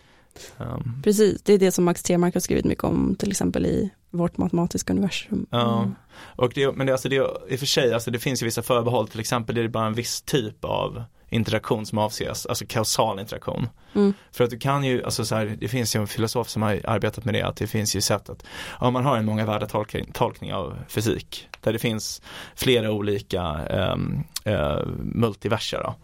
Um, 0.57 1.01
Precis, 1.03 1.41
det 1.41 1.53
är 1.53 1.57
det 1.59 1.71
som 1.71 1.83
Max 1.85 2.03
Tegmark 2.03 2.33
har 2.33 2.41
skrivit 2.41 2.65
mycket 2.65 2.83
om 2.83 3.15
till 3.19 3.31
exempel 3.31 3.65
i 3.65 3.89
vårt 4.11 4.37
matematiska 4.37 4.93
universum. 4.93 5.45
Ja, 5.49 5.77
Mm. 5.79 5.95
och 6.19 6.51
det, 6.55 6.71
men 6.71 6.87
det, 6.87 6.93
alltså 6.93 7.09
det, 7.09 7.15
i 7.49 7.55
och 7.55 7.59
för 7.59 7.65
sig, 7.65 7.93
alltså 7.93 8.11
det 8.11 8.19
finns 8.19 8.41
ju 8.41 8.45
vissa 8.45 8.61
förbehåll, 8.61 9.07
till 9.07 9.19
exempel 9.19 9.57
är 9.57 9.63
det 9.63 9.69
bara 9.69 9.85
en 9.87 9.93
viss 9.93 10.21
typ 10.21 10.65
av 10.65 11.03
interaktion 11.29 11.85
som 11.85 11.97
avses, 11.97 12.45
alltså 12.45 12.65
kausal 12.67 13.19
interaktion. 13.19 13.69
Mm. 13.95 14.13
För 14.31 14.43
att 14.43 14.49
du 14.49 14.59
kan 14.59 14.83
ju, 14.83 15.03
alltså 15.03 15.25
så 15.25 15.35
här, 15.35 15.57
det 15.59 15.67
finns 15.67 15.95
ju 15.95 16.01
en 16.01 16.07
filosof 16.07 16.49
som 16.49 16.61
har 16.61 16.81
arbetat 16.83 17.25
med 17.25 17.33
det, 17.33 17.41
att 17.41 17.55
det 17.55 17.67
finns 17.67 17.95
ju 17.95 18.01
sätt 18.01 18.29
att, 18.29 18.45
om 18.79 18.93
man 18.93 19.05
har 19.05 19.17
en 19.17 19.25
många 19.25 19.45
värda 19.45 19.65
tolkning, 19.65 20.11
tolkning 20.13 20.53
av 20.53 20.77
fysik, 20.87 21.47
där 21.61 21.73
det 21.73 21.79
finns 21.79 22.21
flera 22.55 22.91
olika 22.91 23.59
um, 23.93 24.23
uh, 24.47 24.87
multiverser 24.99 25.83
då, 25.83 25.95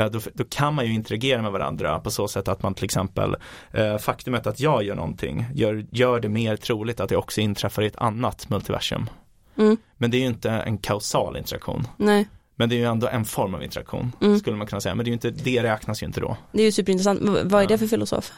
uh, 0.00 0.10
då, 0.10 0.20
då 0.34 0.44
kan 0.44 0.74
man 0.74 0.86
ju 0.86 0.94
interagera 0.94 1.42
med 1.42 1.52
varandra 1.52 1.98
på 1.98 2.10
så 2.10 2.28
sätt 2.28 2.48
att 2.48 2.62
man 2.62 2.74
till 2.74 2.84
exempel, 2.84 3.36
uh, 3.78 3.98
faktumet 3.98 4.46
att 4.46 4.60
jag 4.60 4.82
gör 4.82 4.94
någonting 4.94 5.46
gör, 5.54 5.86
gör 5.90 6.20
det 6.20 6.28
mer 6.28 6.56
troligt 6.56 7.00
att 7.00 7.08
det 7.08 7.16
också 7.16 7.40
inträffar 7.40 7.82
i 7.82 7.86
ett 7.86 7.96
annat 7.96 8.48
multiversum. 8.48 9.10
Mm. 9.56 9.76
Men 9.96 10.10
det 10.10 10.16
är 10.16 10.20
ju 10.20 10.26
inte 10.26 10.50
en 10.50 10.78
kausal 10.78 11.36
interaktion. 11.36 11.86
Nej, 11.96 12.28
Men 12.60 12.68
det 12.68 12.74
är 12.74 12.78
ju 12.78 12.84
ändå 12.84 13.08
en 13.08 13.24
form 13.24 13.54
av 13.54 13.62
interaktion, 13.62 14.12
Mm. 14.20 14.38
skulle 14.38 14.56
man 14.56 14.66
kunna 14.66 14.80
säga. 14.80 14.94
Men 14.94 15.04
det, 15.04 15.08
är 15.08 15.10
ju 15.10 15.14
inte, 15.14 15.30
det 15.30 15.62
räknas 15.62 16.02
ju 16.02 16.06
inte 16.06 16.20
då. 16.20 16.36
det 16.52 16.60
är 16.62 16.66
ju 16.66 16.72
superintressant. 16.72 17.20
V- 17.22 17.40
vad 17.44 17.62
är 17.62 17.66
det 17.66 17.78
för 17.78 17.86
filosof? 17.86 18.32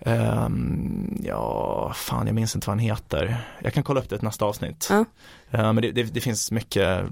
Ehm, 0.00 1.18
ja, 1.24 1.92
fan 1.94 2.26
jag 2.26 2.34
minns 2.34 2.54
inte 2.54 2.66
vad 2.66 2.72
han 2.76 2.78
heter. 2.84 3.36
Jag 3.62 3.72
kan 3.72 3.82
kolla 3.82 4.00
upp 4.00 4.08
det 4.08 4.16
ett 4.16 4.22
nästa 4.22 4.44
avsnitt. 4.44 4.86
Ja. 4.90 5.04
Ehm, 5.50 5.74
men 5.74 5.76
det, 5.82 5.90
det, 5.92 6.02
det 6.02 6.20
finns 6.20 6.50
mycket, 6.50 7.04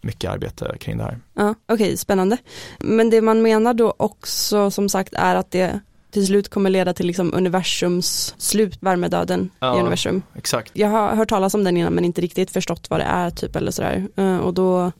mycket 0.00 0.30
arbete 0.30 0.76
kring 0.80 0.98
det 0.98 1.04
här. 1.04 1.18
Ja, 1.34 1.54
okej, 1.68 1.96
spännande. 1.96 2.36
Men 2.78 3.10
det 3.10 3.20
man 3.22 3.42
menar 3.42 3.74
då 3.74 3.94
också 3.96 4.70
som 4.70 4.88
sagt 4.88 5.12
är 5.14 5.34
att 5.34 5.50
det 5.50 5.80
till 6.10 6.26
slut 6.26 6.48
kommer 6.48 6.70
leda 6.70 6.92
till 6.94 7.06
liksom 7.06 7.34
universums 7.34 8.34
slut, 8.38 8.78
värmedöden 8.80 9.50
Ja. 9.60 9.76
i 9.76 9.80
universum. 9.80 10.22
Exakt. 10.34 10.70
Jag 10.74 10.88
har 10.88 11.14
hört 11.16 11.28
talas 11.28 11.54
om 11.54 11.64
den 11.64 11.76
innan 11.76 11.92
men 11.92 12.04
inte 12.04 12.20
riktigt 12.20 12.50
förstått 12.50 12.90
vad 12.90 13.00
det 13.00 13.04
är 13.04 13.30
typ 13.30 13.56
eller 13.56 13.70
sådär. 13.70 14.08
Eh, 14.16 14.36
och 14.38 14.54
då, 14.54 14.92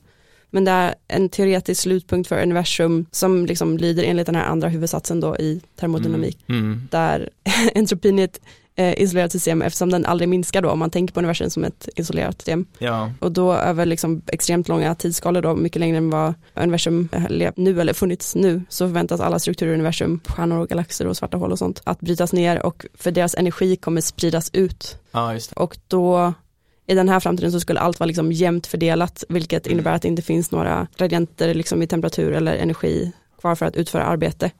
men 0.53 0.65
det 0.65 0.71
är 0.71 0.95
en 1.07 1.29
teoretisk 1.29 1.81
slutpunkt 1.81 2.29
för 2.29 2.41
universum 2.41 3.05
som 3.11 3.45
liksom 3.45 3.77
lyder 3.77 4.03
enligt 4.03 4.25
den 4.25 4.35
här 4.35 4.45
andra 4.45 4.67
huvudsatsen 4.69 5.19
då 5.19 5.37
i 5.37 5.61
termodynamik. 5.79 6.37
Mm. 6.47 6.61
Mm. 6.61 6.87
Där 6.91 7.29
entropin 7.75 8.19
är 8.19 8.23
ett 8.23 8.39
eh, 8.75 9.01
isolerat 9.01 9.31
system 9.31 9.61
eftersom 9.61 9.89
den 9.91 10.05
aldrig 10.05 10.29
minskar 10.29 10.61
då 10.61 10.69
om 10.69 10.79
man 10.79 10.89
tänker 10.89 11.13
på 11.13 11.19
universum 11.19 11.49
som 11.49 11.63
ett 11.63 11.89
isolerat 11.95 12.35
system. 12.41 12.65
Ja, 12.79 13.11
Och 13.19 13.31
då 13.31 13.53
över 13.53 13.85
liksom 13.85 14.21
extremt 14.27 14.67
långa 14.67 14.95
tidsskalor 14.95 15.41
då, 15.41 15.55
mycket 15.55 15.79
längre 15.79 15.97
än 15.97 16.09
vad 16.09 16.33
universum 16.53 17.09
eh, 17.11 17.21
lev- 17.29 17.53
nu 17.55 17.81
eller 17.81 17.93
funnits 17.93 18.35
nu, 18.35 18.61
så 18.69 18.87
förväntas 18.87 19.21
alla 19.21 19.39
strukturer 19.39 19.71
i 19.71 19.73
universum, 19.73 20.19
stjärnor 20.25 20.57
och 20.59 20.69
galaxer 20.69 21.07
och 21.07 21.17
svarta 21.17 21.37
hål 21.37 21.51
och 21.51 21.59
sånt, 21.59 21.81
att 21.83 21.99
brytas 21.99 22.33
ner 22.33 22.65
och 22.65 22.85
för 22.93 23.11
deras 23.11 23.35
energi 23.35 23.75
kommer 23.75 24.01
spridas 24.01 24.49
ut. 24.53 24.97
ja. 25.11 25.37
Och 25.55 25.77
då 25.87 26.33
i 26.87 26.95
den 26.95 27.09
här 27.09 27.19
framtiden 27.19 27.51
så 27.51 27.59
skulle 27.59 27.79
allt 27.79 27.99
vara 27.99 28.07
liksom 28.07 28.31
jämnt 28.31 28.67
fördelat, 28.67 29.23
vilket 29.29 29.67
Mm. 29.67 29.73
innebär 29.77 29.93
att 29.95 30.01
det 30.01 30.07
inte 30.07 30.21
finns 30.21 30.51
några 30.51 30.87
gradienter 30.97 31.53
liksom 31.53 31.81
i 31.81 31.87
temperatur 31.87 32.31
eller 32.31 32.55
energi 32.57 33.11
kvar 33.41 33.55
för 33.55 33.65
att 33.65 33.75
utföra 33.75 34.03
arbete. 34.03 34.51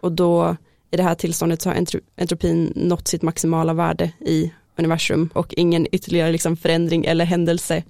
Och 0.00 0.12
då 0.12 0.56
i 0.90 0.96
det 0.96 1.02
här 1.02 1.14
tillståndet 1.14 1.62
så 1.62 1.68
har 1.70 1.76
entro- 1.76 2.00
entropin 2.16 2.72
nått 2.76 3.08
sitt 3.08 3.22
maximala 3.22 3.72
värde 3.74 4.10
i 4.20 4.52
universum 4.76 5.30
och 5.34 5.54
ingen 5.56 5.86
ytterligare 5.92 6.32
liksom 6.32 6.56
förändring 6.56 7.04
eller 7.04 7.24
händelse 7.24 7.82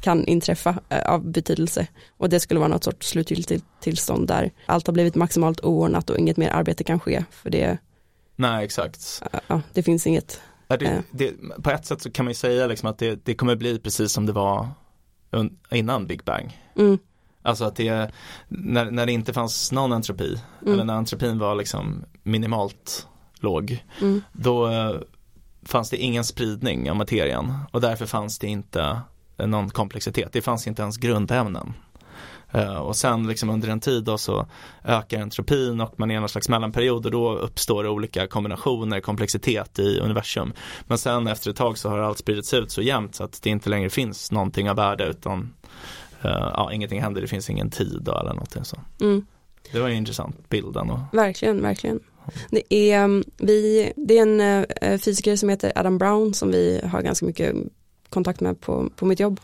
kan 0.00 0.24
inträffa 0.26 0.78
eh, 0.88 1.10
av 1.12 1.24
betydelse. 1.30 1.86
Och 2.16 2.28
det 2.28 2.40
skulle 2.40 2.60
vara 2.60 2.68
något 2.68 2.84
sorts 2.84 3.08
slutgiltigt 3.08 3.64
tillstånd 3.80 4.28
där 4.28 4.50
allt 4.66 4.86
har 4.86 4.94
blivit 4.94 5.14
maximalt 5.14 5.60
oordnat 5.64 6.10
och 6.10 6.18
inget 6.18 6.36
mer 6.36 6.50
arbete 6.50 6.84
kan 6.84 7.00
ske 7.00 7.24
för 7.30 7.50
det, 7.50 7.78
Nej, 8.36 8.64
exakt. 8.64 9.22
ja, 9.46 9.60
det 9.72 9.82
finns 9.82 10.06
inget. 10.06 10.40
Det, 10.76 11.02
det, 11.10 11.34
på 11.62 11.70
ett 11.70 11.86
sätt 11.86 12.02
så 12.02 12.10
kan 12.10 12.24
man 12.24 12.30
ju 12.30 12.34
säga 12.34 12.66
liksom 12.66 12.88
att 12.90 12.98
det, 12.98 13.24
det 13.24 13.34
kommer 13.34 13.56
bli 13.56 13.78
precis 13.78 14.12
som 14.12 14.26
det 14.26 14.32
var 14.32 14.68
innan 15.70 16.06
Big 16.06 16.24
Bang. 16.24 16.62
Mm, 16.76 16.98
Alltså 17.42 17.64
att 17.64 17.76
det, 17.76 18.10
när, 18.48 18.90
när 18.90 19.06
det 19.06 19.12
inte 19.12 19.32
fanns 19.32 19.72
någon 19.72 19.92
entropi, 19.92 20.40
Mm. 20.62 20.74
eller 20.74 20.84
när 20.84 20.94
entropin 20.94 21.38
var 21.38 21.54
liksom 21.54 22.04
minimalt 22.22 23.06
låg, 23.40 23.84
mm, 24.00 24.22
då 24.32 24.68
eh, 24.68 24.94
fanns 25.62 25.90
det 25.90 25.96
ingen 25.96 26.24
spridning 26.24 26.90
av 26.90 26.96
materian 26.96 27.54
och 27.72 27.80
därför 27.80 28.06
fanns 28.06 28.38
det 28.38 28.46
inte 28.46 29.00
någon 29.36 29.70
komplexitet. 29.70 30.32
Det 30.32 30.42
fanns 30.42 30.66
inte 30.66 30.82
ens 30.82 30.96
grundämnen. 30.96 31.72
Eh, 32.52 32.76
och 32.76 32.96
sen 32.96 33.26
liksom 33.26 33.50
under 33.50 33.68
en 33.68 33.80
tid 33.80 34.04
då 34.04 34.18
så 34.18 34.46
ökar 34.84 35.20
entropin 35.20 35.80
och 35.80 35.94
man 35.96 36.10
är 36.10 36.16
i 36.16 36.20
någon 36.20 36.28
slags 36.28 36.48
mellanperiod 36.48 37.06
och 37.06 37.12
då 37.12 37.36
uppstår 37.36 37.86
olika 37.86 38.26
kombinationer, 38.26 39.00
komplexitet 39.00 39.78
i 39.78 39.98
universum. 39.98 40.52
Men 40.86 40.98
sen 40.98 41.26
efter 41.26 41.50
ett 41.50 41.56
tag 41.56 41.78
så 41.78 41.88
har 41.88 41.98
allt 41.98 42.18
spridits 42.18 42.54
ut 42.54 42.70
så 42.70 42.82
jämnt 42.82 43.14
så 43.14 43.24
att 43.24 43.42
det 43.42 43.50
inte 43.50 43.70
längre 43.70 43.90
finns 43.90 44.32
någonting 44.32 44.70
av 44.70 44.76
värde 44.76 45.06
utan 45.06 45.54
eh, 46.22 46.30
ja, 46.30 46.72
ingenting 46.72 47.02
händer, 47.02 47.20
det 47.20 47.28
finns 47.28 47.50
ingen 47.50 47.70
tid 47.70 48.08
eller 48.08 48.32
någonting 48.34 48.64
så. 48.64 48.76
mm. 49.00 49.26
Det 49.72 49.80
var 49.80 49.88
ju 49.88 49.94
intressant 49.94 50.48
bilden 50.48 50.90
och 50.90 50.98
Verkligen, 51.12 51.62
verkligen. 51.62 52.00
Det 52.50 52.74
är, 52.74 53.04
um, 53.04 53.24
vi, 53.36 53.92
det 53.96 54.18
är 54.18 54.22
en 54.22 54.40
eh, 54.40 54.98
fysiker 54.98 55.36
som 55.36 55.48
heter 55.48 55.72
Adam 55.74 55.98
Brown 55.98 56.34
som 56.34 56.50
vi 56.50 56.80
har 56.84 57.02
ganska 57.02 57.26
mycket 57.26 57.56
kontakt 58.08 58.40
med 58.40 58.60
på, 58.60 58.90
på 58.96 59.06
mitt 59.06 59.20
jobb. 59.20 59.40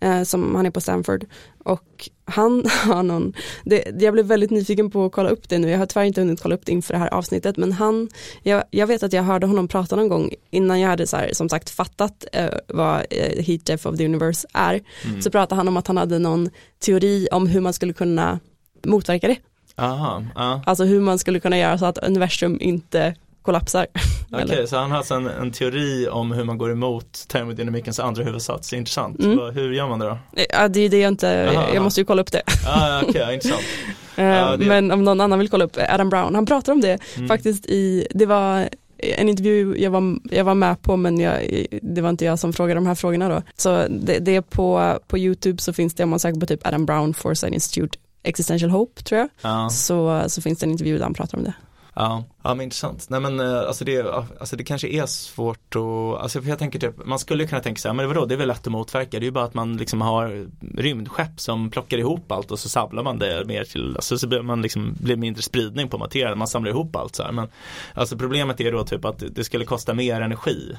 Eh, 0.00 0.22
som 0.22 0.54
han 0.54 0.66
är 0.66 0.70
på 0.70 0.80
Stanford. 0.80 1.24
Och 1.64 2.10
han 2.24 2.66
har 2.84 3.02
någon, 3.02 3.32
det, 3.64 4.02
jag 4.02 4.12
blev 4.12 4.26
väldigt 4.26 4.50
nyfiken 4.50 4.90
på 4.90 5.04
att 5.04 5.12
kolla 5.12 5.30
upp 5.30 5.48
det 5.48 5.58
nu, 5.58 5.70
jag 5.70 5.78
har 5.78 5.86
tyvärr 5.86 6.04
inte 6.04 6.20
hunnit 6.20 6.42
kolla 6.42 6.54
upp 6.54 6.66
det 6.66 6.72
inför 6.72 6.94
det 6.94 6.98
här 6.98 7.14
avsnittet, 7.14 7.56
men 7.56 7.72
han, 7.72 8.08
jag, 8.42 8.64
jag 8.70 8.86
vet 8.86 9.02
att 9.02 9.12
jag 9.12 9.22
hörde 9.22 9.46
honom 9.46 9.68
prata 9.68 9.96
någon 9.96 10.08
gång 10.08 10.34
innan 10.50 10.80
jag 10.80 10.88
hade 10.88 11.06
så 11.06 11.16
här, 11.16 11.30
som 11.32 11.48
sagt 11.48 11.70
fattat 11.70 12.24
eh, 12.32 12.48
vad 12.68 13.06
eh, 13.10 13.44
heat 13.44 13.64
death 13.64 13.86
of 13.86 13.96
the 13.96 14.04
universe 14.04 14.48
är, 14.52 14.80
mm. 15.04 15.22
så 15.22 15.30
pratade 15.30 15.58
han 15.58 15.68
om 15.68 15.76
att 15.76 15.86
han 15.86 15.96
hade 15.96 16.18
någon 16.18 16.50
teori 16.78 17.28
om 17.32 17.46
hur 17.46 17.60
man 17.60 17.72
skulle 17.72 17.92
kunna 17.92 18.40
motverka 18.86 19.28
det. 19.28 19.36
Aha, 19.76 20.24
ja. 20.34 20.62
Alltså 20.66 20.84
hur 20.84 21.00
man 21.00 21.18
skulle 21.18 21.40
kunna 21.40 21.58
göra 21.58 21.78
så 21.78 21.86
att 21.86 21.98
universum 21.98 22.58
inte 22.60 23.14
kollapsar. 23.46 23.86
Okej, 24.32 24.42
Eller? 24.42 24.66
så 24.66 24.76
han 24.76 24.90
har 24.90 24.98
alltså 24.98 25.14
en, 25.14 25.26
en 25.26 25.52
teori 25.52 26.08
om 26.08 26.32
hur 26.32 26.44
man 26.44 26.58
går 26.58 26.70
emot 26.72 27.24
termodynamikens 27.28 28.00
andra 28.00 28.22
huvudsats, 28.24 28.72
intressant. 28.72 29.18
Mm. 29.20 29.54
Hur 29.54 29.72
gör 29.72 29.88
man 29.88 29.98
det 29.98 30.06
då? 30.06 30.18
Ja, 30.50 30.68
det 30.68 30.80
är 30.80 30.88
det 30.88 30.98
jag 31.00 31.08
inte, 31.08 31.50
Aha, 31.56 31.68
jag 31.74 31.82
måste 31.82 32.00
ju 32.00 32.04
kolla 32.04 32.22
upp 32.22 32.32
det. 32.32 32.42
Ah, 32.68 33.02
Okej, 33.02 33.20
ja, 33.20 33.32
intressant. 33.32 33.62
Eh, 34.18 34.24
Ja, 34.24 34.56
det- 34.56 34.64
Men 34.66 34.90
om 34.92 35.04
någon 35.04 35.20
annan 35.20 35.38
vill 35.38 35.48
kolla 35.48 35.64
upp 35.64 35.76
Adam 35.88 36.08
Brown, 36.08 36.34
han 36.34 36.46
pratar 36.46 36.72
om 36.72 36.80
det 36.80 36.98
Mm. 37.16 37.28
faktiskt 37.28 37.66
i, 37.66 38.06
det 38.10 38.26
var 38.26 38.68
en 38.98 39.28
intervju 39.28 39.76
jag 39.78 39.90
var, 39.90 40.18
jag 40.30 40.44
var 40.44 40.54
med 40.54 40.82
på 40.82 40.96
men 40.96 41.20
jag, 41.20 41.66
det 41.82 42.00
var 42.00 42.10
inte 42.10 42.24
jag 42.24 42.38
som 42.38 42.52
frågade 42.52 42.74
de 42.80 42.86
här 42.86 42.94
frågorna 42.94 43.28
då. 43.28 43.42
Så 43.56 43.86
det, 43.90 44.18
det 44.18 44.36
är 44.36 44.40
på, 44.40 44.98
på 45.08 45.18
YouTube 45.18 45.62
så 45.62 45.72
finns 45.72 45.94
det 45.94 46.02
om 46.04 46.10
man 46.10 46.18
söker 46.18 46.40
på 46.40 46.46
typ 46.46 46.66
Adam 46.66 46.86
Brown 46.86 47.14
Foresight 47.14 47.54
Institute 47.54 47.98
Existential 48.22 48.70
Hope 48.70 49.02
tror 49.02 49.18
jag. 49.20 49.28
Ja, 49.42 49.68
Så, 49.70 50.22
så 50.28 50.42
finns 50.42 50.58
det 50.58 50.66
en 50.66 50.70
intervju 50.70 50.96
där 50.96 51.04
han 51.04 51.14
pratar 51.14 51.38
om 51.38 51.44
det. 51.44 51.52
Ja, 51.96 52.24
ja 52.42 52.54
men 52.54 52.64
intressant. 52.64 53.06
Nej 53.10 53.20
men 53.20 53.40
eh, 53.40 53.58
alltså 53.58 53.84
det, 53.84 54.00
alltså 54.40 54.56
det 54.56 54.64
kanske 54.64 54.88
är 54.88 55.06
svårt 55.06 55.76
att, 55.76 56.22
alltså 56.22 56.42
för 56.42 56.48
jag 56.48 56.58
tänker 56.58 56.78
typ, 56.78 57.06
man 57.06 57.18
skulle 57.18 57.46
kunna 57.46 57.60
tänka 57.60 57.88
här, 57.88 57.94
men 57.94 58.08
vadå, 58.08 58.24
det 58.26 58.34
är 58.34 58.38
väl 58.38 58.48
lätt 58.48 58.66
att 58.66 58.72
motverka, 58.72 59.10
det 59.10 59.16
är 59.24 59.26
ju 59.26 59.30
bara 59.30 59.44
att 59.44 59.54
man 59.54 59.76
liksom 59.76 60.00
har 60.00 60.46
rymdskepp 60.76 61.40
som 61.40 61.70
plockar 61.70 61.98
ihop 61.98 62.32
allt 62.32 62.50
och 62.50 62.58
så 62.58 62.68
samlar 62.68 63.02
man 63.02 63.18
det 63.18 63.44
mer 63.46 63.64
till, 63.64 63.96
alltså 63.96 64.18
så 64.18 64.26
blir 64.26 64.42
man 64.42 64.62
liksom, 64.62 64.94
blir 65.00 65.16
mindre 65.16 65.42
spridning 65.42 65.88
på 65.88 65.98
materien, 65.98 66.38
man 66.38 66.48
samlar 66.48 66.70
ihop 66.70 66.96
allt 66.96 67.14
så 67.16 67.22
här. 67.22 67.32
Men 67.32 67.48
alltså 67.94 68.16
problemet 68.18 68.60
är 68.60 68.72
då 68.72 68.84
typ 68.84 69.04
att 69.04 69.22
det 69.30 69.44
skulle 69.44 69.64
kosta 69.64 69.94
mer 69.94 70.20
energi 70.20 70.76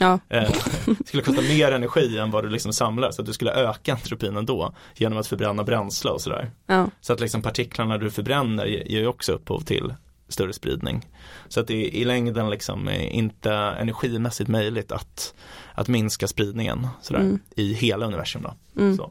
Ja, 0.00 0.18
Eh, 0.28 0.50
Det 0.86 1.06
skulle 1.08 1.22
kosta 1.22 1.42
mer 1.42 1.72
energi 1.72 2.18
än 2.18 2.30
vad 2.30 2.44
du 2.44 2.48
liksom 2.50 2.72
samlar 2.72 3.10
så 3.10 3.22
att 3.22 3.26
du 3.26 3.32
skulle 3.32 3.52
öka 3.52 3.92
entropin 3.92 4.36
ändå 4.36 4.74
genom 4.96 5.18
att 5.18 5.26
förbränna 5.26 5.64
bränsle 5.64 6.10
och 6.10 6.20
sådär. 6.20 6.50
ja, 6.66 6.86
Så 7.00 7.12
att 7.12 7.20
liksom 7.20 7.42
partiklarna 7.42 7.98
du 7.98 8.10
förbränner 8.10 8.66
ge- 8.66 8.84
ger 8.86 9.00
ju 9.00 9.06
också 9.06 9.32
upphov 9.32 9.60
till 9.60 9.94
större 10.30 10.52
spridning. 10.52 11.08
Så 11.48 11.60
att 11.60 11.66
det 11.66 11.74
är 11.74 11.94
i 11.94 12.04
längden 12.04 12.50
liksom 12.50 12.88
är 12.88 12.98
inte 13.00 13.52
energimässigt 13.52 14.48
möjligt 14.50 14.92
att, 14.92 15.34
att 15.74 15.88
minska 15.88 16.26
spridningen 16.28 16.86
sådär, 17.02 17.20
Mm. 17.20 17.38
i 17.56 17.72
hela 17.74 18.06
universum 18.06 18.42
då. 18.42 18.54
mm. 18.82 18.96
Så. 18.96 19.10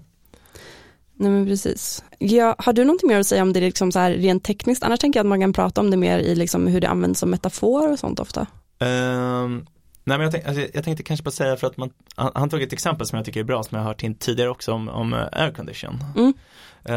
Nej 1.15 1.31
men 1.31 1.45
precis. 1.45 2.03
Ja, 2.19 2.55
har 2.57 2.73
du 2.73 2.83
någonting 2.85 3.07
mer 3.09 3.19
att 3.19 3.27
säga 3.27 3.41
om 3.41 3.53
det 3.53 3.59
liksom 3.61 3.91
så 3.91 3.99
här 3.99 4.11
rent 4.11 4.43
tekniskt? 4.43 4.83
Annars 4.83 4.99
tänker 4.99 5.19
jag 5.19 5.23
att 5.25 5.29
man 5.29 5.39
kan 5.41 5.53
prata 5.53 5.81
om 5.81 5.91
det 5.91 5.97
mer 5.97 6.19
i 6.19 6.35
liksom 6.35 6.67
hur 6.67 6.81
det 6.81 6.89
används 6.89 7.19
som 7.19 7.29
metafor 7.29 7.91
och 7.91 7.99
sånt 7.99 8.19
ofta. 8.19 8.47
Ehm, 8.79 9.65
nej 10.03 10.17
men 10.17 10.21
jag, 10.21 10.31
tänk, 10.31 10.45
alltså, 10.45 10.67
jag 10.73 10.83
tänkte 10.83 11.03
kanske 11.03 11.23
bara 11.23 11.31
säga 11.31 11.57
för 11.57 11.67
att 11.67 11.77
man, 11.77 11.89
han, 12.15 12.31
han 12.35 12.49
tog 12.49 12.61
ett 12.61 12.73
exempel 12.73 13.07
som 13.07 13.17
jag 13.17 13.25
tycker 13.25 13.39
är 13.39 13.43
bra 13.43 13.63
som 13.63 13.75
jag 13.75 13.83
har 13.83 13.89
hört 13.89 14.19
tidigare 14.19 14.49
också 14.49 14.71
om, 14.73 14.89
om 14.89 15.13
eh, 15.13 15.27
aircondition. 15.31 16.03
Mm, 16.15 16.27
Eh, 16.27 16.33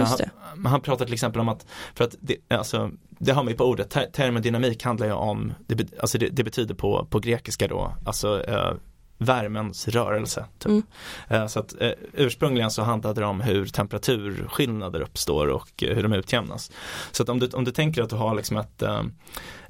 han, 0.01 0.17
det. 0.19 0.31
Men 0.57 0.73
han 0.73 0.81
pratar 0.81 1.05
till 1.05 1.15
exempel 1.15 1.41
om 1.41 1.49
att, 1.49 1.67
för 1.95 2.05
att 2.05 2.15
det, 2.21 2.37
alltså, 2.49 2.91
det 3.09 3.33
har 3.33 3.43
man 3.43 3.51
ju 3.51 3.57
på 3.57 3.65
ordet, 3.65 3.91
ter, 3.91 4.07
termodynamik 4.07 4.85
handlar 4.85 5.07
ju 5.07 5.13
om, 5.13 5.55
det, 5.67 6.01
alltså 6.01 6.19
det, 6.19 6.29
det 6.29 6.45
betyder 6.45 6.75
på, 6.75 7.07
på 7.11 7.19
grekiska 7.19 7.69
då, 7.69 7.95
alltså 8.05 8.45
eh, 8.45 8.73
värmens 9.19 9.89
rörelse. 9.89 10.45
Typ. 10.59 10.67
Mm. 10.67 10.83
Eh, 11.29 11.47
så 11.47 11.61
att 11.61 11.81
eh, 11.81 11.91
ursprungligen 12.13 12.71
så 12.71 12.83
handlade 12.83 13.21
det 13.21 13.27
om 13.27 13.41
hur 13.41 13.67
temperaturskillnader 13.67 15.01
uppstår 15.01 15.47
och 15.47 15.83
eh, 15.83 15.95
hur 15.95 16.03
de 16.03 16.13
utjämnas. 16.13 16.71
Så 17.13 17.23
att 17.23 17.29
om 17.29 17.39
du, 17.39 17.49
om 17.49 17.65
du 17.65 17.71
tänker 17.71 18.03
att 18.03 18.11
du 18.11 18.17
har 18.17 18.35
liksom 18.35 18.57
ett, 18.57 18.83
eh, 18.83 19.03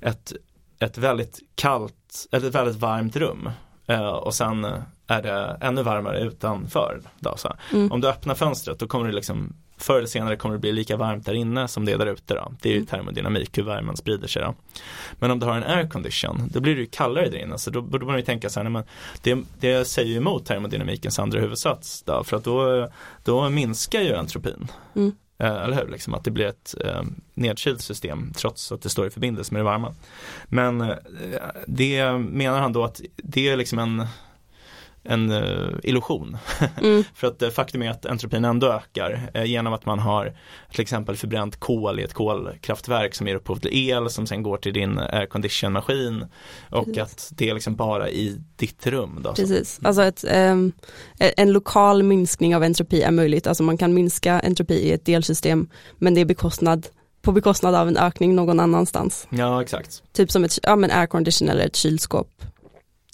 ett, 0.01 0.33
ett 0.79 0.99
väldigt 0.99 1.39
kallt, 1.55 2.27
eller 2.33 2.49
ett 2.49 2.55
väldigt 2.55 2.77
varmt 2.77 3.17
rum 3.17 3.49
Eh, 3.87 4.09
och 4.09 4.35
sen 4.35 4.65
är 5.07 5.23
det 5.23 5.59
ännu 5.61 5.83
varmare 5.83 6.21
utanför. 6.21 7.01
Då, 7.19 7.37
så. 7.37 7.53
Mm. 7.73 7.93
Om 7.93 8.01
du 8.01 8.09
öppnar 8.09 8.35
fönstret 8.35 8.79
då 8.79 8.87
kommer 8.87 9.07
det 9.07 9.13
liksom 9.13 9.57
Förr 9.77 9.97
eller 9.97 10.07
senare 10.07 10.37
kommer 10.37 10.55
det 10.55 10.59
bli 10.59 10.73
lika 10.73 10.97
varmt 10.97 11.27
där 11.27 11.35
inne 11.35 11.69
som 11.69 11.85
det 11.85 11.93
är 11.93 11.99
där 11.99 12.07
ute 12.07 12.35
då. 12.35 12.53
Det 12.61 12.69
är 12.69 12.73
ju 12.73 12.77
Mm. 12.77 12.87
termodynamik, 12.87 13.59
hur 13.59 13.63
värmen 13.63 13.97
sprider 13.97 14.29
sig 14.29 14.43
då. 14.43 14.55
Men 15.13 15.31
om 15.31 15.39
du 15.39 15.47
har 15.47 15.57
en 15.57 15.65
aircondition, 15.65 16.49
då 16.53 16.61
blir 16.61 16.75
det 16.75 16.81
ju 16.81 16.87
kallare 16.87 17.29
där 17.29 17.39
inne. 17.39 17.59
Så 17.59 17.71
då 17.71 17.83
borde 17.83 18.07
man 18.07 18.17
ju 18.17 18.23
tänka 18.23 18.51
så 18.51 18.61
här, 18.61 18.71
nej, 18.71 18.73
men 18.73 18.85
det, 19.23 19.45
det 19.61 19.85
säger 19.85 20.09
ju 20.09 20.17
emot 20.17 20.47
termodynamikens 20.47 21.19
andra 21.19 21.41
huvudsats. 21.41 22.03
Då, 22.03 22.25
för 22.25 22.37
att 22.37 22.45
då, 22.45 22.89
då 23.25 23.49
minskar 23.49 24.01
ju 24.01 24.15
entropin. 24.15 24.69
Mm. 24.97 25.13
Eh, 25.39 25.63
eller 25.63 25.77
hur? 25.77 25.89
Liksom 25.89 26.15
att 26.15 26.25
det 26.25 26.31
blir 26.31 26.47
ett 26.47 26.75
eh, 26.85 27.03
nedkylt 27.35 27.81
system 27.81 28.33
trots 28.37 28.73
att 28.73 28.83
det 28.83 28.89
står 28.89 29.07
i 29.07 29.11
förbindelse 29.11 29.55
med 29.55 29.61
det 29.61 29.65
varma. 29.65 29.95
Men 30.45 30.81
eh, 30.81 30.97
det 31.67 32.13
menar 32.13 32.61
han 32.61 32.73
då 32.73 32.85
att 32.85 33.01
det 33.17 33.49
är 33.49 33.57
liksom 33.57 33.79
en 33.79 34.07
en 35.05 35.31
eh, 35.31 35.69
illusion. 35.83 36.37
Mm. 36.83 37.05
För 37.15 37.27
att 37.27 37.43
eh, 37.43 37.51
faktum 37.51 37.83
är 37.83 37.91
att 37.91 38.07
entropin 38.07 38.45
ändå 38.45 38.67
ökar 38.67 39.31
eh, 39.35 39.45
genom 39.45 39.73
att 39.73 39.87
man 39.87 39.99
har 39.99 40.35
till 40.71 40.81
exempel 40.81 41.17
förbränt 41.17 41.61
kol 41.61 42.01
i 42.01 42.03
ett 42.03 42.15
kolkraftverk 42.15 43.15
som 43.15 43.27
ger 43.27 43.35
upphov 43.35 43.57
till 43.57 43.89
el 43.89 44.11
som 44.11 44.27
sen 44.27 44.43
går 44.43 44.57
till 44.57 44.73
din 44.73 44.99
aircondition 44.99 45.73
maskin 45.73 46.27
och 46.71 46.85
Precis. 46.87 47.03
att 47.03 47.39
det 47.39 47.51
är 47.51 47.55
liksom 47.55 47.77
bara 47.77 48.09
i 48.09 48.41
ditt 48.57 48.87
rum. 48.87 49.21
Då. 49.25 49.33
Precis, 49.33 49.81
alltså 49.83 50.03
ett, 50.03 50.25
ehm, 50.29 50.73
en 51.19 51.53
lokal 51.53 52.03
minskning 52.03 52.57
av 52.57 52.63
entropi 52.63 53.03
är 53.03 53.11
möjligt, 53.11 53.47
alltså 53.47 53.63
man 53.63 53.79
kan 53.79 53.95
minska 53.95 54.41
entropi 54.41 54.75
i 54.75 54.93
ett 54.93 55.05
delsystem 55.05 55.69
men 55.99 56.15
det 56.15 56.21
är 56.21 56.25
bekostnad, 56.25 56.87
på 57.23 57.33
bekostnad 57.33 57.75
av 57.75 57.89
en 57.89 57.97
ökning 57.97 58.35
någon 58.35 58.61
annanstans. 58.61 59.27
Ja 59.31 59.63
exakt. 59.63 60.03
Typ 60.13 60.31
som 60.31 60.45
ett 60.45 60.59
ja, 60.63 60.77
men 60.77 60.91
aircondition 60.91 61.49
eller 61.49 61.67
ett 61.67 61.77
kylskåp. 61.77 62.29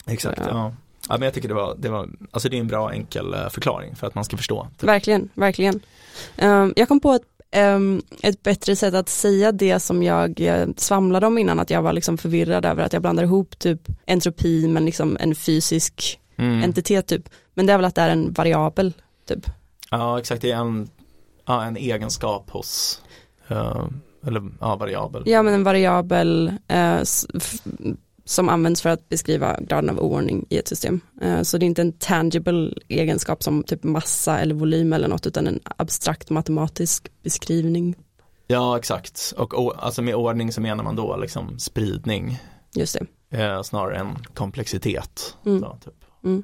Exakt, 0.06 0.40
Ja. 0.44 0.48
ja. 0.50 0.72
Ja. 1.08 1.14
men 1.14 1.22
jag 1.22 1.34
tycker 1.34 1.48
det 1.48 1.54
var, 1.54 1.76
det 1.78 1.88
var, 1.88 2.08
alltså 2.30 2.48
det 2.48 2.56
är 2.56 2.60
en 2.60 2.66
bra 2.66 2.92
enkel 2.92 3.34
eh, 3.34 3.48
förklaring 3.48 3.96
för 3.96 4.06
att 4.06 4.14
man 4.14 4.24
ska 4.24 4.36
förstå. 4.36 4.68
Typ. 4.78 4.88
Verkligen, 4.88 5.28
verkligen. 5.34 5.80
Ehm, 6.36 6.72
jag 6.76 6.88
kom 6.88 7.00
på 7.00 7.12
ett, 7.12 7.22
ehm, 7.50 8.02
ett 8.22 8.42
bättre 8.42 8.76
sätt 8.76 8.94
att 8.94 9.08
säga 9.08 9.52
det 9.52 9.80
som 9.80 10.02
jag 10.02 10.40
eh, 10.40 10.66
svamlade 10.76 11.26
om 11.26 11.38
innan, 11.38 11.60
att 11.60 11.70
jag 11.70 11.82
var 11.82 11.92
liksom 11.92 12.18
förvirrad 12.18 12.64
över 12.64 12.82
att 12.82 12.92
jag 12.92 13.02
blandar 13.02 13.24
ihop 13.24 13.58
typ 13.58 13.80
entropi 14.06 14.68
med 14.68 14.82
liksom 14.82 15.16
en 15.20 15.34
fysisk 15.34 16.20
Mm. 16.38 16.62
entitet 16.62 17.06
typ. 17.06 17.28
Men 17.54 17.66
det 17.66 17.72
är 17.72 17.76
väl 17.76 17.84
att 17.84 17.94
det 17.94 18.00
är 18.02 18.10
en 18.10 18.32
variabel 18.32 18.92
typ. 19.28 19.46
Ja 19.90 20.18
exakt, 20.18 20.42
det 20.42 20.50
är 20.50 20.56
en, 20.56 20.88
ja, 21.46 21.64
en 21.64 21.76
egenskap 21.76 22.50
hos, 22.50 23.02
eh, 23.48 23.84
eller 24.26 24.42
ja, 24.60 24.76
variabel. 24.76 25.22
Ja 25.26 25.42
men 25.42 25.54
en 25.54 25.64
variabel 25.64 26.52
eh, 26.68 27.00
som 28.28 28.48
används 28.48 28.82
för 28.82 28.90
att 28.90 29.08
beskriva 29.08 29.60
graden 29.60 29.90
av 29.90 29.98
oordning 30.00 30.46
i 30.48 30.58
ett 30.58 30.68
system. 30.68 31.00
Eh, 31.22 31.42
så 31.42 31.58
det 31.58 31.64
är 31.64 31.66
inte 31.66 31.82
en 31.82 31.92
tangible 31.92 32.72
egenskap 32.88 33.42
som 33.42 33.62
typ 33.62 33.84
massa 33.84 34.38
eller 34.40 34.54
volym 34.54 34.92
eller 34.92 35.08
något 35.08 35.26
utan 35.26 35.46
en 35.46 35.60
abstrakt 35.64 36.30
matematisk 36.30 37.08
beskrivning. 37.22 37.94
Ja 38.46 38.78
exakt, 38.78 39.34
och 39.36 39.84
alltså 39.84 40.02
med 40.02 40.14
ordning 40.14 40.52
så 40.52 40.60
menar 40.60 40.84
man 40.84 40.96
då 40.96 41.16
liksom 41.16 41.58
spridning 41.58 42.38
Just 42.74 42.96
det. 43.30 43.42
eh, 43.42 43.62
snarare 43.62 43.96
än 43.96 44.16
komplexitet. 44.34 45.36
Mm. 45.46 45.60
Då, 45.60 45.78
typ. 45.84 46.04
Mm. 46.24 46.42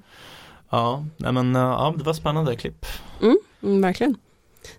Ja, 0.71 1.05
men 1.17 1.57
eh, 1.57 1.63
ja, 1.63 1.95
det 1.99 2.05
var 2.05 2.13
spännande 2.15 2.57
klipp. 2.57 2.87
Mm, 3.63 3.81
verkligen. 3.81 4.17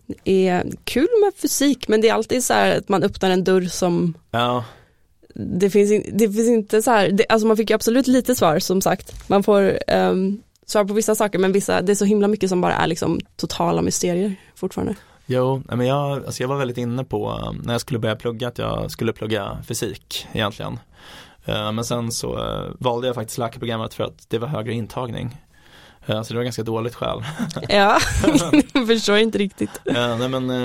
Det 0.08 0.48
är 0.48 0.72
kul 0.84 1.08
med 1.24 1.34
fysik 1.36 1.88
men 1.88 2.02
det 2.02 2.10
är 2.10 2.13
alltid 2.13 2.44
så 2.44 2.54
här 2.54 2.78
att 2.78 2.89
man 2.89 3.04
öppnar 3.04 3.30
en 3.30 3.44
dörr 3.44 3.62
som 3.62 4.13
Ja, 4.32 4.63
det 5.38 5.69
finns, 5.69 5.91
in, 5.91 6.10
det 6.13 6.30
finns 6.30 6.50
inte 6.50 6.82
så 6.82 6.91
här, 6.91 7.12
det, 7.12 7.26
alltså 7.30 7.48
man 7.48 7.58
fick 7.58 7.69
ju 7.69 7.76
absolut 7.76 8.08
lite 8.08 8.36
svar 8.36 8.60
som 8.60 8.82
sagt. 8.82 9.30
Man 9.30 9.43
får 9.43 9.80
um, 9.93 10.41
svar 10.65 10.86
på 10.86 10.93
vissa 10.93 11.15
saker 11.15 11.39
men 11.39 11.52
vissa, 11.52 11.82
det 11.82 11.91
är 11.91 11.95
så 11.95 12.06
himla 12.06 12.28
mycket 12.28 12.50
som 12.50 12.62
bara 12.62 12.74
är 12.74 12.88
liksom 12.88 13.19
totala 13.36 13.82
mysterier 13.82 14.36
fortfarande. 14.56 14.95
jo, 15.26 15.63
men 15.65 15.88
jag, 15.88 16.26
alltså 16.26 16.43
jag 16.43 16.48
var 16.48 16.58
väldigt 16.58 16.78
inne 16.78 17.04
på 17.04 17.30
ehm, 17.30 17.62
när 17.63 17.74
jag 17.74 17.82
skulle 17.82 18.00
börja 18.00 18.15
plugga 18.15 18.48
att 18.48 18.58
jag 18.58 18.91
skulle 18.91 19.13
plugga 19.13 19.58
fysik 19.67 20.28
egentligen. 20.34 20.80
Ehm, 21.45 21.76
men 21.76 21.86
sen 21.86 22.12
så 22.12 22.38
eh, 22.38 22.71
valde 22.80 23.08
jag 23.08 23.15
faktiskt 23.15 23.38
läkarprogrammet 23.38 23.93
för 23.93 24.04
att 24.04 24.30
det 24.30 24.38
var 24.38 24.48
högre 24.48 24.74
intagning. 24.74 25.38
Eh, 26.08 26.22
Så 26.24 26.34
det 26.34 26.38
var 26.38 26.44
ganska 26.44 26.63
dåligt 26.63 26.96
skäl. 26.96 27.24
Ja, 27.70 27.98
jag 28.74 28.88
förstår 28.88 29.18
inte 29.18 29.38
riktigt. 29.38 29.70
Eh, 29.86 30.18
Nej 30.18 30.30
men 30.30 30.50
eh, 30.50 30.58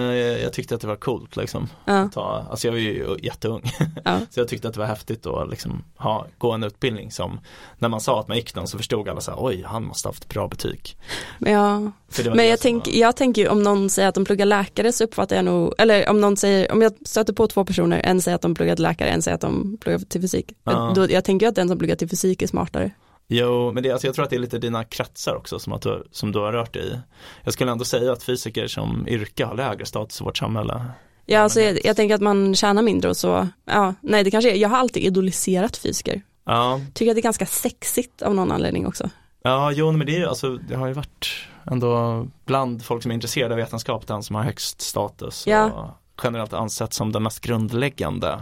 jag 0.43 0.53
tyckte 0.53 0.75
att 0.75 0.81
det 0.81 0.87
var 0.87 0.97
coolt 0.97 1.37
liksom. 1.37 1.69
Ja, 1.85 2.09
Ta, 2.15 2.47
alltså 2.51 2.67
jag 2.67 2.73
var 2.73 2.79
ju 2.79 3.17
jätteung. 3.23 3.63
ja, 4.05 4.19
Så 4.31 4.41
jag 4.41 4.49
tyckte 4.49 4.69
att 4.69 4.75
det 4.75 4.81
var 4.81 4.87
häftigt 4.87 5.27
att 5.27 5.51
liksom 5.51 5.85
ha, 5.97 6.27
gå 6.39 6.53
en 6.53 6.63
utbildning 6.63 7.11
som 7.11 7.41
när 7.79 7.89
man 7.89 8.01
sa 8.01 8.21
att 8.21 8.29
man 8.29 8.37
gick 8.37 8.55
den 8.55 8.67
så 8.67 8.77
förstod 8.79 9.09
alla 9.09 9.21
så 9.21 9.31
här, 9.31 9.39
oj 9.45 9.63
han 9.67 9.85
måste 9.85 10.09
ha 10.09 10.11
haft 10.11 10.29
bra 10.29 10.49
betyg. 10.49 10.97
ja. 11.39 11.93
Men 12.35 12.47
jag, 12.47 12.61
tänk, 12.61 12.87
var- 12.87 12.95
jag 12.95 13.17
tänker 13.17 13.49
om 13.49 13.63
någon 13.63 13.91
säger 13.91 14.09
att 14.09 14.15
de 14.15 14.25
pluggar 14.25 14.47
läkare 14.47 14.93
så 14.93 15.05
uppfattar 15.05 15.37
jag 15.37 15.45
nog, 15.45 15.75
eller 15.79 16.09
om 16.09 16.21
någon 16.21 16.37
säger, 16.37 16.73
om 16.73 16.83
jag 16.83 16.93
stöter 17.07 17.33
på 17.33 17.47
två 17.47 17.65
personer, 17.65 18.01
en 18.05 18.23
säger 18.23 18.35
att 18.35 18.43
de 18.43 18.55
pluggar 18.55 18.77
till 18.77 18.83
läkare, 18.83 19.09
en 19.09 19.23
säger 19.23 19.35
att 19.35 19.41
de 19.41 19.77
pluggar 19.81 19.99
till 19.99 20.21
fysik. 20.21 20.53
Ja. 20.65 20.93
Då, 20.97 21.11
jag 21.11 21.25
tänker 21.25 21.47
ju 21.47 21.49
att 21.49 21.55
den 21.57 21.69
som 21.69 21.79
pluggar 21.79 21.97
till 21.97 22.09
fysik 22.09 22.43
är 22.43 22.47
smartare. 22.47 22.91
Jo, 23.33 23.73
men 23.73 23.83
det, 23.83 23.91
alltså 23.91 24.07
jag 24.07 24.15
tror 24.15 24.25
att 24.25 24.31
det 24.31 24.37
är 24.37 24.41
lite 24.41 24.59
dina 24.59 24.85
kretsar 24.85 25.35
också 25.35 25.59
som, 25.59 25.73
att 25.73 25.83
du, 25.83 26.09
som 26.13 26.33
du 26.33 26.39
har 26.39 26.53
rört 26.53 26.73
dig 26.75 26.83
i. 26.89 26.99
Jag 27.45 27.53
skulle 27.53 27.71
ändå 27.73 27.85
säga 27.85 28.13
att 28.13 28.23
fysiker 28.23 28.67
som 28.67 29.09
yrke 29.09 29.45
har 29.45 29.55
lägre 29.55 29.87
status 29.87 30.21
i 30.21 30.25
vårt 30.25 30.39
samhälle. 30.39 30.85
Ja, 31.27 31.41
alltså 31.41 31.61
jag, 31.61 31.79
jag 31.85 31.97
tänker 31.97 32.15
att 32.15 32.21
man 32.21 32.55
tjänar 32.55 32.83
mindre 32.83 33.11
och 33.11 33.17
så, 33.17 33.49
ja, 33.65 33.95
nej 34.01 34.25
det 34.25 34.31
kanske 34.31 34.51
är, 34.51 34.55
jag 34.57 34.69
har 34.69 34.79
alltid 34.79 35.03
idoliserat 35.03 35.77
fysiker. 35.77 36.23
Ja, 36.45 36.81
Tycker 36.95 37.11
att 37.11 37.17
det 37.17 37.21
är 37.21 37.23
ganska 37.23 37.47
sexigt 37.47 38.23
av 38.23 38.35
någon 38.35 38.53
anledning 38.53 38.87
också. 38.87 39.11
ja 39.43 39.73
jo 39.73 39.93
men 39.93 40.07
det 40.07 40.15
är 40.15 40.19
ju, 40.19 40.27
alltså 40.27 40.57
det 40.57 40.75
har 40.75 40.87
ju 40.87 40.93
varit 40.93 41.29
ändå 41.71 42.27
bland 42.45 42.85
folk 42.85 43.03
som 43.03 43.11
är 43.11 43.15
intresserade 43.15 43.55
av 43.55 43.59
vetenskap 43.61 44.07
den 44.07 44.23
som 44.23 44.37
har 44.37 44.43
högst 44.43 44.81
status 44.81 45.47
Ja. 45.47 45.65
och 45.71 45.91
generellt 46.25 46.53
ansett 46.53 46.93
som 46.93 47.13
den 47.13 47.23
mest 47.23 47.41
grundläggande 47.41 48.41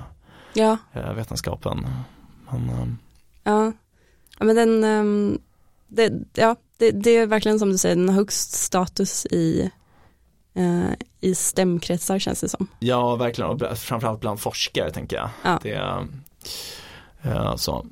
Ja, 0.55 0.77
eh, 0.93 1.13
vetenskapen. 1.13 1.87
Men, 2.51 2.69
eh, 2.71 2.87
ja. 3.45 3.73
Ja 4.39 4.45
men 4.45 4.57
den, 4.57 4.85
ehm, 4.85 5.39
det, 5.89 6.13
ja, 6.35 6.57
det, 6.77 6.91
det 6.91 7.17
är 7.17 7.27
verkligen 7.27 7.59
som 7.59 7.71
du 7.71 7.79
säger, 7.79 7.97
den 7.97 8.09
har 8.09 8.17
högst 8.17 8.53
status 8.53 9.27
i, 9.27 9.71
eh, 10.55 10.91
i 11.21 11.35
stämkretsar 11.35 12.19
känns 12.19 12.41
det 12.41 12.49
som. 12.49 12.67
Ja, 12.79 13.17
verkligen. 13.17 13.51
Och 13.51 13.79
framförallt 13.79 14.21
bland 14.21 14.41
forskare 14.41 14.91
tänker 14.91 15.17
jag. 15.17 15.31
Ja. 15.45 15.61
Det, 15.63 16.07
eh, 17.23 17.57
så. 17.57 17.87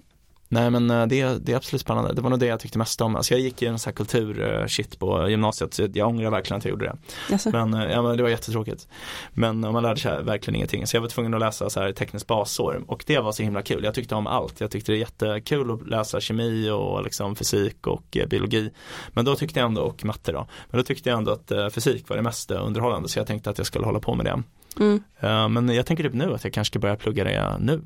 Nej 0.49 0.71
men 0.71 0.91
eh, 0.91 1.07
det, 1.07 1.39
det 1.47 1.53
är 1.53 1.57
absolut 1.57 1.81
spännande. 1.81 2.13
Det 2.13 2.21
var 2.21 2.31
nog 2.31 2.39
det 2.39 2.47
jag 2.47 2.61
tyckte 2.61 2.79
mest 2.79 3.01
om. 3.01 3.17
Alltså 3.17 3.35
jag 3.35 3.41
gick 3.41 3.63
i 3.63 3.67
en 3.67 3.79
sån 3.79 3.91
här 3.91 3.95
kultur-shit 3.95 4.99
på 4.99 5.29
gymnasiet 5.29 5.75
så 5.75 5.89
jag 5.95 6.09
ångrar 6.09 6.31
verkligen 6.31 6.59
att 6.59 6.65
jag 6.65 6.71
gjorde 6.71 6.85
det. 6.85 6.97
Alltså, 7.33 7.51
Men, 7.51 7.75
eh, 7.75 7.91
ja, 7.93 8.03
men 8.03 8.17
det 8.17 8.23
var 8.23 8.31
jättetråkigt. 8.31 8.89
Men 9.33 9.61
man 9.61 9.83
lärde 9.83 10.01
sig 10.01 10.23
verkligen 10.23 10.57
ingenting. 10.57 10.87
Så 10.87 10.97
jag 10.97 11.01
var 11.01 11.09
tvungen 11.09 11.35
att 11.35 11.41
läsa 11.41 11.71
så 11.71 11.81
här 11.81 11.93
tekniskt 11.93 12.27
basår 12.27 12.85
och 12.87 13.05
det 13.07 13.19
var 13.19 13.33
så 13.33 13.43
himla 13.43 13.63
kul. 13.63 13.85
Jag 13.85 13.95
tyckte 13.95 14.15
om 14.15 14.27
allt. 14.27 14.61
Jag 14.61 14.71
tyckte 14.71 14.93
det 14.93 14.97
är 14.97 15.01
jättekul 15.01 15.71
att 15.71 15.89
läsa 15.89 16.21
kemi 16.21 16.71
och 16.71 17.03
liksom 17.05 17.37
fysik 17.37 17.87
och 17.87 18.17
eh, 18.17 18.27
biologi. 18.27 18.71
Men 19.09 19.25
då 19.25 19.37
tyckte 19.37 19.61
jag 19.61 19.67
ändå, 19.67 19.83
och 19.83 20.05
matte 20.05 20.33
då. 20.33 20.47
Men 20.71 20.79
då 20.79 20.85
tyckte 20.85 21.09
jag 21.11 21.19
ändå 21.19 21.33
att 21.33 21.73
fysik 21.73 22.09
var 22.09 22.17
det 22.17 22.23
mest 22.23 22.51
underhållande 22.51 23.09
så 23.09 23.19
jag 23.19 23.27
tänkte 23.27 23.51
att 23.51 23.59
jag 23.59 23.67
skulle 23.67 23.85
hålla 23.85 24.01
på 24.01 24.15
med 24.15 24.27
det. 24.27 24.43
mm, 25.21 25.53
Men 25.53 25.69
jag 25.69 25.87
tänker 25.87 26.05
typ 26.05 26.15
nu 26.15 26.35
att 26.35 26.45
jag 26.45 26.53
kanske 26.53 26.73
ska 26.73 26.79
börja 26.79 26.97
plugga 26.97 27.25
det 27.25 27.57
nu. 27.61 27.83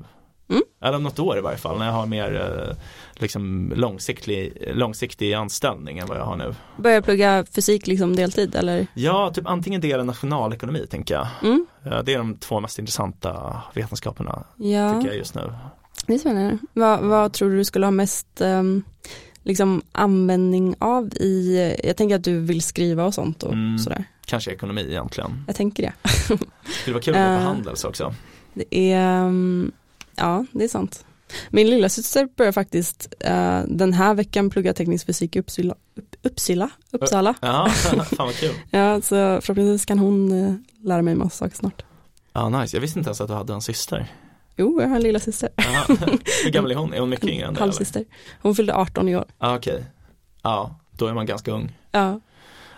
Mm. 0.51 0.63
Eller 0.81 0.97
om 0.97 1.03
något 1.03 1.19
år 1.19 1.37
i 1.37 1.41
varje 1.41 1.57
fall 1.57 1.79
när 1.79 1.85
jag 1.85 1.93
har 1.93 2.05
mer 2.05 2.35
eh, 2.69 2.75
liksom 3.21 3.73
långsiktig, 3.75 4.53
långsiktig 4.73 5.33
anställning 5.33 5.97
än 5.97 6.07
vad 6.07 6.17
jag 6.17 6.23
har 6.25 6.35
nu. 6.35 6.55
börja 6.77 7.01
plugga 7.01 7.45
fysik 7.55 7.87
liksom 7.87 8.15
deltid 8.15 8.55
eller? 8.55 8.87
Ja, 8.93 9.31
typ 9.33 9.47
antingen 9.47 9.81
det 9.81 9.91
eller 9.91 10.03
nationalekonomi 10.03 10.87
tänker 10.89 11.13
jag. 11.13 11.27
Mm, 11.43 11.65
Eh, 11.85 12.03
Det 12.03 12.13
är 12.13 12.17
de 12.17 12.37
två 12.37 12.59
mest 12.59 12.79
intressanta 12.79 13.61
vetenskaperna 13.73 14.43
ja, 14.57 14.93
tycker 14.93 15.07
jag 15.07 15.17
just 15.17 15.35
nu. 15.35 15.53
det 16.07 16.13
är 16.13 16.17
spännande. 16.17 16.57
Vad, 16.73 16.99
vad 16.99 17.33
tror 17.33 17.49
du 17.49 17.57
du 17.57 17.65
skulle 17.65 17.85
ha 17.85 17.91
mest 17.91 18.41
ehm, 18.41 18.83
liksom 19.43 19.81
användning 19.91 20.75
av 20.79 21.07
i, 21.13 21.75
jag 21.83 21.97
tänker 21.97 22.15
att 22.15 22.23
du 22.23 22.39
vill 22.39 22.61
skriva 22.61 23.05
och 23.05 23.13
sånt 23.13 23.43
och 23.43 23.53
Mm. 23.53 23.79
sådär. 23.79 24.03
Kanske 24.25 24.51
ekonomi 24.51 24.81
egentligen. 24.89 25.43
Jag 25.47 25.55
tänker 25.55 25.83
det. 25.83 25.93
Det 26.65 26.71
skulle 26.71 26.93
vara 26.93 27.03
kul 27.03 27.15
att 27.15 27.19
gå 27.19 27.35
på 27.35 27.41
Eh. 27.41 27.47
Handels 27.47 27.83
också. 27.83 28.13
Det 28.53 28.75
är, 28.93 28.97
ehm, 28.99 29.71
ja 30.21 30.45
det 30.51 30.63
är 30.63 30.67
sant. 30.67 31.05
Min 31.49 31.69
lilla 31.69 31.89
syster 31.89 32.27
börjar 32.37 32.51
faktiskt 32.51 33.13
eh, 33.19 33.61
den 33.67 33.93
här 33.93 34.13
veckan 34.13 34.49
plugga 34.49 34.73
teknisk 34.73 35.05
fysik 35.05 35.35
i 35.35 35.39
Uppsala. 35.39 35.73
Upp, 35.95 36.15
Uppsala? 36.21 36.69
Uppsala. 36.91 37.35
Ja, 37.41 37.69
fan 37.69 38.05
vad 38.17 38.35
kul. 38.35 38.53
Ja, 38.69 39.01
så 39.01 39.41
förhoppningsvis 39.41 39.85
kan 39.85 39.99
hon 39.99 40.31
eh, 40.31 40.53
lära 40.83 41.01
mig 41.01 41.15
massa 41.15 41.29
saker 41.29 41.55
snart. 41.55 41.83
Ja, 42.33 42.49
nice. 42.49 42.75
Jag 42.75 42.81
visste 42.81 42.99
inte 42.99 43.07
ens 43.09 43.21
att 43.21 43.27
du 43.27 43.33
hade 43.33 43.53
en 43.53 43.61
syster. 43.61 44.07
Jo, 44.55 44.81
jag 44.81 44.87
har 44.89 44.95
en 44.95 45.03
lilla 45.03 45.19
syster. 45.19 45.49
Aha. 45.57 45.85
Hur 46.43 46.49
gammal 46.51 46.71
är 46.71 46.75
hon? 46.75 46.93
Är 46.93 46.99
hon 46.99 47.09
mycket 47.09 47.29
yngre 47.29 47.47
än 47.47 47.53
dig? 47.53 47.59
Halvsyster. 47.59 48.05
Hon 48.41 48.55
fyllde 48.55 48.75
18 48.75 49.09
i 49.09 49.15
år. 49.15 49.25
Ja, 49.39 49.55
okej. 49.55 49.85
Ja, 50.41 50.79
då 50.91 51.07
är 51.07 51.13
man 51.13 51.25
ganska 51.25 51.51
ung. 51.51 51.77
Ja, 51.91 52.19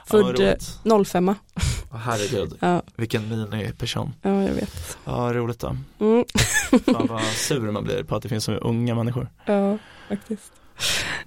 född 0.07 0.39
eh, 0.39 0.45
roligt. 0.93 1.07
05. 1.07 1.29
Åh, 1.29 1.35
herregud, 1.97 2.57
Ja, 2.59 2.81
vilken 2.95 3.29
mini-person. 3.29 4.13
ja, 4.21 4.43
jag 4.43 4.53
vet. 4.53 4.97
Ja, 5.05 5.33
roligt 5.33 5.59
då. 5.59 5.75
Mm. 5.99 6.25
Fan 6.85 7.07
vad 7.07 7.21
sur 7.23 7.71
man 7.71 7.83
blir 7.83 8.03
på 8.03 8.15
att 8.15 8.23
det 8.23 8.29
finns 8.29 8.43
så 8.43 8.51
unga 8.53 8.95
människor. 8.95 9.29
Ja, 9.45 9.77
faktiskt. 10.09 10.51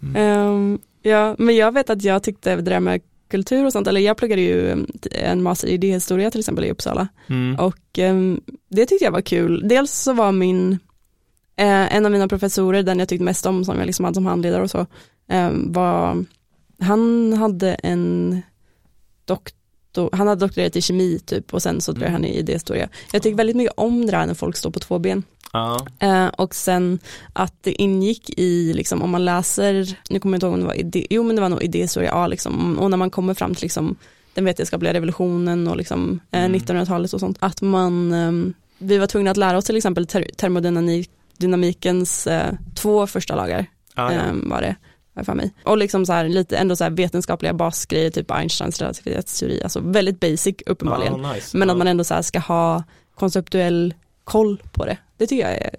Mm. 0.03 0.17
Ehm, 0.17 0.79
ja, 1.03 1.35
men 1.39 1.57
jag 1.57 1.73
vet 1.73 1.91
att 1.91 2.03
jag 2.05 2.23
tyckte 2.23 2.57
det 2.57 2.63
där 2.63 2.81
med 2.81 3.01
kultur 3.31 3.67
och 3.67 3.73
sånt, 3.73 3.87
eller 3.87 4.01
jag 4.01 4.17
pluggade 4.17 4.43
ju 4.43 4.71
um, 4.71 4.87
en 5.13 5.43
master 5.43 5.69
i 5.69 5.73
idéhistoria 5.73 6.31
till 6.31 6.41
exempel 6.41 6.65
i 6.65 6.71
Uppsala 6.71 7.09
Mm. 7.29 7.57
och 7.59 7.99
um, 7.99 8.41
det 8.69 8.87
tyckte 8.87 9.05
jag 9.05 9.13
var 9.13 9.21
kul. 9.21 9.69
Dels 9.69 9.93
så 9.93 10.13
var 10.13 10.33
min, 10.33 10.73
eh, 11.57 11.97
en 11.97 12.07
av 12.07 12.13
mina 12.13 12.29
professorer, 12.29 12.83
den 12.83 12.99
jag 12.99 13.09
tyckte 13.09 13.25
mest 13.25 13.47
om 13.47 13.65
som 13.65 13.79
jag 13.79 13.87
liksom 13.87 14.05
hade 14.05 14.15
som 14.15 14.27
handledare 14.27 14.63
och 14.63 14.71
så, 14.71 14.87
um, 15.33 15.73
var, 15.73 16.25
han 16.81 17.33
hade 17.33 17.75
en 17.75 18.43
doktor, 19.27 20.11
han 20.13 20.27
hade 20.29 20.41
doktorerat 20.47 20.77
i 20.77 20.83
kemi 20.83 21.19
typ 21.19 21.55
och 21.55 21.63
sen 21.63 21.81
så 21.81 21.93
drev 21.93 22.03
Mm. 22.09 22.13
han 22.13 22.25
i 22.25 22.39
idéhistoria. 22.39 22.89
Jag 23.13 23.23
tycker 23.23 23.37
väldigt 23.37 23.57
mycket 23.57 23.75
om 23.77 24.07
det 24.07 24.13
där 24.13 24.27
när 24.27 24.35
folk 24.35 24.57
står 24.57 24.71
på 24.71 24.81
två 24.81 24.99
ben. 24.99 25.23
Ja. 25.53 25.87
Eh, 25.99 26.27
och 26.27 26.55
sen 26.55 26.99
att 27.33 27.55
det 27.63 27.83
ingick 27.83 28.31
i, 28.39 28.73
liksom, 28.73 29.03
om 29.03 29.11
man 29.11 29.25
läser, 29.25 29.97
nu 30.11 30.21
kommer 30.21 30.35
jag 30.35 30.37
inte 30.37 30.47
ihåg 30.47 30.55
om 30.55 30.61
det 30.61 30.67
var 30.67 30.75
idé, 30.81 31.07
jo 31.11 31.23
men 31.23 31.37
det 31.37 31.43
var 31.43 31.49
nog 31.49 31.63
idéhistoria 31.63 32.13
A 32.13 32.27
liksom, 32.27 32.79
och 32.79 32.91
när 32.91 32.97
man 32.97 33.11
kommer 33.11 33.35
fram 33.35 33.55
till 33.55 33.63
liksom, 33.63 33.97
den 34.35 34.45
vetenskapliga 34.45 34.93
revolutionen 34.95 35.69
och 35.69 35.77
liksom, 35.77 36.21
eh, 36.31 36.45
Mm. 36.45 36.53
1900-talet 36.61 37.13
och 37.13 37.21
sånt, 37.21 37.37
att 37.41 37.63
man, 37.63 38.13
ehm, 38.13 38.55
vi 38.79 38.99
var 38.99 39.07
tvungna 39.07 39.31
att 39.31 39.37
lära 39.37 39.57
oss 39.59 39.65
till 39.65 39.77
exempel 39.77 40.07
ter, 40.07 40.27
termodynamikens 40.37 42.27
eh, 42.27 42.53
två 42.75 43.07
första 43.07 43.35
lagar, 43.37 43.67
Ja, 43.97 44.13
ja. 44.13 44.21
ehm, 44.21 44.49
var 44.51 44.61
det, 44.63 44.77
för 45.25 45.35
mig. 45.35 45.55
Och 45.65 45.79
liksom 45.79 46.07
så 46.07 46.13
här, 46.13 46.29
lite 46.29 46.57
ändå 46.57 46.77
så 46.77 46.85
här 46.85 46.91
vetenskapliga 46.91 47.53
basgrejer, 47.53 48.11
typ 48.11 48.31
Einsteins 48.31 48.81
relativitetsteori, 48.81 49.63
alltså 49.63 49.81
väldigt 49.81 50.21
basic 50.21 50.57
uppenbarligen. 50.67 51.23
Ja, 51.23 51.33
nice. 51.33 51.57
Men 51.57 51.71
att 51.71 51.77
man 51.77 51.87
ändå 51.87 52.05
så 52.05 52.15
här 52.15 52.23
ska 52.23 52.39
ha 52.39 52.85
konceptuell 53.15 53.95
koll 54.25 54.63
på 54.73 54.85
det. 54.85 54.99
Det 55.17 55.27
tycker 55.27 55.49
jag 55.49 55.57
är 55.57 55.71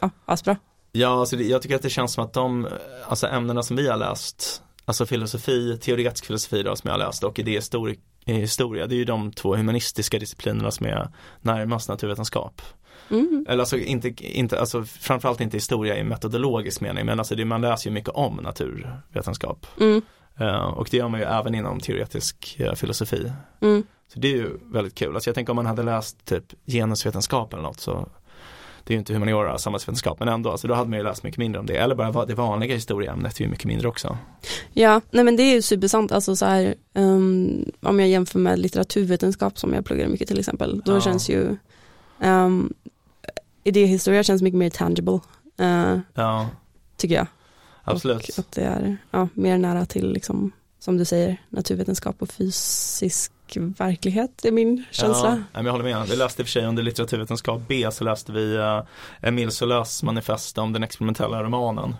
ja, 0.00 0.10
asbra. 0.24 0.56
Ja, 0.92 1.20
alltså 1.20 1.36
det, 1.36 1.44
jag 1.44 1.62
tycker 1.62 1.76
att 1.76 1.82
det 1.82 1.90
känns 1.90 2.12
som 2.12 2.24
att 2.24 2.32
de, 2.32 2.68
alltså 3.08 3.26
ämnena 3.26 3.62
som 3.62 3.76
vi 3.76 3.88
har 3.88 3.96
läst, 3.96 4.62
alltså 4.84 5.06
filosofi, 5.06 5.78
teoretisk 5.82 6.26
filosofi 6.26 6.62
då 6.62 6.76
som 6.76 6.88
jag 6.88 6.94
har 6.94 7.06
läst 7.06 7.24
och 7.24 7.38
idéhistoria, 7.38 7.96
historia, 8.24 8.86
det 8.86 8.94
är 8.94 8.96
ju 8.96 9.04
de 9.04 9.32
två 9.32 9.56
humanistiska 9.56 10.18
disciplinerna 10.18 10.70
som 10.70 10.86
är 10.86 11.08
närmast 11.40 11.88
naturvetenskap. 11.88 12.62
Mm. 13.10 13.46
Eller 13.48 13.60
alltså 13.60 13.78
inte, 13.78 14.08
inte 14.38 14.60
alltså 14.60 14.84
framförallt 14.84 15.40
inte 15.40 15.56
historia 15.56 15.98
i 15.98 16.04
metodologisk 16.04 16.80
mening, 16.80 17.06
men 17.06 17.18
alltså 17.18 17.34
det, 17.34 17.44
man 17.44 17.60
läser 17.60 17.90
ju 17.90 17.94
mycket 17.94 18.10
om 18.10 18.36
naturvetenskap. 18.36 19.66
Mm. 19.80 20.02
Eh, 20.40 20.64
och 20.64 20.88
det 20.90 20.96
gör 20.96 21.08
man 21.08 21.20
ju 21.20 21.26
även 21.26 21.54
inom 21.54 21.80
teoretisk 21.80 22.56
eh, 22.60 22.74
filosofi. 22.74 23.32
Mm. 23.60 23.82
Så 24.12 24.18
det 24.18 24.28
är 24.28 24.36
ju 24.36 24.58
väldigt 24.62 24.94
kul. 24.94 25.14
Alltså 25.14 25.28
jag 25.30 25.34
tänker 25.34 25.50
om 25.50 25.56
man 25.56 25.66
hade 25.66 25.82
läst 25.82 26.24
typ 26.24 26.44
genusvetenskap 26.66 27.52
eller 27.52 27.62
något 27.62 27.80
så 27.80 28.08
det 28.84 28.92
är 28.92 28.94
ju 28.94 28.98
inte 28.98 29.12
humaniora, 29.12 29.58
samhällsvetenskap, 29.58 30.18
men 30.20 30.28
ändå, 30.28 30.50
alltså 30.50 30.68
då 30.68 30.74
hade 30.74 30.90
man 30.90 30.98
ju 30.98 31.04
läst 31.04 31.22
mycket 31.22 31.38
mindre 31.38 31.60
om 31.60 31.66
det. 31.66 31.76
Eller 31.76 31.94
bara 31.94 32.26
det 32.26 32.34
vanliga 32.34 32.74
historieämnet 32.74 33.40
är 33.40 33.44
ju 33.44 33.50
mycket 33.50 33.64
mindre 33.64 33.88
också. 33.88 34.18
Ja, 34.72 35.00
nej 35.10 35.24
men 35.24 35.36
det 35.36 35.42
är 35.42 35.54
ju 35.54 35.62
supersant, 35.62 36.12
alltså 36.12 36.36
så 36.36 36.44
här, 36.46 36.74
ehm, 36.94 37.64
om 37.80 38.00
jag 38.00 38.08
jämför 38.08 38.38
med 38.38 38.58
litteraturvetenskap 38.58 39.58
som 39.58 39.74
jag 39.74 39.84
pluggade 39.84 40.10
mycket 40.10 40.28
till 40.28 40.38
exempel, 40.38 40.82
då 40.84 40.92
Ja. 40.92 41.00
känns 41.00 41.28
ju 41.28 41.56
um, 42.20 42.74
idéhistoria 43.66 44.22
känns 44.22 44.42
mycket 44.42 44.58
mer 44.58 44.70
tangible, 44.70 45.20
eh, 45.58 45.98
Ja, 46.14 46.48
tycker 46.96 47.14
jag. 47.14 47.26
absolut. 47.84 48.28
Och 48.28 48.38
att 48.38 48.52
det 48.52 48.62
är 48.62 48.96
ja, 49.10 49.28
mer 49.34 49.58
nära 49.58 49.86
till, 49.86 50.12
liksom, 50.12 50.52
som 50.78 50.96
du 50.96 51.04
säger, 51.04 51.36
naturvetenskap 51.50 52.22
och 52.22 52.28
fysisk 52.28 53.32
verklighet 53.54 54.44
är 54.44 54.52
min 54.52 54.84
känsla. 54.90 55.42
Ja, 55.52 55.62
jag 55.62 55.72
håller 55.72 55.84
med. 55.84 56.06
Vi 56.08 56.16
läste 56.16 56.42
i 56.42 56.44
och 56.44 56.46
för 56.46 56.52
sig 56.52 56.66
under 56.66 56.82
litteraturvetenskap 56.82 57.62
B 57.68 57.88
så 57.92 58.04
läste 58.04 58.32
vi 58.32 58.56
uh, 58.56 58.82
Emile 59.20 59.50
Zolas 59.50 60.02
manifest 60.02 60.58
om 60.58 60.72
den 60.72 60.82
experimentella 60.82 61.42
romanen. 61.42 61.94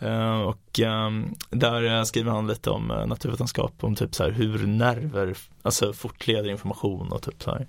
Eh, 0.00 0.40
och 0.40 0.80
ehm, 0.80 1.34
där 1.50 2.04
skriver 2.04 2.30
han 2.32 2.46
lite 2.46 2.70
om 2.70 2.90
eh, 2.90 3.06
naturvetenskap, 3.06 3.72
om 3.80 3.94
typ 3.94 4.14
så 4.14 4.22
här 4.22 4.30
hur 4.30 4.66
nerver, 4.66 5.36
alltså 5.62 5.92
fortleder 5.92 6.50
information 6.50 7.12
och 7.12 7.22
typ 7.22 7.42
så 7.42 7.50
här. 7.50 7.66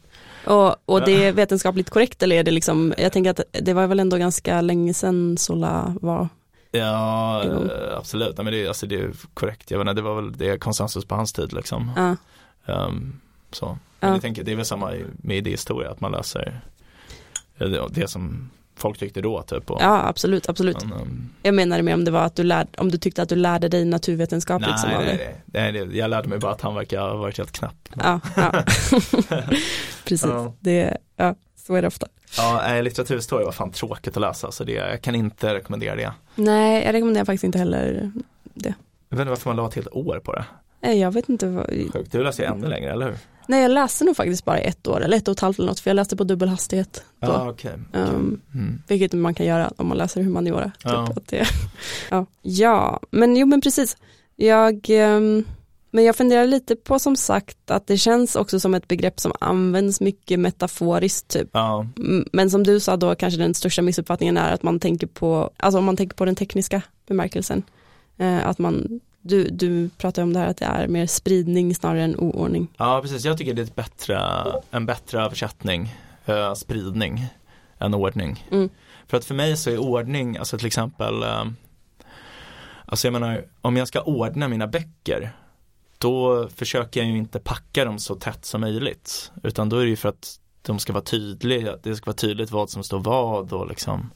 Och, 0.49 0.75
och 0.85 1.01
det 1.05 1.25
är 1.25 1.31
vetenskapligt 1.31 1.89
korrekt 1.89 2.23
eller 2.23 2.35
är 2.35 2.43
det 2.43 2.51
liksom, 2.51 2.93
jag 2.97 3.11
tänker 3.13 3.29
att 3.31 3.41
det 3.51 3.73
var 3.73 3.87
väl 3.87 3.99
ändå 3.99 4.17
ganska 4.17 4.61
länge 4.61 4.93
sedan 4.93 5.37
Sola 5.37 5.95
var, 6.01 6.29
Ja, 6.71 7.43
Jo. 7.45 7.51
eh, 7.71 7.97
absolut. 7.97 8.37
Nej, 8.37 8.43
men 8.43 8.53
det, 8.53 8.63
är- 8.63 8.67
alltså, 8.67 8.85
det 8.87 8.95
är 8.95 9.11
korrekt. 9.33 9.71
Jag 9.71 9.77
menar, 9.77 9.93
det 9.93 10.01
var 10.01 10.15
väl 10.15 10.37
det 10.37 10.49
är 10.49 10.57
konsensus 10.57 11.05
på 11.05 11.15
hans 11.15 11.33
tid 11.33 11.53
liksom. 11.53 11.91
ja, 11.95 12.15
Ehm, 12.73 13.19
så. 13.51 13.65
Men 13.99 14.09
Ja. 14.09 14.15
jag 14.15 14.21
tänker, 14.21 14.43
det 14.43 14.51
är 14.51 14.55
väl 14.55 14.65
samma 14.65 14.91
med 15.17 15.37
idéhistoria, 15.37 15.91
att 15.91 16.01
man 16.01 16.11
läser 16.11 16.61
eh, 17.57 17.87
det 17.89 18.07
som 18.07 18.49
folk 18.79 18.97
tyckte 18.97 19.21
då 19.21 19.41
typ. 19.41 19.71
Och, 19.71 19.81
ja 19.81 20.07
absolut, 20.07 20.49
absolut. 20.49 20.83
men, 20.85 20.93
ehm, 20.99 21.29
Jag 21.43 21.53
menade 21.53 21.83
mer 21.83 21.93
om 21.93 22.05
det 22.05 22.11
var 22.11 22.21
att 22.21 22.35
du 22.35 22.43
lärde, 22.43 22.69
om 22.77 22.91
du 22.91 22.97
tyckte 22.97 23.21
att 23.21 23.29
du 23.29 23.35
lärde 23.35 23.67
dig 23.69 23.85
naturvetenskap 23.85 24.61
nej, 24.61 24.69
liksom 24.71 24.89
nej, 24.89 25.05
det. 25.05 25.13
nej, 25.61 25.71
nej, 25.73 25.85
det- 25.85 25.97
jag 25.97 26.09
lärde 26.09 26.27
mig 26.29 26.39
bara 26.39 26.51
att 26.51 26.61
han 26.61 26.75
verkar 26.75 27.01
ha 27.01 27.15
varit 27.15 27.37
helt 27.37 27.51
knapp. 27.51 27.89
Ja, 28.03 28.19
ja. 28.35 28.51
precis, 30.05 30.25
Ja. 30.29 30.53
det, 30.59 30.97
ja, 31.15 31.35
så 31.65 31.75
är 31.75 31.81
det 31.81 31.87
ofta. 31.87 32.07
Ja, 32.37 32.61
nej, 32.67 32.83
litteraturhistoria 32.83 33.45
var 33.45 33.51
fan 33.51 33.71
tråkigt 33.71 34.17
att 34.17 34.21
läsa, 34.21 34.51
så 34.51 34.63
det, 34.63 34.71
jag 34.71 35.01
kan 35.01 35.15
inte 35.15 35.53
rekommendera 35.53 35.95
det. 35.95 36.11
Nej, 36.35 36.85
jag 36.85 36.93
rekommenderar 36.93 37.25
faktiskt 37.25 37.43
inte 37.43 37.57
heller 37.59 38.11
Jag 38.53 38.73
vet 39.09 39.19
inte 39.19 39.23
varför 39.29 39.49
man 39.49 39.55
la 39.55 39.67
ett 39.67 39.75
helt 39.75 39.87
år 39.91 40.21
på 40.23 40.33
det. 40.33 40.45
Nej, 40.81 40.99
jag 40.99 41.11
vet 41.11 41.29
inte 41.29 41.47
vad, 41.47 41.65
Sjukt, 41.93 42.11
du 42.11 42.23
läser 42.23 42.43
ju 42.43 42.49
ännu 42.49 42.67
längre, 42.67 42.91
eller 42.91 43.05
hur? 43.05 43.17
Nej 43.49 43.61
jag 43.61 43.71
läste 43.71 44.03
nog 44.05 44.15
faktiskt 44.15 44.45
bara 44.45 44.57
ett 44.57 44.87
år, 44.87 45.01
eller 45.03 45.17
ett 45.17 45.27
och 45.27 45.31
ett 45.31 45.39
halvt 45.39 45.59
eller 45.59 45.67
något, 45.69 45.79
för 45.79 45.89
jag 45.89 45.95
läste 45.95 46.15
på 46.15 46.23
dubbel 46.23 46.49
hastighet 46.49 47.03
då. 47.21 47.27
Ja, 47.27 47.49
okej. 47.49 47.71
okej. 47.89 48.01
Um, 48.01 48.41
Mm. 48.53 48.81
Vilket 48.87 49.13
man 49.13 49.33
kan 49.33 49.45
göra 49.45 49.71
om 49.77 49.87
man 49.87 49.97
läser 49.97 50.21
humaniora. 50.21 50.65
Typ, 50.65 50.91
Ja. 50.91 51.13
att 51.15 51.27
det, 51.27 51.47
ja. 52.09 52.25
ja, 52.41 52.99
men 53.11 53.35
jo 53.37 53.45
men 53.47 53.61
precis. 53.61 53.97
Jag, 54.35 54.85
ehm, 54.89 55.43
men 55.91 56.03
jag 56.03 56.15
funderar 56.15 56.47
lite 56.47 56.75
på 56.75 56.99
som 56.99 57.15
sagt 57.15 57.71
att 57.71 57.87
det 57.87 57.97
känns 57.97 58.35
också 58.35 58.59
som 58.59 58.73
ett 58.73 58.87
begrepp 58.87 59.19
som 59.19 59.31
används 59.39 60.01
mycket 60.01 60.39
metaforiskt 60.39 61.27
typ. 61.27 61.49
Ja, 61.51 61.87
Men 62.31 62.49
som 62.49 62.63
du 62.63 62.79
sa 62.79 62.97
då 62.97 63.15
kanske 63.15 63.39
den 63.39 63.53
största 63.53 63.81
missuppfattningen 63.81 64.37
är 64.37 64.53
att 64.53 64.63
man 64.63 64.79
tänker 64.79 65.07
på, 65.07 65.51
alltså 65.57 65.77
om 65.79 65.85
man 65.85 65.97
tänker 65.97 66.15
på 66.15 66.25
den 66.25 66.35
tekniska 66.35 66.81
bemärkelsen. 67.07 67.63
Eh, 68.17 68.47
att 68.47 68.59
man, 68.59 68.99
du, 69.29 69.49
du 69.49 69.89
pratar 69.97 70.23
om 70.23 70.33
det 70.33 70.39
här 70.39 70.47
att 70.47 70.57
det 70.57 70.65
är 70.65 70.87
mer 70.87 71.07
spridning 71.07 71.75
snarare 71.75 72.03
än 72.03 72.15
oordning. 72.15 72.67
ja, 72.77 72.99
precis. 73.01 73.25
Jag 73.25 73.37
tycker 73.37 73.53
det 73.53 73.61
är 73.61 73.65
ett 73.65 73.75
bättre, 73.75 74.21
en 74.71 74.85
bättre 74.85 75.21
översättning, 75.21 75.95
eh, 76.25 76.53
spridning, 76.53 77.25
än 77.79 77.93
ordning. 77.93 78.45
Mm. 78.51 78.69
För 79.07 79.17
att 79.17 79.25
för 79.25 79.35
mig 79.35 79.57
så 79.57 79.69
är 79.69 79.77
ordning, 79.77 80.37
alltså 80.37 80.57
till 80.57 80.67
exempel, 80.67 81.23
eh, 81.23 81.45
alltså 82.85 83.07
jag 83.07 83.13
menar, 83.13 83.45
om 83.61 83.77
jag 83.77 83.87
ska 83.87 84.01
ordna 84.01 84.47
mina 84.47 84.67
böcker, 84.67 85.31
då 85.97 86.47
försöker 86.55 86.99
jag 86.99 87.09
ju 87.09 87.17
inte 87.17 87.39
packa 87.39 87.85
dem 87.85 87.99
så 87.99 88.15
tätt 88.15 88.45
som 88.45 88.61
möjligt. 88.61 89.31
Utan 89.43 89.69
då 89.69 89.77
är 89.77 89.83
det 89.83 89.89
ju 89.89 89.95
för 89.95 90.09
att 90.09 90.39
de 90.61 90.79
ska 90.79 90.93
vara 90.93 91.03
tydliga, 91.03 91.75
det 91.83 91.95
ska 91.95 92.05
vara 92.05 92.15
tydligt 92.15 92.51
vad 92.51 92.69
som 92.69 92.83
står 92.83 92.99
vad 92.99 93.53
och 93.53 93.67
liksom, 93.67 94.09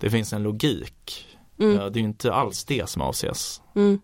det 0.00 0.10
finns 0.10 0.32
en 0.32 0.42
logik. 0.42 1.26
Mm. 1.58 1.78
Eh, 1.78 1.86
Det 1.86 1.98
är 1.98 2.00
ju 2.00 2.08
inte 2.08 2.32
alls 2.32 2.64
det 2.64 2.88
som 2.88 3.02
avses. 3.02 3.62
Mm. 3.74 4.00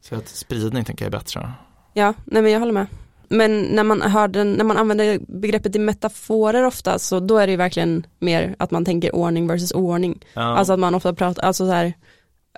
Så 0.00 0.14
att 0.14 0.28
spridning 0.28 0.84
tänker 0.84 1.04
jag 1.04 1.14
är 1.14 1.18
bättre. 1.18 1.52
Ja, 1.94 2.14
nej 2.24 2.42
men 2.42 2.52
jag 2.52 2.60
håller 2.60 2.72
med. 2.72 2.86
Men 3.28 3.62
när 3.62 3.84
man, 3.84 4.02
hör 4.02 4.28
den, 4.28 4.52
när 4.52 4.64
man 4.64 4.76
använder 4.76 5.18
begreppet 5.28 5.76
i 5.76 5.78
metaforer 5.78 6.64
ofta 6.64 6.98
så 6.98 7.20
då 7.20 7.38
är 7.38 7.46
det 7.46 7.50
ju 7.50 7.56
verkligen 7.56 8.06
mer 8.18 8.54
att 8.58 8.70
man 8.70 8.84
tänker 8.84 9.14
ordning 9.14 9.46
versus 9.46 9.72
oordning. 9.72 10.24
Ja. 10.34 10.42
Alltså 10.42 10.72
att 10.72 10.78
man 10.78 10.94
ofta 10.94 11.14
pratar, 11.14 11.42
alltså 11.42 11.66
så 11.66 11.72
här, 11.72 11.92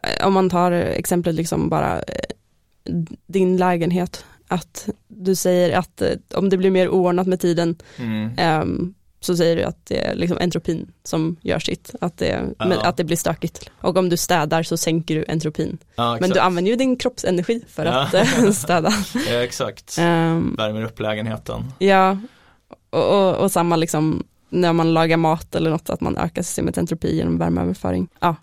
eh, 0.02 0.26
om 0.26 0.32
man 0.32 0.50
tar 0.50 0.72
exemplet 0.72 1.34
liksom 1.34 1.68
bara 1.68 1.98
eh, 1.98 2.02
din 3.26 3.56
lägenhet, 3.56 4.24
att 4.48 4.88
du 5.08 5.34
säger 5.34 5.78
att 5.78 6.02
eh, 6.02 6.10
om 6.34 6.48
det 6.48 6.56
blir 6.56 6.70
mer 6.70 6.88
oordnat 6.88 7.26
med 7.26 7.40
tiden 7.40 7.76
mm. 7.96 8.30
ehm, 8.38 8.94
så 9.24 9.36
säger 9.36 9.56
du 9.56 9.62
att 9.62 9.86
det 9.86 9.98
är 10.06 10.14
liksom 10.14 10.38
entropin 10.40 10.92
som 11.04 11.36
gör 11.42 11.58
sitt, 11.58 11.94
att 12.00 12.18
det, 12.18 12.44
Ja. 12.58 12.66
men, 12.66 12.78
att 12.78 12.96
det 12.96 13.04
blir 13.04 13.16
stökigt. 13.16 13.70
Och 13.80 13.96
om 13.96 14.08
du 14.08 14.16
städar 14.16 14.62
så 14.62 14.76
sänker 14.76 15.14
du 15.14 15.24
entropin. 15.28 15.78
ja, 15.96 16.18
Men 16.20 16.30
du 16.30 16.38
använder 16.40 16.70
ju 16.70 16.76
din 16.76 16.96
kroppsenergi 16.96 17.64
för 17.68 17.86
att 17.86 18.14
eh, 18.14 18.50
städa. 18.52 18.92
Ja, 19.30 19.42
exakt. 19.42 19.96
Ehm, 19.98 20.54
Värmer 20.58 20.84
upp 20.84 21.00
lägenheten. 21.00 21.64
Ja, 21.78 22.18
och, 22.90 23.08
och, 23.28 23.36
och 23.36 23.52
samma 23.52 23.76
liksom 23.76 24.24
när 24.48 24.72
man 24.72 24.94
lagar 24.94 25.16
mat 25.16 25.54
eller 25.54 25.70
något, 25.70 25.90
att 25.90 26.00
man 26.00 26.16
ökar 26.16 26.42
systemet 26.42 26.78
entropi 26.78 27.16
genom 27.16 27.38
värmeöverföring. 27.38 28.08
Ja, 28.20 28.36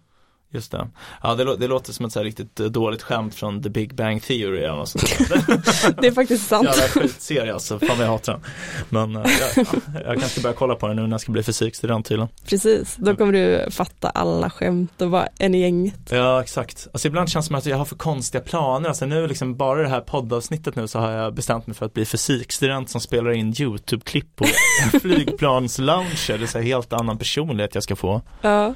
Just 0.52 0.72
det. 0.72 0.88
Ja, 1.24 1.36
det, 1.36 1.44
lå- 1.44 1.58
det 1.60 1.68
låter 1.68 1.94
som 1.94 2.06
ett 2.06 2.12
så 2.12 2.24
riktigt 2.24 2.60
eh, 2.60 2.66
dåligt 2.66 3.02
skämt 3.04 3.36
från 3.36 3.64
The 3.64 3.70
Big 3.70 3.96
Bang 3.96 4.24
Theory 4.24 4.60
eller 4.60 4.76
något 4.76 4.90
sånt 4.90 5.18
det 6.02 6.08
är 6.08 6.12
faktiskt 6.12 6.48
sant. 6.48 6.68
Jävla 6.68 6.84
skitserie 6.84 7.54
alltså, 7.54 7.80
fan 7.80 7.98
vad 7.98 8.08
jag 8.08 8.12
hatar 8.12 8.34
den. 8.34 8.42
Men 8.90 9.16
eh, 9.26 9.32
jag, 9.56 9.66
jag 10.06 10.20
kanske 10.20 10.42
börja 10.42 10.56
kolla 10.56 10.76
på 10.76 10.88
den 10.88 10.96
nu 10.96 11.02
när 11.02 11.10
jag 11.12 11.22
ska 11.22 11.32
bli 11.32 11.44
fysikstudent 11.44 12.06
tydligen. 12.06 12.30
Precis, 12.46 12.96
då 12.96 13.16
kommer 13.16 13.34
du 13.34 13.72
fatta 13.72 14.10
alla 14.10 14.50
skämt 14.50 15.02
och 15.02 15.12
vara 15.12 15.28
en 15.40 15.56
i 15.56 15.60
gänget. 15.62 16.00
Ja, 16.10 16.42
exakt. 16.42 16.88
Alltså 16.94 17.08
ibland 17.08 17.30
känns 17.30 17.46
det 17.46 17.48
som 17.48 17.56
att 17.56 17.66
jag 17.66 17.78
har 17.78 17.86
för 17.86 17.96
konstiga 17.96 18.42
planer. 18.44 18.90
Alltså 18.90 19.06
nu 19.06 19.28
liksom 19.28 19.56
bara 19.58 19.82
det 19.82 19.90
här 19.90 20.02
poddavsnittet 20.02 20.76
nu 20.76 20.88
så 20.88 21.00
har 21.00 21.12
jag 21.12 21.34
bestämt 21.34 21.68
mig 21.68 21.76
för 21.76 21.86
att 21.86 21.94
bli 21.94 22.06
fysikstudent 22.06 22.90
som 22.90 23.02
spelar 23.02 23.32
in 23.32 23.54
YouTube-klipp 23.54 24.36
på 24.36 24.46
flygplanslounger. 25.02 26.38
Det 26.38 26.44
är 26.44 26.48
så 26.48 26.58
här 26.58 26.66
helt 26.66 26.94
annan 26.94 27.18
personlighet 27.18 27.76
jag 27.76 27.84
ska 27.84 27.96
få. 27.96 28.22
Ja, 28.42 28.74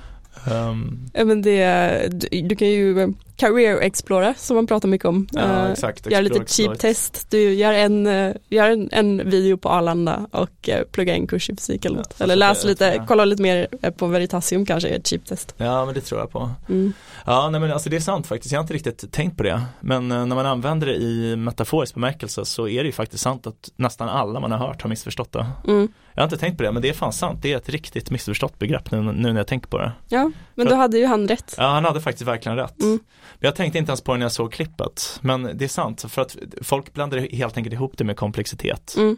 Ja, 1.14 1.26
men 1.26 1.42
det, 1.42 2.08
du, 2.12 2.42
du 2.42 2.56
kan 2.56 2.68
ju 2.68 3.14
career 3.36 3.82
explora 3.82 4.34
som 4.38 4.56
man 4.56 4.68
pratar 4.68 4.88
mycket 4.88 5.06
om. 5.06 5.28
Ja, 5.32 5.66
Eh, 5.66 5.72
exakt. 5.72 6.12
Gör 6.12 6.22
lite 6.22 6.46
cheap 6.46 6.80
test, 6.80 7.28
du 7.30 7.54
gör 7.54 7.74
en, 7.74 8.08
eh, 8.08 8.36
gör 8.50 8.70
en, 8.70 8.90
en 8.92 9.30
video 9.30 9.58
på 9.58 9.70
Arlanda 9.70 10.28
och 10.32 10.70
eh, 10.70 10.84
plugga 10.92 11.16
in 11.16 11.28
kurs 11.28 11.50
i 11.50 11.56
fysik 11.56 11.86
eller 11.86 11.98
något. 11.98 12.22
Eller 12.22 12.36
läs 12.36 12.66
lite, 12.66 13.06
kolla 13.08 13.26
lite 13.26 13.42
mer 13.42 13.68
eh, 13.82 13.92
på 13.92 14.08
Veritasium 14.08 14.66
kanske 14.66 14.90
ett 14.90 15.08
cheap 15.08 15.26
test. 15.26 15.56
Ja 15.58 15.86
men 15.86 15.94
det 15.94 16.02
tror 16.02 16.20
jag 16.20 16.32
på. 16.32 16.50
Mm. 16.70 16.94
Ja 17.26 17.50
nej 17.50 17.62
men 17.62 17.72
alltså 17.72 17.90
det 17.90 17.96
är 17.96 18.00
sant 18.00 18.28
faktiskt, 18.28 18.52
jag 18.52 18.60
har 18.60 18.64
inte 18.64 18.74
riktigt 18.74 19.12
tänkt 19.12 19.38
på 19.38 19.44
det. 19.44 19.64
Men 19.80 20.12
eh, 20.12 20.26
när 20.26 20.36
man 20.36 20.46
använder 20.46 20.88
det 20.88 20.96
i 20.96 21.36
metaforisk 21.36 21.94
bemärkelse 21.94 22.46
så 22.46 22.68
är 22.68 22.84
det 22.84 22.86
ju 22.86 22.92
faktiskt 22.92 23.24
sant 23.24 23.48
att 23.48 23.70
nästan 23.76 24.10
alla 24.10 24.40
man 24.40 24.52
har 24.52 24.58
hört 24.58 24.82
har 24.82 24.90
missförstått 24.90 25.32
det. 25.32 25.46
Mm. 25.68 25.88
Jag 26.14 26.22
har 26.22 26.24
inte 26.24 26.38
tänkt 26.38 26.58
på 26.58 26.64
det 26.64 26.72
men 26.72 26.82
det 26.82 26.90
är 26.90 26.94
fan 26.94 27.14
sant, 27.14 27.40
det 27.42 27.54
är 27.54 27.58
ett 27.58 27.70
riktigt 27.70 28.12
missförstått 28.12 28.60
begrepp 28.60 28.92
nu, 28.92 29.02
nu 29.02 29.14
när 29.14 29.40
jag 29.40 29.48
tänker 29.48 29.68
på 29.68 29.78
det. 29.78 29.92
Ja, 30.10 30.32
men 30.56 30.68
För 30.68 30.76
då 30.76 30.82
hade 30.82 30.98
ju 30.98 31.06
han 31.06 31.28
rätt. 31.28 31.56
Ja 31.58 31.68
han 31.68 31.86
hade 31.86 32.02
faktiskt 32.02 32.28
verkligen 32.28 32.58
rätt. 32.58 32.82
Mm. 32.82 33.00
Men 33.34 33.48
jag 33.48 33.56
tänkte 33.56 33.80
inte 33.80 33.90
ens 33.90 34.02
på 34.02 34.12
det 34.12 34.18
när 34.18 34.26
jag 34.26 34.32
såg 34.32 34.52
klippet. 34.52 35.20
Men 35.22 35.50
det 35.54 35.66
är 35.66 35.70
sant, 35.70 36.06
för 36.08 36.22
att 36.22 36.36
folk 36.62 36.94
blandar 36.94 37.18
helt 37.18 37.58
enkelt 37.58 37.74
ihop 37.74 37.98
det 37.98 38.04
med 38.04 38.18
komplexitet. 38.18 38.96
Mm. 38.98 39.18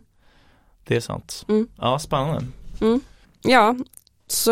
Det 0.87 0.95
är 0.95 0.99
sant. 0.99 1.45
Mm. 1.47 1.67
Ja, 1.77 1.99
spännande. 1.99 2.45
Mm. 2.81 2.99
Ja, 3.41 3.75
så 4.27 4.51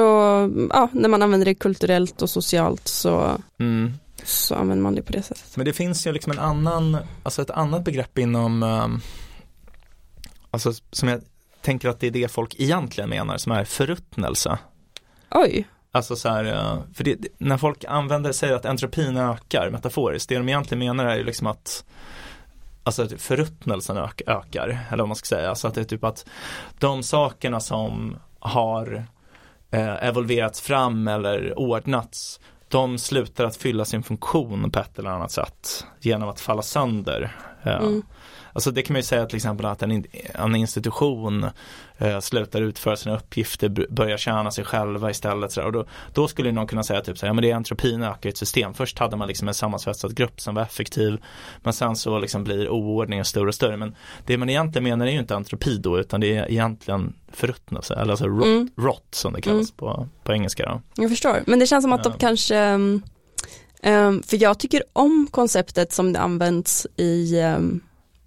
ja, 0.69 0.89
när 0.91 1.09
man 1.09 1.21
använder 1.21 1.45
det 1.45 1.55
kulturellt 1.55 2.21
och 2.21 2.29
socialt 2.29 2.87
så, 2.87 3.41
Mm. 3.59 3.93
så 4.23 4.55
använder 4.55 4.83
man 4.83 4.95
det 4.95 5.01
på 5.01 5.11
det 5.11 5.21
sättet. 5.23 5.57
Men 5.57 5.65
det 5.65 5.73
finns 5.73 6.07
ju 6.07 6.11
liksom 6.11 6.31
en 6.31 6.39
annan, 6.39 6.97
alltså 7.23 7.41
ett 7.41 7.49
annat 7.49 7.83
begrepp 7.83 8.17
inom, 8.17 8.63
um, 8.63 9.01
alltså 10.51 10.73
som 10.91 11.09
jag 11.09 11.21
tänker 11.61 11.89
att 11.89 11.99
det 11.99 12.07
är 12.07 12.11
det 12.11 12.31
folk 12.31 12.55
egentligen 12.57 13.09
menar, 13.09 13.37
som 13.37 13.51
är 13.51 13.63
förruttnelse. 13.65 14.57
Oj, 15.31 15.67
Alltså 15.95 16.15
så 16.15 16.29
här, 16.29 16.45
eh, 16.45 16.77
för 16.93 17.03
det, 17.03 17.17
när 17.37 17.57
folk 17.57 17.83
använder, 17.87 18.31
säger 18.31 18.53
att 18.53 18.65
entropin 18.65 19.17
ökar 19.17 19.69
metaforiskt, 19.69 20.29
det 20.29 20.35
de 20.37 20.49
egentligen 20.49 20.79
menar 20.79 21.05
är 21.05 21.15
ju 21.17 21.23
liksom 21.23 21.47
att 21.47 21.83
Alltså 22.85 23.03
att 23.03 23.21
förruttnelsen 23.21 23.97
ök, 23.97 24.21
ökar, 24.27 24.79
eller 24.89 25.03
vad 25.03 25.07
man 25.07 25.15
ska 25.15 25.25
säga. 25.35 25.55
Så 25.55 25.67
att 25.67 25.73
det 25.75 25.81
är 25.81 25.85
typ 25.85 26.03
att 26.03 26.25
de 26.79 27.03
sakerna 27.03 27.59
som 27.59 28.15
har 28.39 29.05
eh, 29.73 30.07
evolverats 30.07 30.61
fram 30.61 31.07
eller 31.07 31.59
ordnats, 31.59 32.39
de 32.67 32.97
slutar 32.97 33.45
att 33.45 33.55
fylla 33.55 33.85
sin 33.85 34.03
funktion 34.03 34.71
på 34.71 34.79
ett 34.79 34.99
eller 34.99 35.09
annat 35.09 35.31
sätt 35.31 35.85
genom 36.01 36.29
att 36.29 36.39
falla 36.39 36.61
sönder. 36.61 37.35
Eh, 37.63 37.77
Mm. 37.81 38.01
Alltså 38.53 38.71
det 38.71 38.81
kan 38.81 38.93
man 38.93 38.99
ju 38.99 39.03
säga 39.03 39.25
till 39.25 39.35
exempel 39.35 39.65
att 39.65 39.81
en, 39.83 40.05
en 40.33 40.55
institution 40.55 41.45
eh, 41.97 42.19
slutar 42.19 42.61
utföra 42.61 42.95
sina 42.95 43.15
uppgifter, 43.17 43.69
börjar 43.89 44.17
tjäna 44.17 44.51
sig 44.51 44.63
själva 44.65 45.09
istället. 45.11 45.51
Så 45.51 45.59
där. 45.59 45.67
Och 45.67 45.73
då, 45.73 45.85
då 46.13 46.27
skulle 46.27 46.51
någon 46.51 46.67
kunna 46.67 46.83
säga 46.83 47.01
typ 47.01 47.17
så 47.17 47.25
här, 47.25 47.29
ja 47.29 47.33
men 47.33 47.41
det 47.41 47.51
är 47.51 47.55
entropin 47.55 48.03
ökar 48.03 48.29
i 48.29 48.31
ett 48.31 48.37
system. 48.37 48.73
Först 48.73 48.99
hade 48.99 49.15
man 49.15 49.27
liksom 49.27 49.47
en 49.47 49.53
sammansvetsad 49.53 50.15
grupp 50.15 50.41
som 50.41 50.55
var 50.55 50.61
effektiv, 50.61 51.17
men 51.63 51.73
sen 51.73 51.95
så 51.95 52.19
liksom 52.19 52.43
blir 52.43 52.69
oordningen 52.69 53.25
större 53.25 53.47
och 53.47 53.55
större. 53.55 53.77
Men 53.77 53.95
det 54.25 54.37
man 54.37 54.49
egentligen 54.49 54.83
menar 54.83 55.07
är 55.07 55.11
ju 55.11 55.19
inte 55.19 55.35
entropi 55.35 55.77
då, 55.77 55.99
utan 55.99 56.21
det 56.21 56.37
är 56.37 56.51
egentligen 56.51 57.13
förruttnelse, 57.31 57.93
eller 57.95 58.11
alltså 58.11 58.27
rot, 58.27 58.45
Mm. 58.45 58.69
rot 58.77 59.07
som 59.11 59.33
det 59.33 59.41
kallas 59.41 59.71
på, 59.71 60.07
på 60.23 60.33
engelska 60.33 60.65
då. 60.65 60.81
jag 61.01 61.09
förstår. 61.11 61.43
Men 61.47 61.59
det 61.59 61.67
känns 61.67 61.83
som 61.83 61.93
att 61.93 62.03
de 62.03 62.09
Ja. 62.13 62.19
kanske, 62.19 62.73
um, 62.73 63.03
um, 63.83 64.23
för 64.23 64.41
jag 64.43 64.59
tycker 64.59 64.83
om 64.93 65.27
konceptet 65.31 65.91
som 65.91 66.13
det 66.13 66.19
används 66.19 66.87
i, 66.97 67.41
um, 67.41 67.81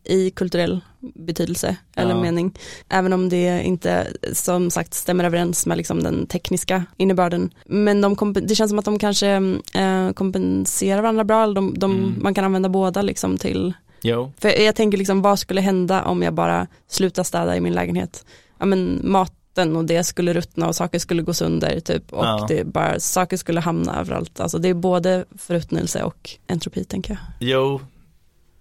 i 0.06 0.30
kulturell 0.30 0.80
betydelse 1.14 1.76
eller 1.96 2.10
Ja. 2.14 2.20
mening. 2.22 2.54
Även 2.88 3.12
om 3.12 3.28
det 3.28 3.62
inte 3.62 4.06
som 4.32 4.70
sagt 4.70 4.94
stämmer 4.94 5.24
överens 5.24 5.66
med 5.66 5.76
liksom 5.76 6.02
den 6.02 6.26
tekniska 6.26 6.84
innebörden. 6.96 7.50
Men 7.66 8.00
de 8.00 8.32
det 8.42 8.54
känns 8.54 8.70
som 8.70 8.78
att 8.78 8.84
de 8.84 8.98
kanske 8.98 9.28
eh, 9.74 10.10
kompenserar 10.14 11.02
varandra 11.02 11.24
bra, 11.24 11.42
eller 11.44 11.54
de, 11.54 11.74
de, 11.78 11.92
Mm. 11.92 12.14
man 12.22 12.34
kan 12.34 12.44
använda 12.44 12.68
båda 12.68 13.02
liksom 13.02 13.38
till 13.38 13.72
Jo, 14.02 14.32
För 14.38 14.60
jag 14.60 14.74
tänker 14.76 14.98
liksom 14.98 15.22
vad 15.22 15.38
skulle 15.38 15.60
hända 15.60 16.04
om 16.04 16.22
jag 16.22 16.34
bara 16.34 16.66
slutar 16.88 17.22
städa 17.22 17.56
i 17.56 17.60
min 17.60 17.72
lägenhet? 17.74 18.26
Ja 18.58 18.66
men 18.66 19.00
maten 19.04 19.76
och 19.76 19.84
det 19.84 20.04
skulle 20.04 20.32
ruttna 20.34 20.68
och 20.68 20.76
saker 20.76 20.98
skulle 20.98 21.22
gå 21.22 21.34
sönder 21.34 21.80
typ 21.80 22.12
och 22.12 22.24
Ja. 22.24 22.46
det 22.48 22.64
bara, 22.64 23.00
saker 23.00 23.36
skulle 23.36 23.60
hamna 23.60 24.00
överallt. 24.00 24.40
Alltså 24.40 24.58
det 24.58 24.68
är 24.68 24.74
både 24.74 25.24
förruttnelse 25.38 26.02
och 26.02 26.30
entropi 26.46 26.84
tänker 26.84 27.10
jag. 27.12 27.48
jo, 27.48 27.80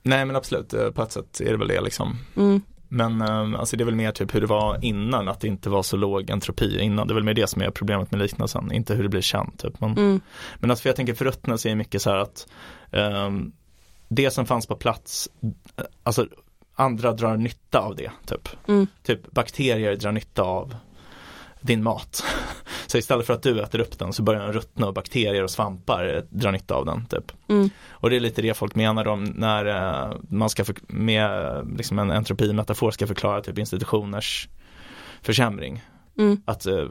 nej 0.05 0.25
men 0.25 0.35
absolut, 0.35 0.73
eh, 0.73 0.89
på 0.91 1.01
ett 1.03 1.11
sätt 1.11 1.41
är 1.41 1.51
det 1.51 1.57
väl 1.57 1.67
det 1.67 1.81
liksom. 1.81 2.17
Mm. 2.37 2.61
Men 2.87 3.21
eh, 3.21 3.59
alltså 3.59 3.77
det 3.77 3.83
är 3.83 3.85
väl 3.85 3.95
mer 3.95 4.11
typ 4.11 4.35
hur 4.35 4.41
det 4.41 4.47
var 4.47 4.85
innan, 4.85 5.27
att 5.27 5.39
det 5.39 5.47
inte 5.47 5.69
var 5.69 5.83
så 5.83 5.97
låg 5.97 6.29
entropi 6.31 6.79
innan. 6.79 7.07
Det 7.07 7.11
är 7.11 7.15
väl 7.15 7.23
mer 7.23 7.33
det 7.33 7.47
som 7.49 7.61
är 7.61 7.69
problemet 7.71 8.11
med 8.11 8.19
liknelsen, 8.21 8.71
inte 8.71 8.93
hur 8.95 9.03
det 9.03 9.09
blir 9.09 9.21
känt. 9.21 9.59
Typ. 9.59 9.79
Men, 9.79 9.91
Mm. 9.91 10.21
men 10.59 10.69
alltså 10.71 10.81
för 10.81 10.89
jag 10.89 10.95
tänker 10.95 11.13
förruttnelse 11.13 11.69
är 11.69 11.75
mycket 11.75 12.01
så 12.01 12.09
här 12.09 12.17
att 12.17 12.47
ehm, 12.91 13.51
det 14.07 14.31
som 14.31 14.45
fanns 14.45 14.67
på 14.67 14.75
plats, 14.75 15.29
eh, 15.77 15.83
alltså 16.03 16.27
andra 16.75 17.13
drar 17.13 17.37
nytta 17.37 17.79
av 17.79 17.95
det. 17.95 18.11
Typ, 18.25 18.49
Mm. 18.67 18.87
typ 19.03 19.31
bakterier 19.31 19.95
drar 19.95 20.11
nytta 20.11 20.41
av 20.43 20.75
din 21.65 21.83
mat. 21.83 22.23
Så 22.87 22.97
istället 22.97 23.25
för 23.25 23.33
att 23.33 23.43
du 23.43 23.61
äter 23.61 23.79
upp 23.79 23.99
den 23.99 24.13
så 24.13 24.23
börjar 24.23 24.41
den 24.41 24.53
ruttna 24.53 24.87
och 24.87 24.93
bakterier 24.93 25.43
och 25.43 25.51
svampar 25.51 26.25
drar 26.29 26.51
nytta 26.51 26.75
av 26.75 26.85
den. 26.85 27.05
Typ. 27.05 27.31
Mm. 27.49 27.69
Och 27.89 28.09
det 28.09 28.15
är 28.15 28.19
lite 28.19 28.41
det 28.41 28.57
folk 28.57 28.75
menar 28.75 29.07
om 29.07 29.23
när 29.23 29.65
eh, 29.65 30.17
man 30.29 30.49
ska 30.49 30.65
för, 30.65 30.75
med 30.87 31.67
liksom 31.77 31.99
en 31.99 32.11
entropimetafor 32.11 32.91
ska 32.91 33.07
förklara 33.07 33.41
typ 33.41 33.57
institutioners 33.57 34.49
försämring. 35.21 35.83
Mm. 36.17 36.41
Att 36.45 36.65
eh, 36.65 36.85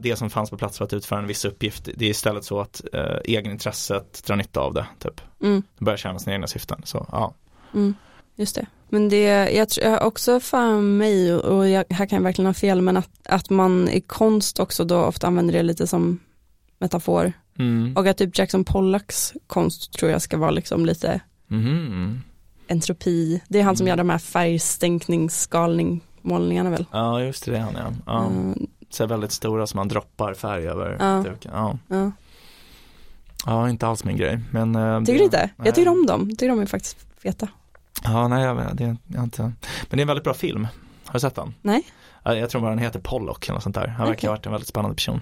det 0.00 0.16
som 0.16 0.30
fanns 0.30 0.50
på 0.50 0.56
plats 0.56 0.78
för 0.78 0.84
att 0.84 0.92
utföra 0.92 1.18
en 1.18 1.26
viss 1.26 1.44
uppgift, 1.44 1.88
det 1.94 2.06
är 2.06 2.10
istället 2.10 2.44
så 2.44 2.60
att 2.60 2.82
eh, 2.92 3.18
egenintresset 3.24 4.24
drar 4.26 4.36
nytta 4.36 4.60
av 4.60 4.74
det. 4.74 4.86
Typ. 4.98 5.20
Mm. 5.42 5.62
Börjar 5.78 5.96
tjäna 5.96 6.18
sina 6.18 6.34
egna 6.34 6.46
syften. 6.46 6.80
Så, 6.84 7.06
ja. 7.12 7.34
Mm. 7.74 7.94
Just 8.38 8.54
det. 8.54 8.66
Men 8.88 9.08
det, 9.08 9.50
jag, 9.50 9.68
tror- 9.68 9.84
jag 9.86 9.90
har 10.00 10.06
också 10.06 10.40
för 10.40 10.80
mig, 10.80 11.34
och 11.34 11.68
jag, 11.68 11.84
här 11.90 12.06
kan 12.06 12.16
jag 12.16 12.22
verkligen 12.22 12.46
ha 12.46 12.54
fel, 12.54 12.82
men 12.82 12.96
att, 12.96 13.10
att 13.24 13.50
man 13.50 13.88
i 13.88 14.00
konst 14.00 14.58
också 14.60 14.84
då 14.84 15.02
ofta 15.04 15.26
använder 15.26 15.54
det 15.54 15.62
lite 15.62 15.86
som 15.86 16.18
metafor. 16.78 17.32
Mm. 17.58 17.96
Och 17.96 18.06
att 18.06 18.16
typ 18.18 18.38
Jackson 18.38 18.64
Pollacks 18.64 19.32
konst 19.46 19.92
tror 19.92 20.10
jag 20.10 20.22
ska 20.22 20.36
vara 20.36 20.50
liksom 20.50 20.86
lite 20.86 21.20
Mhm. 21.48 22.20
entropi. 22.68 23.42
Det 23.48 23.58
är 23.58 23.62
han 23.64 23.76
som 23.76 23.84
Mm. 23.86 23.90
gör 23.90 23.96
de 23.96 24.10
här 24.10 24.18
färgstänkningsskalning 24.18 26.00
målningarna 26.22 26.70
väl. 26.70 26.84
Ja, 26.92 27.22
just 27.22 27.44
det, 27.44 27.50
det 27.50 27.56
är 27.56 27.60
han 27.60 27.74
ja. 27.76 27.92
ja. 28.06 28.26
Mm, 28.26 28.66
Så 28.90 29.06
väldigt 29.06 29.32
stora 29.32 29.66
som 29.66 29.78
man 29.78 29.88
droppar 29.88 30.34
färg 30.34 30.66
över 30.68 30.96
Ja. 31.00 31.22
duken. 31.30 31.50
Ja. 31.54 31.78
ja. 31.88 32.12
ja, 33.46 33.70
inte 33.70 33.86
alls 33.86 34.04
min 34.04 34.16
grej. 34.16 34.40
Men, 34.50 34.74
eh, 34.76 34.98
Tycker 35.00 35.12
det- 35.12 35.18
du 35.18 35.24
inte? 35.24 35.50
nej. 35.56 35.66
Jag 35.66 35.74
tycker 35.74 35.90
om 35.90 36.06
dem. 36.06 36.28
Tycker 36.30 36.48
de 36.48 36.60
är 36.60 36.66
faktiskt 36.66 36.96
feta. 37.22 37.48
Ja, 38.04 38.28
nej, 38.28 38.44
jag, 38.44 38.76
det, 38.76 38.96
jag 39.06 39.22
inte. 39.24 39.42
Men 39.42 39.52
det 39.90 39.96
är 39.96 40.00
en 40.00 40.06
väldigt 40.06 40.24
bra 40.24 40.34
film. 40.34 40.66
Har 41.06 41.12
du 41.12 41.20
sett 41.20 41.34
den? 41.34 41.54
Nej. 41.62 41.82
Ja, 42.24 42.34
Jag 42.34 42.50
tror 42.50 42.60
bara 42.60 42.70
den 42.70 42.78
heter 42.78 43.00
Pollock 43.00 43.44
eller 43.46 43.54
något 43.54 43.62
sånt 43.62 43.74
där. 43.74 43.86
Han 43.86 44.06
verkar 44.06 44.18
Okej. 44.18 44.28
ha 44.28 44.34
varit 44.36 44.46
en 44.46 44.52
väldigt 44.52 44.68
spännande 44.68 44.94
person. 44.94 45.20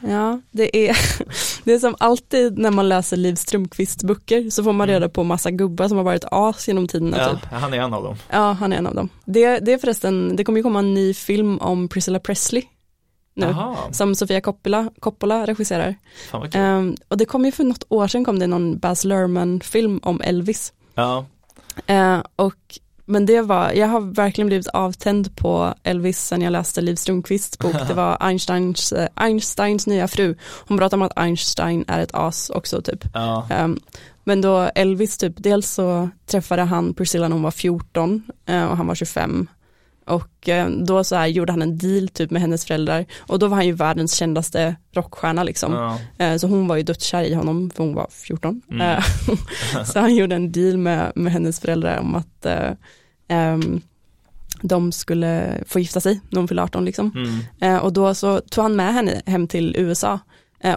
Ja, 0.00 0.40
det 0.50 0.88
är, 0.88 0.96
det 1.64 1.72
är 1.72 1.78
som 1.78 1.94
alltid 1.98 2.58
när 2.58 2.70
man 2.70 2.88
läser 2.88 3.16
Liv 3.16 3.34
Strömquists 3.34 4.04
böcker 4.04 4.50
så 4.50 4.64
får 4.64 4.72
man 4.72 4.86
reda 4.86 5.08
på 5.08 5.24
massa 5.24 5.50
gubbar 5.50 5.88
som 5.88 5.96
har 5.96 6.04
varit 6.04 6.24
as 6.30 6.68
genom 6.68 6.88
tiderna 6.88 7.16
Ja, 7.18 7.28
typ. 7.30 7.44
han 7.44 7.74
är 7.74 7.78
en 7.78 7.94
av 7.94 8.02
dem. 8.02 8.16
Ja, 8.30 8.52
han 8.52 8.72
är 8.72 8.76
en 8.76 8.86
av 8.86 8.94
dem. 8.94 9.08
Det, 9.24 9.58
det 9.58 9.72
är 9.72 9.78
förresten, 9.78 10.36
det 10.36 10.44
kommer 10.44 10.58
ju 10.58 10.62
komma 10.62 10.78
en 10.78 10.94
ny 10.94 11.14
film 11.14 11.58
om 11.58 11.88
Priscilla 11.88 12.18
Presley 12.20 12.62
nu. 13.34 13.46
Jaha, 13.46 13.76
Som 13.92 14.14
Sofia 14.14 14.40
Coppola, 14.40 14.90
Coppola 15.00 15.46
regisserar. 15.46 15.94
fan 16.30 16.40
vad 16.40 16.52
kul. 16.52 16.60
Ehm, 16.60 16.96
och 17.08 17.16
det 17.16 17.24
kom 17.24 17.44
ju 17.44 17.52
för 17.52 17.64
något 17.64 17.84
år 17.88 18.08
sedan 18.08 18.24
kom 18.24 18.38
det 18.38 18.46
någon 18.46 18.78
Baz 18.78 19.04
Luhrmann-film 19.04 20.00
om 20.02 20.20
Elvis. 20.20 20.72
Ja, 20.94 21.26
Eh, 21.86 22.22
och, 22.36 22.78
men 23.04 23.26
det 23.26 23.40
var, 23.42 23.72
jag 23.72 23.86
har 23.86 24.00
verkligen 24.00 24.46
blivit 24.48 24.66
avtänd 24.68 25.36
på 25.36 25.74
Elvis 25.82 26.18
sen 26.26 26.42
jag 26.42 26.50
läste 26.50 26.80
Liv 26.80 26.94
Strömquists 26.96 27.58
bok. 27.58 27.72
Det 27.88 27.94
var 27.94 28.16
Einsteins, 28.20 28.92
eh, 28.92 29.08
Einsteins 29.14 29.86
nya 29.86 30.08
fru. 30.08 30.34
Hon 30.68 30.78
pratar 30.78 30.96
om 30.96 31.02
att 31.02 31.18
Einstein 31.18 31.84
är 31.88 31.98
ett 32.00 32.14
as 32.14 32.50
också 32.50 32.82
typ. 32.82 33.04
ja, 33.14 33.46
Ehm, 33.50 33.78
men 34.24 34.40
då 34.40 34.58
Elvis 34.74 35.18
typ, 35.18 35.32
dels 35.36 35.70
så 35.70 36.08
träffade 36.26 36.62
han 36.62 36.94
Priscilla 36.94 37.28
när 37.28 37.34
hon 37.34 37.42
var 37.42 37.50
14 37.50 38.22
eh, 38.46 38.64
och 38.64 38.76
han 38.76 38.86
var 38.86 38.94
25. 38.94 39.48
Och 40.10 40.48
eh, 40.48 40.70
då 40.70 41.04
så 41.04 41.16
här 41.16 41.26
gjorde 41.26 41.52
han 41.52 41.62
en 41.62 41.78
deal 41.78 42.08
typ 42.08 42.30
med 42.30 42.42
hennes 42.42 42.64
föräldrar 42.64 43.06
och 43.18 43.38
då 43.38 43.48
var 43.48 43.56
han 43.56 43.66
ju 43.66 43.72
världens 43.72 44.14
kändaste 44.14 44.76
rockstjärna 44.92 45.42
liksom. 45.44 45.72
ja. 45.72 45.98
Eh, 46.24 46.36
Så 46.36 46.46
hon 46.46 46.68
var 46.68 46.76
ju 46.76 46.82
dödskär 46.82 47.22
i 47.22 47.34
honom 47.34 47.70
för 47.70 47.84
hon 47.84 47.94
var 47.94 48.06
14. 48.10 48.62
Mm. 48.70 48.80
Eh, 48.80 49.04
Så 49.84 50.00
han 50.00 50.14
gjorde 50.14 50.34
en 50.34 50.52
deal 50.52 50.78
med, 50.78 51.12
med 51.14 51.32
hennes 51.32 51.60
föräldrar 51.60 51.98
om 51.98 52.14
att 52.14 52.46
ehm, 53.28 53.80
de 54.62 54.92
skulle 54.92 55.64
få 55.66 55.80
gifta 55.80 56.00
sig 56.00 56.20
när 56.30 56.38
hon 56.38 56.48
fyllde 56.48 56.62
18 56.62 56.84
liksom. 56.84 57.12
Mm. 57.60 57.80
Och 57.80 57.92
då 57.92 58.14
så 58.14 58.40
tog 58.40 58.62
han 58.62 58.76
med 58.76 58.94
henne 58.94 59.22
hem 59.26 59.48
till 59.48 59.76
USA 59.78 60.18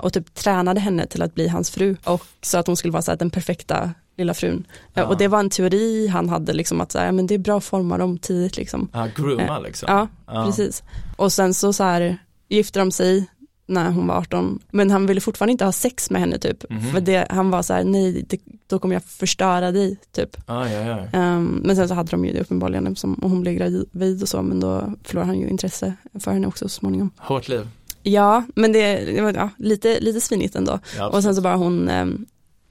och 0.02 0.14
typ 0.14 0.34
tränade 0.34 0.80
henne 0.80 1.06
till 1.06 1.22
att 1.22 1.36
bli 1.36 1.48
hans 1.48 1.72
fru 1.72 1.96
och 2.04 2.26
så 2.42 2.58
att 2.58 2.68
hon 2.68 2.78
skulle 2.78 2.92
vara 2.92 3.02
så 3.02 3.12
här, 3.12 3.18
den 3.18 3.30
perfekta 3.30 3.92
lilla 4.18 4.34
frun. 4.34 4.66
Eh, 4.70 4.74
Ja. 4.93 5.05
Och 5.05 5.18
det 5.18 5.28
var 5.28 5.39
en 5.39 5.49
teori 5.49 6.07
han 6.07 6.30
hade 6.30 6.53
liksom 6.53 6.82
att 6.82 6.91
så 6.91 6.99
här, 6.99 7.05
ja, 7.05 7.11
men 7.11 7.28
det 7.28 7.34
är 7.34 7.38
bra 7.39 7.57
att 7.57 7.64
forma 7.64 7.97
dem 7.97 8.18
tidigt 8.18 8.57
liksom. 8.57 8.89
Ja, 8.93 9.07
grooma 9.16 9.59
liksom. 9.59 9.86
Ja, 9.91 10.07
Ja. 10.28 10.45
precis. 10.45 10.84
Och 11.18 11.34
sen 11.34 11.53
så, 11.53 11.74
så 11.74 11.84
här, 11.84 12.18
gifte 12.49 12.80
de 12.80 12.91
sig 12.91 13.26
när 13.66 13.91
hon 13.91 14.07
var 14.07 14.16
18, 14.18 14.59
men 14.72 14.91
han 14.91 15.05
ville 15.05 15.22
fortfarande 15.22 15.51
inte 15.51 15.66
ha 15.66 15.72
sex 15.72 16.09
med 16.11 16.22
henne 16.22 16.39
typ. 16.39 16.70
Mhm. 16.70 16.91
För 16.91 17.01
det, 17.01 17.28
han 17.30 17.49
var 17.51 17.61
så 17.61 17.74
här, 17.74 17.84
nej, 17.84 18.26
det, 18.30 18.38
då 18.68 18.80
kommer 18.80 18.95
jag 18.95 19.03
förstöra 19.03 19.72
dig 19.72 19.97
typ. 20.11 20.38
Aj, 20.45 20.76
aj, 20.76 20.89
aj. 20.89 21.09
Ehm, 21.14 21.61
men 21.66 21.76
sen 21.76 21.88
så 21.88 21.93
hade 21.93 22.11
de 22.11 22.26
ju 22.26 22.34
det 22.34 22.39
uppenbarligen 22.41 22.88
eftersom 22.88 23.20
hon 23.22 23.41
blev 23.41 23.53
gravid 23.53 24.22
och 24.22 24.30
så 24.30 24.41
men 24.41 24.59
då 24.59 24.93
förlorade 25.03 25.28
han 25.28 25.39
ju 25.39 25.47
intresse 25.49 25.93
för 26.20 26.32
henne 26.32 26.47
också 26.47 26.70
så 26.70 26.74
småningom. 26.76 27.11
Hårt 27.18 27.47
liv. 27.47 27.68
Ja 28.03 28.43
men 28.55 28.72
det, 28.72 28.95
det 29.05 29.22
var 29.22 29.34
ja, 29.34 29.49
lite, 29.57 29.99
lite 29.99 30.22
svinigt 30.22 30.55
ändå. 30.55 30.80
Ja, 30.97 31.07
Och 31.09 31.24
sen 31.24 31.36
så 31.36 31.41
bara 31.41 31.55
hon, 31.55 31.89
ehm, 31.89 32.26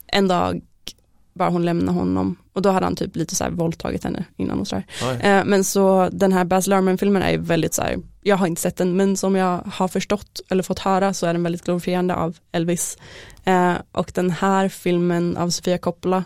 en 0.07 0.28
dag 0.28 0.61
bara 1.35 1.51
hon 1.51 1.64
lämnade 1.64 1.99
honom 1.99 2.37
och 2.53 2.62
då 2.62 2.70
hade 2.70 2.87
han 2.87 2.97
typ 2.97 3.16
lite 3.16 3.35
så 3.35 3.45
här 3.45 3.51
våldtagit 3.51 4.05
henne 4.05 4.24
innan 4.37 4.61
och 4.61 4.68
sådär. 4.68 4.85
Eh, 5.03 5.45
men 5.45 5.64
så 5.64 6.09
den 6.12 6.33
här 6.33 6.45
Baz 6.45 6.66
Luhrmann-filmen 6.66 7.22
är 7.22 7.39
väldigt 7.39 7.74
så 7.74 7.83
här, 7.83 7.99
jag 8.22 8.37
har 8.37 8.47
inte 8.47 8.61
sett 8.61 8.76
den 8.76 8.97
men 8.97 9.16
som 9.16 9.37
jag 9.37 9.59
har 9.72 9.89
förstått 9.89 10.41
eller 10.49 10.62
fått 10.62 10.78
höra 10.78 11.14
så 11.14 11.26
är 11.26 11.33
den 11.33 11.43
väldigt 11.43 11.64
glorifierande 11.64 12.14
av 12.14 12.37
Elvis. 12.53 12.99
Eh, 13.45 13.74
och 13.93 14.12
den 14.14 14.30
här 14.30 14.68
filmen 14.68 15.37
av 15.37 15.51
Sofia 15.51 15.78
Coppola 15.78 16.24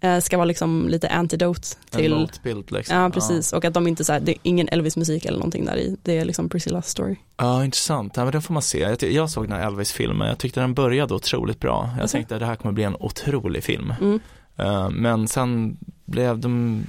eh, 0.00 0.18
ska 0.18 0.36
vara 0.36 0.44
liksom 0.44 0.88
lite 0.88 1.08
antidote 1.08 1.68
En 1.90 1.98
till 1.98 2.14
motbild 2.14 2.72
liksom. 2.72 2.96
Ja 2.96 3.10
precis 3.10 3.52
och 3.52 3.64
att 3.64 3.74
de 3.74 3.86
inte 3.86 4.04
så 4.04 4.12
här, 4.12 4.20
det 4.20 4.32
är 4.32 4.38
ingen 4.42 4.68
Elvis-musik 4.68 5.24
eller 5.24 5.38
någonting 5.38 5.64
där 5.64 5.76
i, 5.76 5.96
det 6.02 6.18
är 6.18 6.24
liksom 6.24 6.48
Priscillas 6.48 6.88
story. 6.88 7.16
Ja, 7.36 7.64
intressant. 7.64 8.16
Ja, 8.16 8.24
men 8.24 8.32
den 8.32 8.42
får 8.42 8.54
man 8.54 8.62
se. 8.62 8.78
Jag, 8.78 9.02
jag 9.02 9.30
såg 9.30 9.44
den 9.44 9.52
här 9.52 9.66
Elvis-filmen, 9.66 10.28
jag 10.28 10.38
tyckte 10.38 10.60
den 10.60 10.74
började 10.74 11.14
otroligt 11.14 11.60
bra. 11.60 11.84
Jag 11.84 11.94
Okej. 11.94 12.08
tänkte 12.08 12.34
att 12.34 12.40
det 12.40 12.46
här 12.46 12.56
kommer 12.56 12.72
bli 12.72 12.84
en 12.84 12.96
otrolig 13.00 13.64
film. 13.64 13.94
Mm. 14.00 14.20
Eh, 14.56 14.90
men 14.90 15.28
sen 15.28 15.76
blev 16.04 16.38
de 16.38 16.84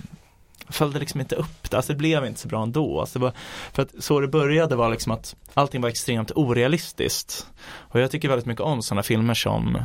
följde 0.70 1.00
liksom 1.00 1.20
inte 1.20 1.36
upp 1.36 1.70
det, 1.70 1.78
alltså 1.78 1.94
det 1.94 1.98
blev 1.98 2.26
inte 2.26 2.40
så 2.40 2.48
bra 2.48 2.64
ändå. 2.64 3.00
Alltså 3.00 3.20
var, 3.20 3.32
för 3.74 3.82
att 3.82 3.94
så 4.00 4.20
det 4.20 4.28
började 4.28 4.76
var 4.76 4.90
liksom 4.90 5.12
att 5.12 5.36
allting 5.54 5.82
var 5.82 5.90
extremt 5.90 6.32
orealistiskt. 6.36 7.48
Och 7.66 8.00
jag 8.00 8.12
tycker 8.12 8.30
väldigt 8.30 8.46
mycket 8.46 8.64
om 8.64 8.82
sådana 8.82 9.04
filmer 9.04 9.34
som 9.34 9.82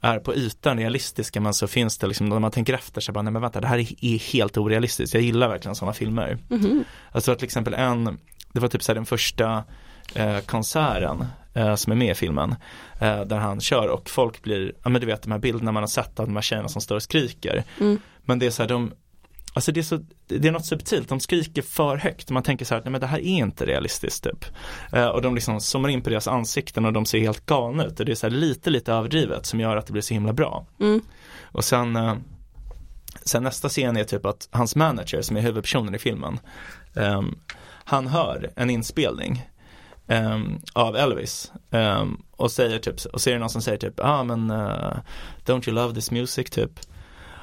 är 0.00 0.18
på 0.18 0.34
ytan 0.34 0.78
realistiska 0.78 1.40
men 1.40 1.54
så 1.54 1.66
finns 1.66 1.98
det 1.98 2.06
liksom, 2.06 2.28
när 2.28 2.38
man 2.38 2.50
tänker 2.50 2.74
efter 2.74 3.00
så 3.00 3.12
bara, 3.12 3.22
nej 3.22 3.32
men 3.32 3.42
vänta 3.42 3.60
det 3.60 3.66
här 3.66 3.78
är, 3.78 4.18
helt 4.32 4.56
orealistiskt. 4.56 5.14
Jag 5.14 5.22
gillar 5.22 5.48
verkligen 5.48 5.74
sådana 5.74 5.92
filmer. 5.92 6.38
Mhm. 6.48 6.84
Alltså 7.12 7.34
till 7.34 7.44
exempel 7.44 7.74
en, 7.74 8.18
det 8.52 8.60
var 8.60 8.68
typ 8.68 8.82
så 8.82 8.94
den 8.94 9.06
första 9.06 9.64
eh, 10.14 10.38
konserten 10.38 11.26
eh, 11.54 11.74
som 11.74 11.92
är 11.92 11.96
med 11.96 12.10
i 12.10 12.14
filmen. 12.14 12.54
Eh, 13.00 13.20
där 13.20 13.36
han 13.36 13.60
kör 13.60 13.88
och 13.88 14.10
folk 14.10 14.42
blir, 14.42 14.72
ja 14.82 14.90
men 14.90 15.00
du 15.00 15.06
vet 15.06 15.22
de 15.22 15.32
här 15.32 15.38
bilderna 15.38 15.72
man 15.72 15.82
har 15.82 15.88
sett 15.88 16.20
av 16.20 16.26
de 16.26 16.36
här 16.36 16.42
tjejerna 16.42 16.68
som 16.68 16.82
står 16.82 16.96
och 16.96 17.02
skriker. 17.02 17.64
Mm. 17.80 17.98
Men 18.24 18.38
det 18.38 18.46
är 18.46 18.50
så 18.50 18.62
här, 18.62 18.68
de, 18.68 18.92
alltså 19.52 19.72
det 19.72 19.80
är 19.80 19.84
så, 19.84 20.04
det 20.26 20.48
är 20.48 20.52
något 20.52 20.66
subtilt, 20.66 21.08
de 21.08 21.20
skriker 21.20 21.62
för 21.62 21.96
högt. 21.96 22.30
Man 22.30 22.42
tänker 22.42 22.64
så 22.64 22.74
här, 22.74 22.82
nej 22.82 22.90
men 22.90 23.00
det 23.00 23.06
här 23.06 23.18
är 23.18 23.22
inte 23.22 23.66
realistiskt 23.66 24.24
typ. 24.24 24.44
Eh, 24.92 25.06
och 25.06 25.22
de 25.22 25.34
liksom 25.34 25.60
zoomar 25.60 25.88
in 25.88 26.02
på 26.02 26.10
deras 26.10 26.28
ansikten 26.28 26.84
och 26.84 26.92
de 26.92 27.06
ser 27.06 27.18
helt 27.18 27.46
galna 27.46 27.84
ut. 27.84 28.00
Och 28.00 28.06
det 28.06 28.12
är 28.12 28.16
så 28.16 28.26
här 28.26 28.34
lite, 28.34 28.70
lite 28.70 28.92
överdrivet 28.92 29.46
som 29.46 29.60
gör 29.60 29.76
att 29.76 29.86
det 29.86 29.92
blir 29.92 30.02
så 30.02 30.14
himla 30.14 30.32
bra. 30.32 30.66
Mm. 30.80 31.00
Och 31.42 31.64
sen, 31.64 31.96
eh, 31.96 32.14
sen 33.24 33.42
nästa 33.42 33.68
scen 33.68 33.96
är 33.96 34.04
typ 34.04 34.26
att 34.26 34.48
hans 34.50 34.76
manager 34.76 35.22
som 35.22 35.36
är 35.36 35.40
huvudpersonen 35.40 35.94
i 35.94 35.98
filmen, 35.98 36.40
ehm, 36.94 37.38
han 37.84 38.06
hör 38.06 38.50
en 38.56 38.70
inspelning 38.70 39.48
um, 40.08 40.60
av 40.74 40.96
Elvis 40.96 41.52
Um, 41.70 42.22
och 42.30 42.50
säger 42.50 42.78
typ, 42.78 43.06
och 43.12 43.20
så 43.20 43.30
är 43.30 43.34
det 43.34 43.40
någon 43.40 43.50
som 43.50 43.62
säger 43.62 43.78
typ, 43.78 44.00
ah 44.00 44.24
men 44.24 44.50
uh, 44.50 44.96
don't 45.44 45.68
you 45.68 45.74
love 45.74 45.94
this 45.94 46.10
music 46.10 46.50
typ. 46.50 46.80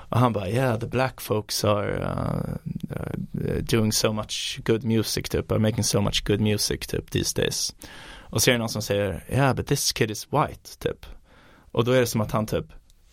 Och 0.09 0.19
han 0.19 0.33
bara, 0.33 0.49
yeah 0.49 0.79
the 0.79 0.87
black 0.87 1.21
folks 1.21 1.63
are 1.63 1.99
uh, 1.99 2.55
uh, 2.95 3.63
doing 3.63 3.91
so 3.91 4.13
much 4.13 4.59
good 4.65 4.83
music 4.83 5.29
typ, 5.29 5.51
are 5.51 5.59
making 5.59 5.83
so 5.83 6.01
much 6.01 6.23
good 6.25 6.41
music 6.41 6.87
typ 6.87 7.11
these 7.11 7.41
days. 7.41 7.75
Och 8.19 8.41
så 8.41 8.49
är 8.49 8.53
det 8.53 8.59
någon 8.59 8.69
som 8.69 8.81
säger, 8.81 9.23
yeah 9.29 9.55
but 9.55 9.67
this 9.67 9.91
kid 9.91 10.11
is 10.11 10.27
white 10.27 10.79
typ. 10.79 11.05
Och 11.71 11.85
då 11.85 11.91
är 11.91 11.99
det 11.99 12.07
som 12.07 12.21
att 12.21 12.31
han 12.31 12.45
typ, 12.45 12.65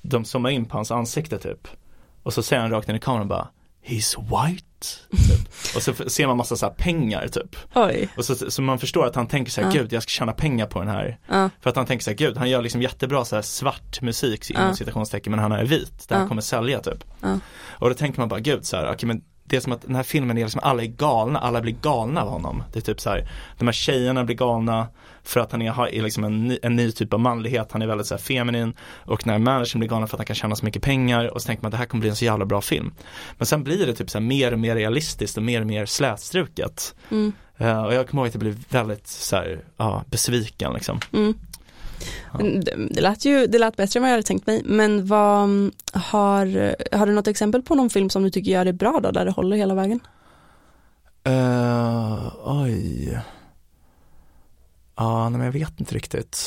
de 0.02 0.24
zoomar 0.24 0.50
in 0.50 0.64
på 0.64 0.76
hans 0.76 0.90
ansikte 0.90 1.38
typ. 1.38 1.68
Och 2.22 2.32
så 2.32 2.42
säger 2.42 2.62
han 2.62 2.70
rakt 2.70 2.88
in 2.88 2.96
i 2.96 3.00
kameran 3.00 3.28
bara, 3.28 3.48
he's 3.86 4.16
white. 4.20 4.66
Typ. 5.10 5.76
Och 5.76 5.82
så 5.82 5.94
ser 6.10 6.26
man 6.26 6.36
massa 6.36 6.56
så 6.56 6.66
här 6.66 6.72
pengar 6.74 7.28
typ. 7.28 7.56
Oj, 7.74 8.08
Och 8.16 8.24
så, 8.24 8.50
så 8.50 8.62
man 8.62 8.78
förstår 8.78 9.06
att 9.06 9.14
han 9.14 9.26
tänker 9.26 9.52
så 9.52 9.60
här, 9.60 9.68
Ja. 9.68 9.80
gud 9.82 9.92
jag 9.92 10.02
ska 10.02 10.10
tjäna 10.10 10.32
pengar 10.32 10.66
på 10.66 10.78
den 10.78 10.88
här. 10.88 11.18
ja, 11.28 11.50
För 11.60 11.70
att 11.70 11.76
han 11.76 11.86
tänker 11.86 12.04
så 12.04 12.10
här, 12.10 12.16
gud 12.16 12.36
han 12.36 12.50
gör 12.50 12.62
liksom 12.62 12.82
jättebra 12.82 13.24
så 13.24 13.34
här 13.34 13.42
svart 13.42 14.00
musik 14.00 14.50
inom 14.50 14.76
citationstecken 14.76 15.30
men 15.30 15.40
han 15.40 15.52
är 15.52 15.64
vit. 15.64 16.08
Det 16.08 16.14
här 16.14 16.22
Ja. 16.22 16.28
kommer 16.28 16.42
sälja 16.42 16.80
typ. 16.80 17.04
Ja. 17.20 17.38
Och 17.70 17.88
då 17.88 17.94
tänker 17.94 18.18
man 18.20 18.28
bara, 18.28 18.40
gud 18.40 18.66
så 18.66 18.76
här, 18.76 18.92
okej 18.92 19.06
men 19.06 19.22
det 19.52 19.56
är 19.56 19.60
som 19.60 19.72
att 19.72 19.82
den 19.82 19.94
här 19.94 20.02
filmen 20.02 20.38
är 20.38 20.42
liksom, 20.42 20.60
alla 20.64 20.82
är 20.82 20.86
galna, 20.86 21.38
alla 21.38 21.60
blir 21.60 21.76
galna 21.82 22.22
av 22.22 22.28
honom. 22.28 22.62
Det 22.72 22.78
är 22.78 22.80
typ 22.80 23.00
så 23.00 23.10
här, 23.10 23.28
de 23.58 23.64
här 23.64 23.72
tjejerna 23.72 24.24
blir 24.24 24.36
galna 24.36 24.88
för 25.22 25.40
att 25.40 25.52
han 25.52 25.62
är, 25.62 25.70
har 25.70 25.86
är 25.86 26.02
liksom 26.02 26.24
en, 26.24 26.48
ny, 26.48 26.58
en 26.62 26.76
ny 26.76 26.92
typ 26.92 27.12
av 27.12 27.20
manlighet, 27.20 27.72
han 27.72 27.82
är 27.82 27.86
väldigt 27.86 28.06
så 28.06 28.14
här 28.14 28.22
feminin. 28.22 28.74
Och 29.04 29.26
när 29.26 29.38
managern 29.38 29.78
blir 29.78 29.88
galen 29.88 30.08
för 30.08 30.16
att 30.16 30.20
han 30.20 30.26
kan 30.26 30.36
tjäna 30.36 30.56
så 30.56 30.64
mycket 30.64 30.82
pengar 30.82 31.34
och 31.34 31.42
så 31.42 31.46
tänker 31.46 31.62
man 31.62 31.68
att 31.68 31.72
det 31.72 31.78
här 31.78 31.86
kommer 31.86 32.00
bli 32.00 32.10
en 32.10 32.16
så 32.16 32.24
jävla 32.24 32.44
bra 32.44 32.60
film. 32.60 32.94
Men 33.38 33.46
sen 33.46 33.64
blir 33.64 33.86
det 33.86 33.94
typ 33.94 34.10
så 34.10 34.18
här 34.18 34.26
mer 34.26 34.52
och 34.52 34.58
mer 34.58 34.74
realistiskt 34.74 35.36
och 35.36 35.42
mer 35.42 35.60
och 35.60 35.66
mer 35.66 35.86
slätstruket. 35.86 36.94
mm, 37.10 37.32
Eh, 37.62 37.84
och 37.84 37.94
jag 37.94 38.08
kommer 38.08 38.22
ihåg 38.22 38.28
att 38.28 38.34
jag 38.34 38.40
blev 38.40 38.64
väldigt 38.68 39.06
så 39.06 39.36
här, 39.36 39.64
ja, 39.76 40.04
besviken 40.06 40.72
liksom. 40.72 41.00
mm. 41.12 41.34
Det, 42.38 42.60
det, 42.90 43.00
lät 43.00 43.24
ju, 43.24 43.46
det 43.46 43.58
lät 43.58 43.76
bättre 43.76 43.98
än 43.98 44.02
vad 44.02 44.10
jag 44.10 44.14
hade 44.14 44.22
tänkt 44.26 44.46
mig, 44.46 44.62
men 44.64 45.06
vad 45.06 45.44
mm, 45.44 45.72
har, 45.92 46.74
har 46.96 47.06
du 47.06 47.12
något 47.12 47.26
exempel 47.28 47.62
på 47.62 47.74
någon 47.74 47.90
film 47.90 48.10
som 48.10 48.22
du 48.22 48.30
tycker 48.30 48.50
gör 48.50 48.64
det 48.64 48.72
bra 48.72 49.00
då, 49.02 49.10
där 49.10 49.24
det 49.24 49.30
håller 49.30 49.56
hela 49.56 49.74
vägen? 49.74 50.00
Uh, 51.28 52.32
oj. 52.44 53.18
Ja, 54.96 55.30
men 55.30 55.40
jag 55.40 55.52
vet 55.52 55.80
inte 55.80 55.94
riktigt. 55.94 56.38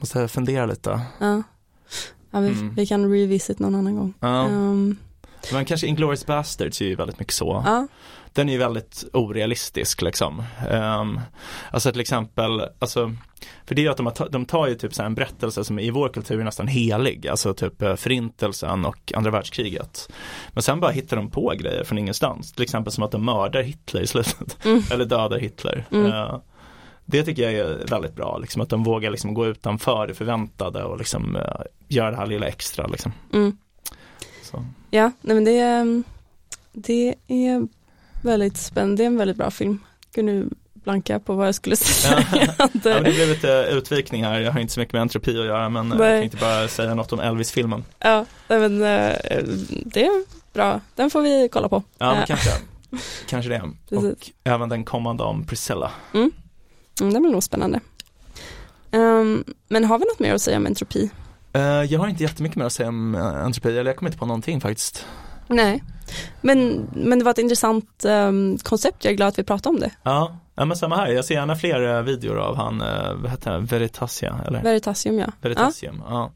Måste 0.00 0.28
fundera 0.28 0.66
lite. 0.66 1.00
Ja, 1.20 1.42
ja 2.30 2.40
vi, 2.40 2.48
Mm. 2.48 2.74
vi 2.74 2.86
kan 2.86 3.10
revisit 3.10 3.58
någon 3.58 3.74
annan 3.74 3.96
gång. 3.96 4.14
Ja, 4.20 4.44
Ehm, 4.46 4.96
men 5.52 5.64
kanske 5.64 5.86
Inglourious 5.86 6.26
Basterds 6.26 6.80
är 6.80 6.84
ju 6.84 6.94
väldigt 6.94 7.18
mycket 7.18 7.34
så. 7.34 7.62
ja, 7.66 7.86
Den 8.34 8.48
är 8.48 8.52
ju 8.52 8.58
väldigt 8.58 9.04
orealistisk 9.12 10.02
liksom. 10.02 10.42
Um, 10.70 11.20
alltså 11.70 11.92
till 11.92 12.00
exempel, 12.00 12.60
alltså, 12.78 13.12
för 13.66 13.74
det 13.74 13.80
är 13.80 13.84
ju 13.84 13.88
att 13.90 13.96
de, 13.96 14.06
har 14.06 14.28
de 14.30 14.44
tar 14.44 14.66
ju 14.66 14.74
typ 14.74 14.94
så 14.94 15.02
här 15.02 15.06
en 15.06 15.14
berättelse 15.14 15.64
som 15.64 15.78
i 15.78 15.90
vår 15.90 16.08
kultur 16.08 16.40
är 16.40 16.44
nästan 16.44 16.66
helig, 16.66 17.28
alltså 17.28 17.54
typ 17.54 17.82
eh, 17.82 17.96
förintelsen 17.96 18.84
och 18.84 19.12
andra 19.16 19.30
världskriget. 19.30 20.08
Men 20.52 20.62
sen 20.62 20.80
bara 20.80 20.90
hittar 20.90 21.16
de 21.16 21.30
på 21.30 21.52
grejer 21.58 21.84
från 21.84 21.98
ingenstans, 21.98 22.52
till 22.52 22.62
exempel 22.62 22.92
som 22.92 23.04
att 23.04 23.10
de 23.10 23.24
mördar 23.24 23.62
Hitler 23.62 24.00
i 24.00 24.06
slutet, 24.06 24.58
Mm. 24.64 24.82
eller 24.90 25.04
dödar 25.04 25.38
Hitler. 25.38 25.84
Mm. 25.90 26.06
Eh, 26.12 26.38
det 27.04 27.22
tycker 27.22 27.42
jag 27.42 27.52
är 27.52 27.86
väldigt 27.86 28.14
bra, 28.14 28.38
liksom, 28.38 28.62
att 28.62 28.68
de 28.68 28.82
vågar 28.84 29.10
liksom 29.10 29.34
gå 29.34 29.46
utanför 29.46 30.06
det 30.06 30.14
förväntade 30.14 30.84
och 30.84 30.98
liksom 30.98 31.36
uh, 31.36 31.42
göra 31.88 32.10
det 32.10 32.16
här 32.16 32.26
lilla 32.26 32.46
extra 32.46 32.86
liksom. 32.86 33.12
mm. 33.32 33.56
Ja 34.90 35.10
nej 35.20 35.34
men 35.34 35.44
det, 35.44 35.58
är- 35.58 36.02
det 36.72 37.14
är 37.28 37.68
väldigt 38.22 38.56
spännande, 38.56 38.96
det 38.96 39.04
är 39.04 39.06
en 39.06 39.16
väldigt 39.16 39.36
bra 39.36 39.50
film. 39.50 39.78
Gud 40.14 40.24
nu 40.24 40.48
blanka 40.74 41.18
på 41.18 41.34
vad 41.34 41.46
jag 41.46 41.54
skulle 41.54 41.76
säga. 41.76 42.24
Ja, 42.32 42.68
men 42.84 43.02
det 43.02 43.12
blev 43.14 43.28
lite 43.28 43.68
utvikning 43.70 44.24
här, 44.24 44.40
jag 44.40 44.52
har 44.52 44.60
inte 44.60 44.72
så 44.72 44.80
mycket 44.80 44.92
med 44.92 45.02
entropi 45.02 45.30
att 45.40 45.46
göra 45.46 45.68
men 45.68 45.92
eh, 45.92 45.98
Nej. 45.98 46.10
jag 46.10 46.20
tänkte 46.20 46.38
bara 46.38 46.68
säga 46.68 46.94
något 46.94 47.12
om 47.12 47.20
Elvis-filmen. 47.20 47.84
ja, 47.98 48.26
men 48.48 48.82
eh, 48.82 49.16
det 49.84 50.04
är 50.04 50.24
bra, 50.52 50.80
den 50.94 51.10
får 51.10 51.22
vi 51.22 51.48
kolla 51.52 51.68
på. 51.68 51.82
Ja, 51.98 52.14
men 52.14 52.26
kanske, 52.26 52.50
kanske 53.26 53.50
det. 53.50 53.70
Precis. 53.88 54.12
Och 54.12 54.30
även 54.44 54.68
den 54.68 54.84
kommande 54.84 55.22
om 55.22 55.44
Priscilla. 55.46 55.90
Mm, 56.14 56.30
det 56.98 57.20
blir 57.20 57.30
nog 57.30 57.42
spännande. 57.42 57.80
Ehm, 58.90 59.44
men 59.68 59.84
har 59.84 59.98
vi 59.98 60.04
något 60.04 60.18
mer 60.18 60.34
att 60.34 60.42
säga 60.42 60.56
om 60.56 60.66
entropi? 60.66 61.10
Eh, 61.52 61.62
jag 61.62 62.00
har 62.00 62.08
inte 62.08 62.22
jättemycket 62.22 62.56
mer 62.56 62.64
att 62.64 62.72
säga 62.72 62.88
om 62.88 63.14
uh, 63.14 63.44
entropi, 63.44 63.68
eller 63.68 63.90
jag 63.90 63.96
kommer 63.96 64.08
inte 64.10 64.18
på 64.18 64.26
någonting 64.26 64.60
faktiskt. 64.60 65.06
Nej, 65.48 65.82
men, 66.40 66.88
men 66.94 67.18
det 67.18 67.24
var 67.24 67.32
ett 67.32 67.38
intressant 67.38 68.04
ehm, 68.04 68.58
koncept, 68.58 69.04
jag 69.04 69.12
är 69.12 69.16
glad 69.16 69.28
att 69.28 69.38
vi 69.38 69.44
pratade 69.44 69.74
om 69.74 69.80
det. 69.80 69.90
Ja, 70.02 70.36
ja 70.54 70.64
men 70.64 70.76
samma 70.76 70.96
här, 70.96 71.08
jag 71.08 71.24
ser 71.24 71.34
gärna 71.34 71.56
fler 71.56 71.96
eh, 71.96 72.02
videor 72.02 72.38
av 72.38 72.56
han, 72.56 72.82
uh, 72.82 73.14
vad 73.14 73.30
heter 73.30 73.50
han, 73.50 73.66
Veritasia 73.66 74.40
eller? 74.46 74.62
Veritasium 74.62 75.18
ja. 75.18 75.24
Ja, 75.26 75.32
Veritasium, 75.40 76.02
ja. 76.08 76.10
ja 76.10 76.30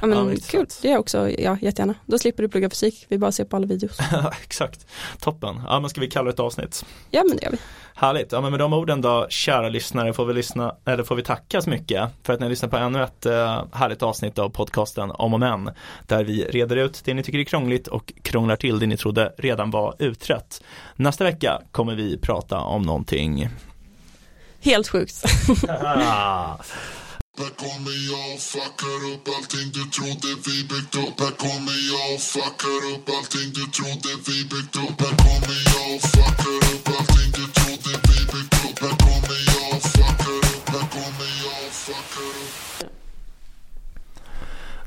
Ja, 0.00 0.06
men 0.06 0.28
riktigt 0.28 0.50
kul, 0.50 0.66
det 0.82 0.92
är 0.92 0.98
också, 0.98 1.30
ja 1.30 1.58
jättegärna. 1.60 1.94
Då 2.06 2.18
slipper 2.18 2.42
du 2.42 2.48
plugga 2.48 2.70
fysik, 2.70 3.06
vi 3.08 3.18
bara 3.18 3.32
ser 3.32 3.44
på 3.44 3.56
alla 3.56 3.66
videos. 3.66 3.98
exakt. 4.44 4.86
Toppen. 5.20 5.60
Ja 5.68 5.80
men 5.80 5.90
ska 5.90 6.00
vi 6.00 6.10
kalla 6.10 6.24
det 6.24 6.30
ett 6.30 6.40
avsnitt? 6.40 6.84
Ja 7.10 7.24
men 7.28 7.36
det 7.36 7.44
gör 7.44 7.50
vi. 7.50 7.58
Härligt, 7.96 8.32
ja 8.32 8.40
men 8.40 8.50
med 8.50 8.60
de 8.60 8.72
orden 8.72 9.00
då, 9.00 9.26
kära 9.28 9.68
lyssnare, 9.68 10.12
får 10.12 10.24
vi 10.24 10.34
lyssna, 10.34 10.74
eller 10.84 11.04
får 11.04 11.16
vi 11.16 11.22
tacka 11.22 11.62
så 11.62 11.70
mycket 11.70 12.10
för 12.22 12.32
att 12.32 12.40
ni 12.40 12.48
lyssnar 12.48 12.68
på 12.68 12.76
ännu 12.76 13.02
ett 13.02 13.26
eh, 13.26 13.64
härligt 13.72 14.02
avsnitt 14.02 14.38
av 14.38 14.48
podcasten 14.48 15.10
Om 15.10 15.34
och 15.34 15.40
Men, 15.40 15.70
där 16.06 16.24
vi 16.24 16.44
reder 16.44 16.76
ut 16.76 17.02
det 17.04 17.14
ni 17.14 17.22
tycker 17.22 17.38
är 17.38 17.44
krångligt 17.44 17.88
och 17.88 18.12
krånglar 18.22 18.56
till 18.56 18.78
det 18.78 18.86
ni 18.86 18.96
trodde 18.96 19.13
redan 19.38 19.70
var 19.70 19.94
utrett. 19.98 20.62
Nästa 20.96 21.24
vecka 21.24 21.62
kommer 21.72 21.94
vi 21.94 22.18
prata 22.18 22.58
om 22.58 22.82
någonting. 22.82 23.48
Helt 24.60 24.88
sjukt. 24.88 25.22
Här 27.38 27.50
kommer 27.50 28.10
jag 28.10 28.34
och 28.34 28.40
fuckar 28.40 29.12
upp 29.12 29.28
allting 29.36 29.70
du 29.72 29.84
trodde 29.90 30.28
vi 30.46 30.64
byggt 30.64 30.94
upp 30.94 31.20
Här 31.20 31.30
kommer 31.30 31.78
jag 31.92 32.14
och 32.14 32.20
fuckar 32.20 32.80
upp 32.94 33.08
allting 33.16 33.52
du 33.54 33.64
trodde 33.76 34.10
vi 34.26 34.44
byggt 34.44 34.76
upp 34.76 35.00
Här 35.00 35.16
kommer 35.24 35.58
jag 35.72 35.96
och 35.96 36.02
fuckar 36.02 36.63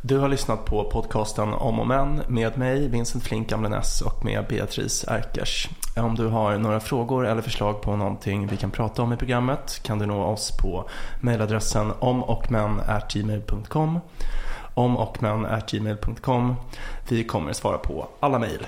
Du 0.08 0.18
har 0.18 0.28
lyssnat 0.28 0.66
på 0.66 0.84
podcasten 0.84 1.53
Om 1.53 1.80
och 1.80 1.88
Men 1.88 2.22
med 2.28 2.58
mig, 2.58 2.88
Vincent 2.88 3.24
Flink 3.24 3.51
Amlenäs 3.51 4.01
och 4.01 4.26
med 4.26 4.45
Beatrice 4.49 5.05
Erkers. 5.08 5.70
Om 5.95 6.16
du 6.16 6.28
har 6.28 6.58
några 6.58 6.80
frågor 6.80 7.28
eller 7.28 7.41
förslag 7.41 7.82
på 7.82 7.95
någonting 7.95 8.47
vi 8.47 8.58
kan 8.58 8.72
prata 8.72 9.01
om 9.01 9.14
i 9.14 9.18
programmet 9.18 9.80
kan 9.84 9.99
du 9.99 10.05
nå 10.05 10.24
oss 10.24 10.58
på 10.58 10.89
mejladressen 11.22 11.91
omochmän.gmail.com 11.99 13.99
om 14.74 14.97
Vi 17.10 17.24
kommer 17.24 17.53
svara 17.53 17.78
på 17.78 18.08
alla 18.20 18.39
mejl. 18.39 18.68